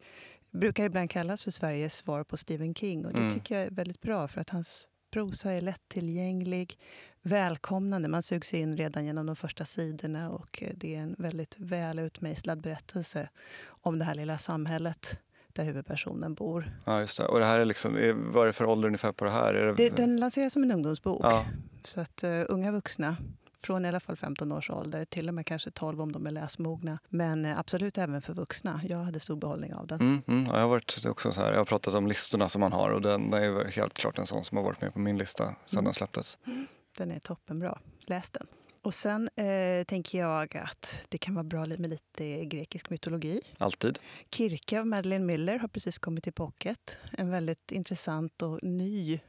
[0.51, 3.35] brukar ibland kallas för Sveriges svar på Stephen King och det Mm.
[3.35, 6.79] tycker jag är väldigt bra för att hans prosa är lättillgänglig,
[7.23, 8.09] välkomnande.
[8.09, 11.99] Man sugs in redan genom de första sidorna och eh, det är en väldigt väl
[11.99, 13.29] utmejslad berättelse
[13.67, 16.79] om det här lilla samhället där huvudpersonen bor.
[16.85, 17.25] Ja, just det.
[17.27, 19.55] Och det här är liksom, är- vad är det för ålder ungefär på det här?
[19.55, 21.21] Är det, Det, den lanseras som en ungdomsbok.
[21.25, 21.45] ja,
[21.85, 23.17] Så att uh, unga vuxna,
[23.63, 26.31] från i alla fall 15 års ålder, till och med kanske 12 om de är
[26.31, 26.99] läsmogna.
[27.09, 28.81] Men eh, absolut även för vuxna.
[28.89, 30.01] Jag hade stor behållning av den.
[30.01, 32.61] mm, mm, ja, jag har varit också så här, jag har pratat om listorna som
[32.61, 35.19] man har och den, är helt klart en sån som har varit med på min
[35.19, 35.85] lista sedan Mm.
[35.85, 36.39] den släpptes.
[36.97, 37.79] Den är toppenbra.
[38.07, 38.47] Läs den.
[38.83, 43.41] Och sen eh, tänker jag att det kan vara bra med lite grekisk mytologi.
[43.59, 43.99] Alltid.
[44.31, 46.99] Kirke av Madeleine Miller har precis kommit i pocket.
[47.19, 49.21] En väldigt intressant och ny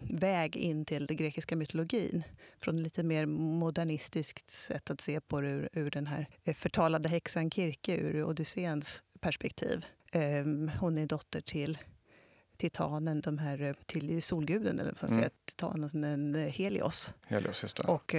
[0.00, 2.22] ingångsväg in till den grekiska mytologin.
[2.58, 6.54] Från ett lite mer modernistiskt sätt att se på det ur, ur den här eh,
[6.54, 9.86] förtalade häxan Kirke ur Odysseens perspektiv.
[10.12, 11.78] Ehm, hon är dotter till
[12.56, 15.18] titanen, de här, eh, till solguden, eller vad man ska Mm.
[15.18, 17.82] säga, titanen eh, Helios Helios, just det.
[17.82, 18.14] och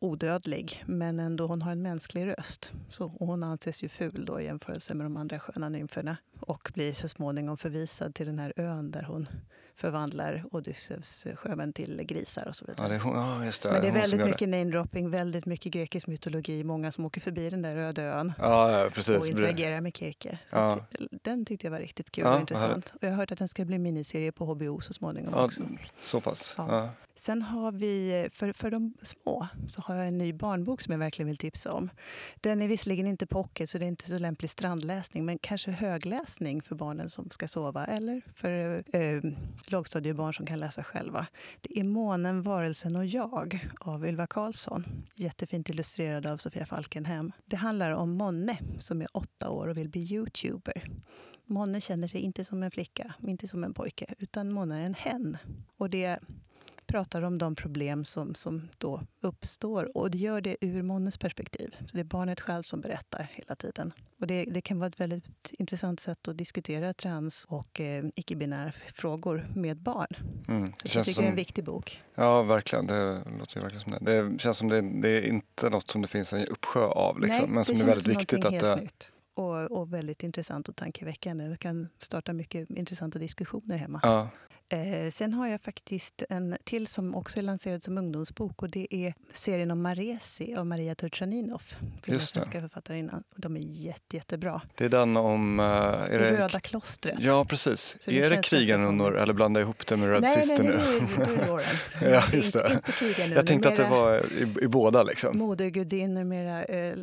[0.00, 0.82] odödlig.
[0.86, 2.72] Men ändå, hon har en mänsklig röst.
[2.90, 6.16] Så, och hon anses ju ful då i jämförelse med de andra sköna nymferna.
[6.40, 9.28] Och blir så småningom förvisad till den här ön där hon
[9.76, 12.94] förvandlar Odysseus sjömän till grisar och så vidare.
[13.04, 13.72] Ja, det ja, just det.
[13.72, 16.64] Men det är väldigt mycket namedropping, väldigt mycket grekisk mytologi.
[16.64, 19.28] Många som åker förbi den där öde ön Ja, ja och precis.
[19.28, 20.38] interagerar med Kirke.
[20.50, 20.86] Ja.
[21.22, 22.92] den tyckte jag var riktigt kul och intressant.
[22.94, 25.62] Och jag har hört att den ska bli miniserie på HBO så småningom också.
[26.04, 26.54] så pass.
[27.22, 30.98] Sen har vi, för, för de små, så har jag en ny barnbok som jag
[30.98, 31.90] verkligen vill tipsa om.
[32.40, 36.62] Den är visserligen inte pocket, så det är inte så lämplig strandläsning, men kanske högläsning
[36.62, 39.22] för barnen som ska sova, eller för eh,
[39.66, 41.26] lågstadiebarn som kan läsa själva.
[41.60, 44.84] Det är Månen, varelsen och jag av Ylva Karlsson.
[45.14, 47.32] Jättefint illustrerad av Sofia Falkenhem.
[47.44, 50.90] Det handlar om Monne som är åtta år och vill bli youtuber.
[51.46, 54.94] Monne känner sig inte som en flicka, inte som en pojke, utan Monne är en
[54.94, 55.38] hen.
[55.76, 56.20] Och det
[56.92, 59.96] pratar om de problem som, som då uppstår.
[59.96, 61.76] Och det gör det ur Monnes perspektiv.
[61.80, 63.92] Så det är barnet själv som berättar hela tiden.
[64.20, 68.72] Och det, det kan vara ett väldigt intressant sätt att diskutera trans och eh, icke-binära
[68.72, 70.06] frågor med barn.
[70.48, 70.72] Mm.
[70.72, 72.02] Så Det jag tycker det är en som, viktig bok.
[72.14, 72.86] ja, verkligen.
[72.86, 74.22] Det låter verkligen som det.
[74.22, 77.50] Det känns som det, det är inte något som det finns en uppsjö av, liksom.
[77.50, 78.76] men som det är väldigt som viktigt att det...
[78.76, 79.10] nytt.
[79.34, 81.44] Och, och väldigt intressant och tankeväckande.
[81.44, 84.00] Det kan starta mycket intressanta diskussioner hemma.
[84.02, 84.28] Ja,
[84.72, 88.94] Eh, sen har jag faktiskt en till som också är lanserad som ungdomsbok och det
[88.94, 92.02] är serien om Maresi av Maria det.
[92.02, 93.24] finlandssvenska författarinnan.
[93.36, 94.62] De är jätte, jättebra.
[94.74, 95.60] det är den om...
[95.60, 97.20] eh, är det, Röda klostret.
[97.20, 97.96] Ja, precis.
[98.00, 100.62] Så det är det nästan krigarnunnor eller blandar jag ihop det med Red nej, Sister
[100.62, 100.78] nej, nu?
[100.78, 101.98] nej, nej, det är Lawrence.
[102.00, 103.08] Ja, Det är just inte, det.
[103.08, 105.38] inte Jag tänkte att det var i, i båda liksom.
[105.38, 106.96] Modergudinnor, mera eh,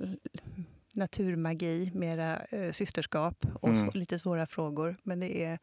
[0.94, 3.92] naturmagi, mera eh, systerskap och Mm.
[3.92, 4.96] så, lite svåra frågor.
[5.04, 5.60] Men det är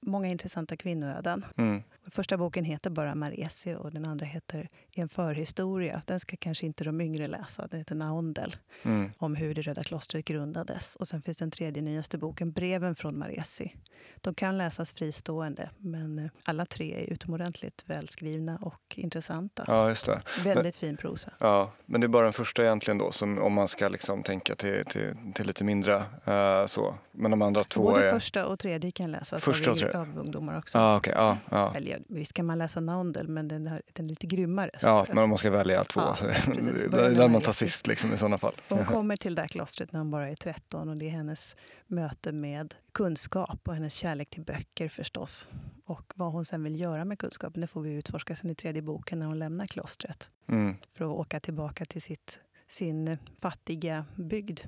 [0.00, 1.44] många intressanta kvinnoöden.
[1.56, 1.82] Mm.
[2.10, 6.02] Första boken heter bara Maresi och den andra heter En förhistoria.
[6.06, 7.66] Den ska kanske inte de yngre läsa.
[7.66, 9.10] Den heter Naondel, Mm.
[9.18, 10.96] om hur det Röda klostret grundades.
[10.96, 13.74] Och sen finns den tredje nyaste boken, Breven från Maresi.
[14.20, 19.64] De kan läsas fristående, men eh, alla tre är utomordentligt välskrivna och intressanta.
[19.66, 20.22] Ja, just det.
[20.44, 21.30] Väldigt fin prosa.
[21.38, 24.54] Ja, men det är bara den första egentligen då, som, om man ska liksom tänka
[24.54, 25.94] till, till, till lite mindre
[26.24, 26.94] eh, så.
[27.12, 28.12] Men de andra två Både är...
[28.12, 29.98] första och tredje kan läsas Första och av, tredje.
[29.98, 30.78] av ungdomar också.
[30.78, 31.12] Ja, okej.
[31.16, 31.72] ja, ja.
[31.76, 34.70] Eller, visst kan man läsa Naundel, men den, här, den är lite grymmare.
[34.82, 36.26] ja, men om man ska välja två Ja, så
[36.90, 38.54] det är den man tar sist liksom, i sådana fall.
[38.68, 41.56] Hon kommer till det här klostret när hon bara är 13 och det är hennes
[41.86, 45.48] möte med kunskap och hennes kärlek till böcker förstås.
[45.86, 48.82] Och vad hon sen vill göra med kunskapen det får vi utforska sen i tredje
[48.82, 50.74] boken när hon lämnar klostret Mm.
[50.90, 54.60] för att åka tillbaka till sitt, sin fattiga bygd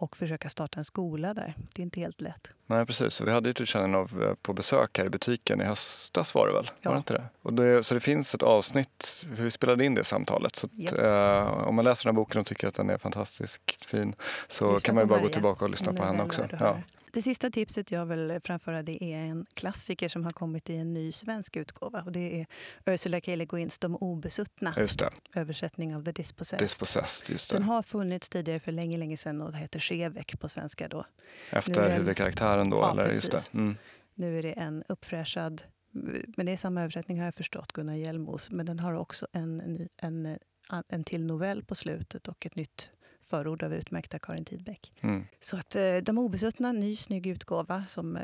[0.00, 1.54] och försöka starta en skola där.
[1.74, 2.48] Det är inte helt lätt.
[2.66, 3.20] Nej, precis.
[3.20, 6.52] Vi hade ju Tuchanen av eh, på besök här i butiken i höstas var det
[6.52, 6.70] väl?
[6.82, 6.90] Ja.
[6.90, 7.24] Var det inte det?
[7.42, 10.56] Och det, så det finns ett avsnitt, vi spelade in det samtalet.
[10.56, 10.98] Så att, Japp.
[10.98, 14.14] eh, om man läser den här boken och tycker att den är fantastiskt fin
[14.48, 15.32] så Lyssna kan man ju bara gå Maria.
[15.34, 16.48] tillbaka och lyssna på henne också.
[16.60, 16.78] Ja.
[17.12, 20.92] Det sista tipset jag vill framföra det är en klassiker som har kommit i en
[20.94, 22.02] ny svensk utgåva.
[22.02, 22.46] Och det är
[22.86, 23.34] Ursula K.
[23.36, 24.74] Le Guins De obesuttna,
[25.34, 26.64] översättning av The Dispossessed.
[26.64, 27.66] Dispossessed, just Den det.
[27.68, 31.04] har funnits tidigare för länge, länge sedan och det heter Skevek på svenska då.
[31.50, 33.04] Efter den- huvudkaraktären då, Ja, eller?
[33.12, 33.36] Just det.
[33.36, 33.54] precis.
[33.54, 33.76] Mm.
[34.14, 35.62] Nu är det en uppfräschad,
[36.36, 38.50] men det är samma översättning har jag förstått, Gunnar Hjelmos.
[38.50, 40.36] Men den har också en, en, eh,
[40.88, 42.90] en till novell på slutet och ett nytt
[43.28, 44.92] förord av utmärkta Karin Tidbeck.
[45.00, 45.26] Mm.
[45.40, 48.22] Så att eh, De obesuttna, ny snygg utgåva som eh,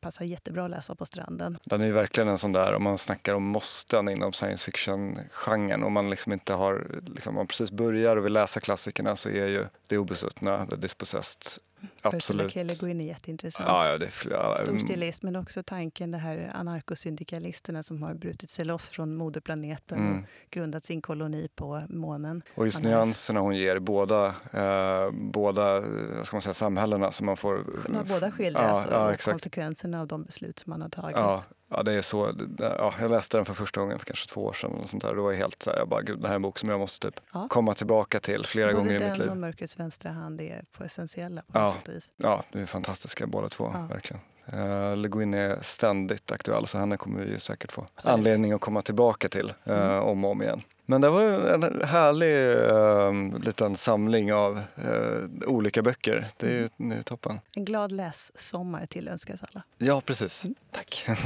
[0.00, 1.58] passar jättebra att läsa på stranden.
[1.64, 5.92] Den är verkligen en sån där, om man snackar om måsten inom science fiction-genren och
[5.92, 9.46] man liksom inte har, liksom, om man precis börjar och vill läsa klassikerna så är
[9.46, 11.62] ju Det obesuttna, The Dispossessed,
[12.02, 12.46] absolut.
[12.46, 12.68] Ursula K.
[12.68, 13.68] Le Guin är jätteintressant.
[13.68, 18.14] Ja, ja, det, ja, Stor mm, stilist, men också tanken det här anarkosyndikalisterna som har
[18.14, 20.18] brutit sig loss från moderplaneten Mm.
[20.18, 22.42] och grundat sin koloni på månen.
[22.54, 27.12] Och just Man nyanserna hon ger i båda, eh, båda eh, ska man säga, samhällena
[27.12, 27.64] som man får...
[27.88, 29.32] När båda skildras Ja, ja, och exakt.
[29.32, 31.16] konsekvenserna av de beslut som man har tagit.
[31.16, 32.32] Ja, ja, det är så.
[32.32, 34.70] det- Ja, jag läste den för första gången för kanske två år sedan.
[34.70, 35.14] Och sånt där.
[35.14, 36.80] Det var helt så här, jag bara, gud, det här är en bok som jag
[36.80, 37.46] måste typ Ja.
[37.50, 39.30] komma tillbaka till flera Både gånger i den mitt liv.
[39.30, 41.72] och Mörkrets vänstra hand är på essentiella på Ja.
[41.72, 42.10] sätt och vis.
[42.16, 43.86] Ja, de är fantastiska båda två, Ja.
[43.86, 44.22] verkligen.
[44.54, 48.14] Uh, Le Guin är ständigt aktuell så henne kommer vi säkert få Absolut.
[48.14, 50.02] anledning att komma tillbaka till eh, Mm.
[50.04, 50.62] om och om igen.
[50.88, 56.28] Men det var en härlig eh, liten samling av eh, olika böcker.
[56.36, 57.40] Det är ju det är toppen.
[57.52, 59.62] En glad lässommar till önskas alla.
[59.78, 60.44] Ja, precis.
[60.44, 60.54] Mm.
[60.70, 61.06] Tack.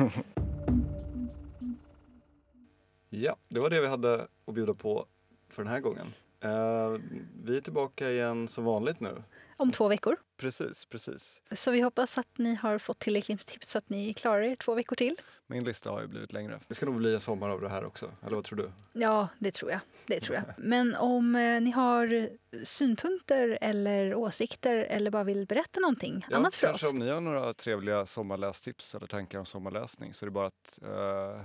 [3.11, 5.07] ja, det var det vi hade att bjuda på
[5.49, 6.07] för den här gången.
[6.41, 7.01] Eh,
[7.45, 9.23] vi är tillbaka igen som vanligt nu.
[9.61, 10.17] Om två veckor.
[10.37, 11.43] Precis, precis.
[11.53, 14.57] Så vi hoppas att ni har fått tillräckligt med tips så att ni klarar er
[14.57, 15.17] två veckor till.
[15.47, 16.61] Min lista har ju blivit längre.
[16.69, 18.11] Det ska nog bli en sommar av det här också.
[18.27, 18.71] Eller vad tror du?
[18.93, 19.81] Ja, det tror jag.
[20.07, 20.45] Det tror jag.
[20.59, 22.31] Men om eh, ni har
[22.65, 26.93] synpunkter eller åsikter eller bara vill berätta någonting annat för kanske oss.
[26.93, 30.79] om ni har några trevliga sommarlästips eller tankar om sommarläsning så är det bara att
[30.83, 30.89] uh,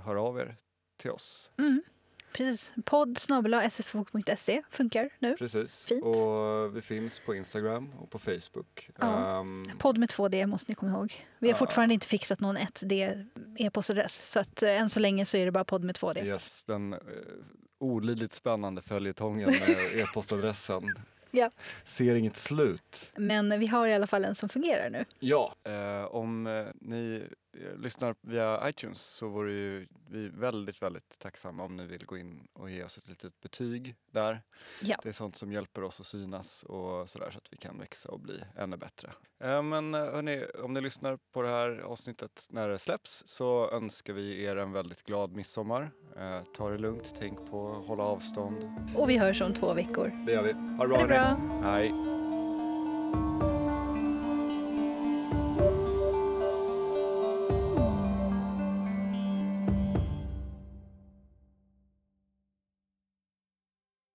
[0.04, 0.56] höra av er
[0.96, 1.50] till oss.
[1.58, 1.82] Mm.
[2.36, 2.72] Precis.
[2.84, 3.18] Podd
[3.70, 5.36] sfbok.se funkar nu.
[5.36, 5.84] Precis.
[5.86, 6.04] Fint.
[6.04, 8.90] Och vi finns på Instagram och på Facebook.
[8.98, 9.40] Ja.
[9.40, 11.26] Ehm, Podd med två D måste ni komma ihåg.
[11.38, 11.58] Vi har Ja.
[11.58, 13.24] fortfarande inte fixat någon 1D
[13.58, 14.30] e-postadress.
[14.30, 16.20] Så att eh, än så länge så är det bara podd med två D.
[16.24, 17.00] yes, den uh,
[17.78, 20.82] olidligt spännande följetongen med e-postadressen.
[21.30, 21.50] Ja.
[21.84, 23.12] Ser inget slut.
[23.16, 25.04] Men vi har i alla fall en som fungerar nu.
[25.18, 27.22] Ja, eh, om ni
[27.76, 32.48] lyssnar via iTunes så vore ju vi väldigt, väldigt tacksamma om ni vill gå in
[32.52, 34.42] och ge oss ett litet betyg där.
[34.80, 34.96] Ja.
[35.02, 38.08] Det är sånt som hjälper oss att synas och sådär så att vi kan växa
[38.08, 39.10] och bli ännu bättre.
[39.40, 43.70] Eh, men eh, hörni, om ni lyssnar på det här avsnittet när det släpps så
[43.70, 45.90] önskar vi er en väldigt glad midsommar.
[46.16, 48.56] Eh, ta det lugnt, tänk på att hålla avstånd.
[48.96, 50.12] Och vi hörs om två veckor.
[50.26, 50.52] Det gör vi.
[50.52, 51.70] Ha det bra, Ha det bra!
[51.70, 51.92] Hej!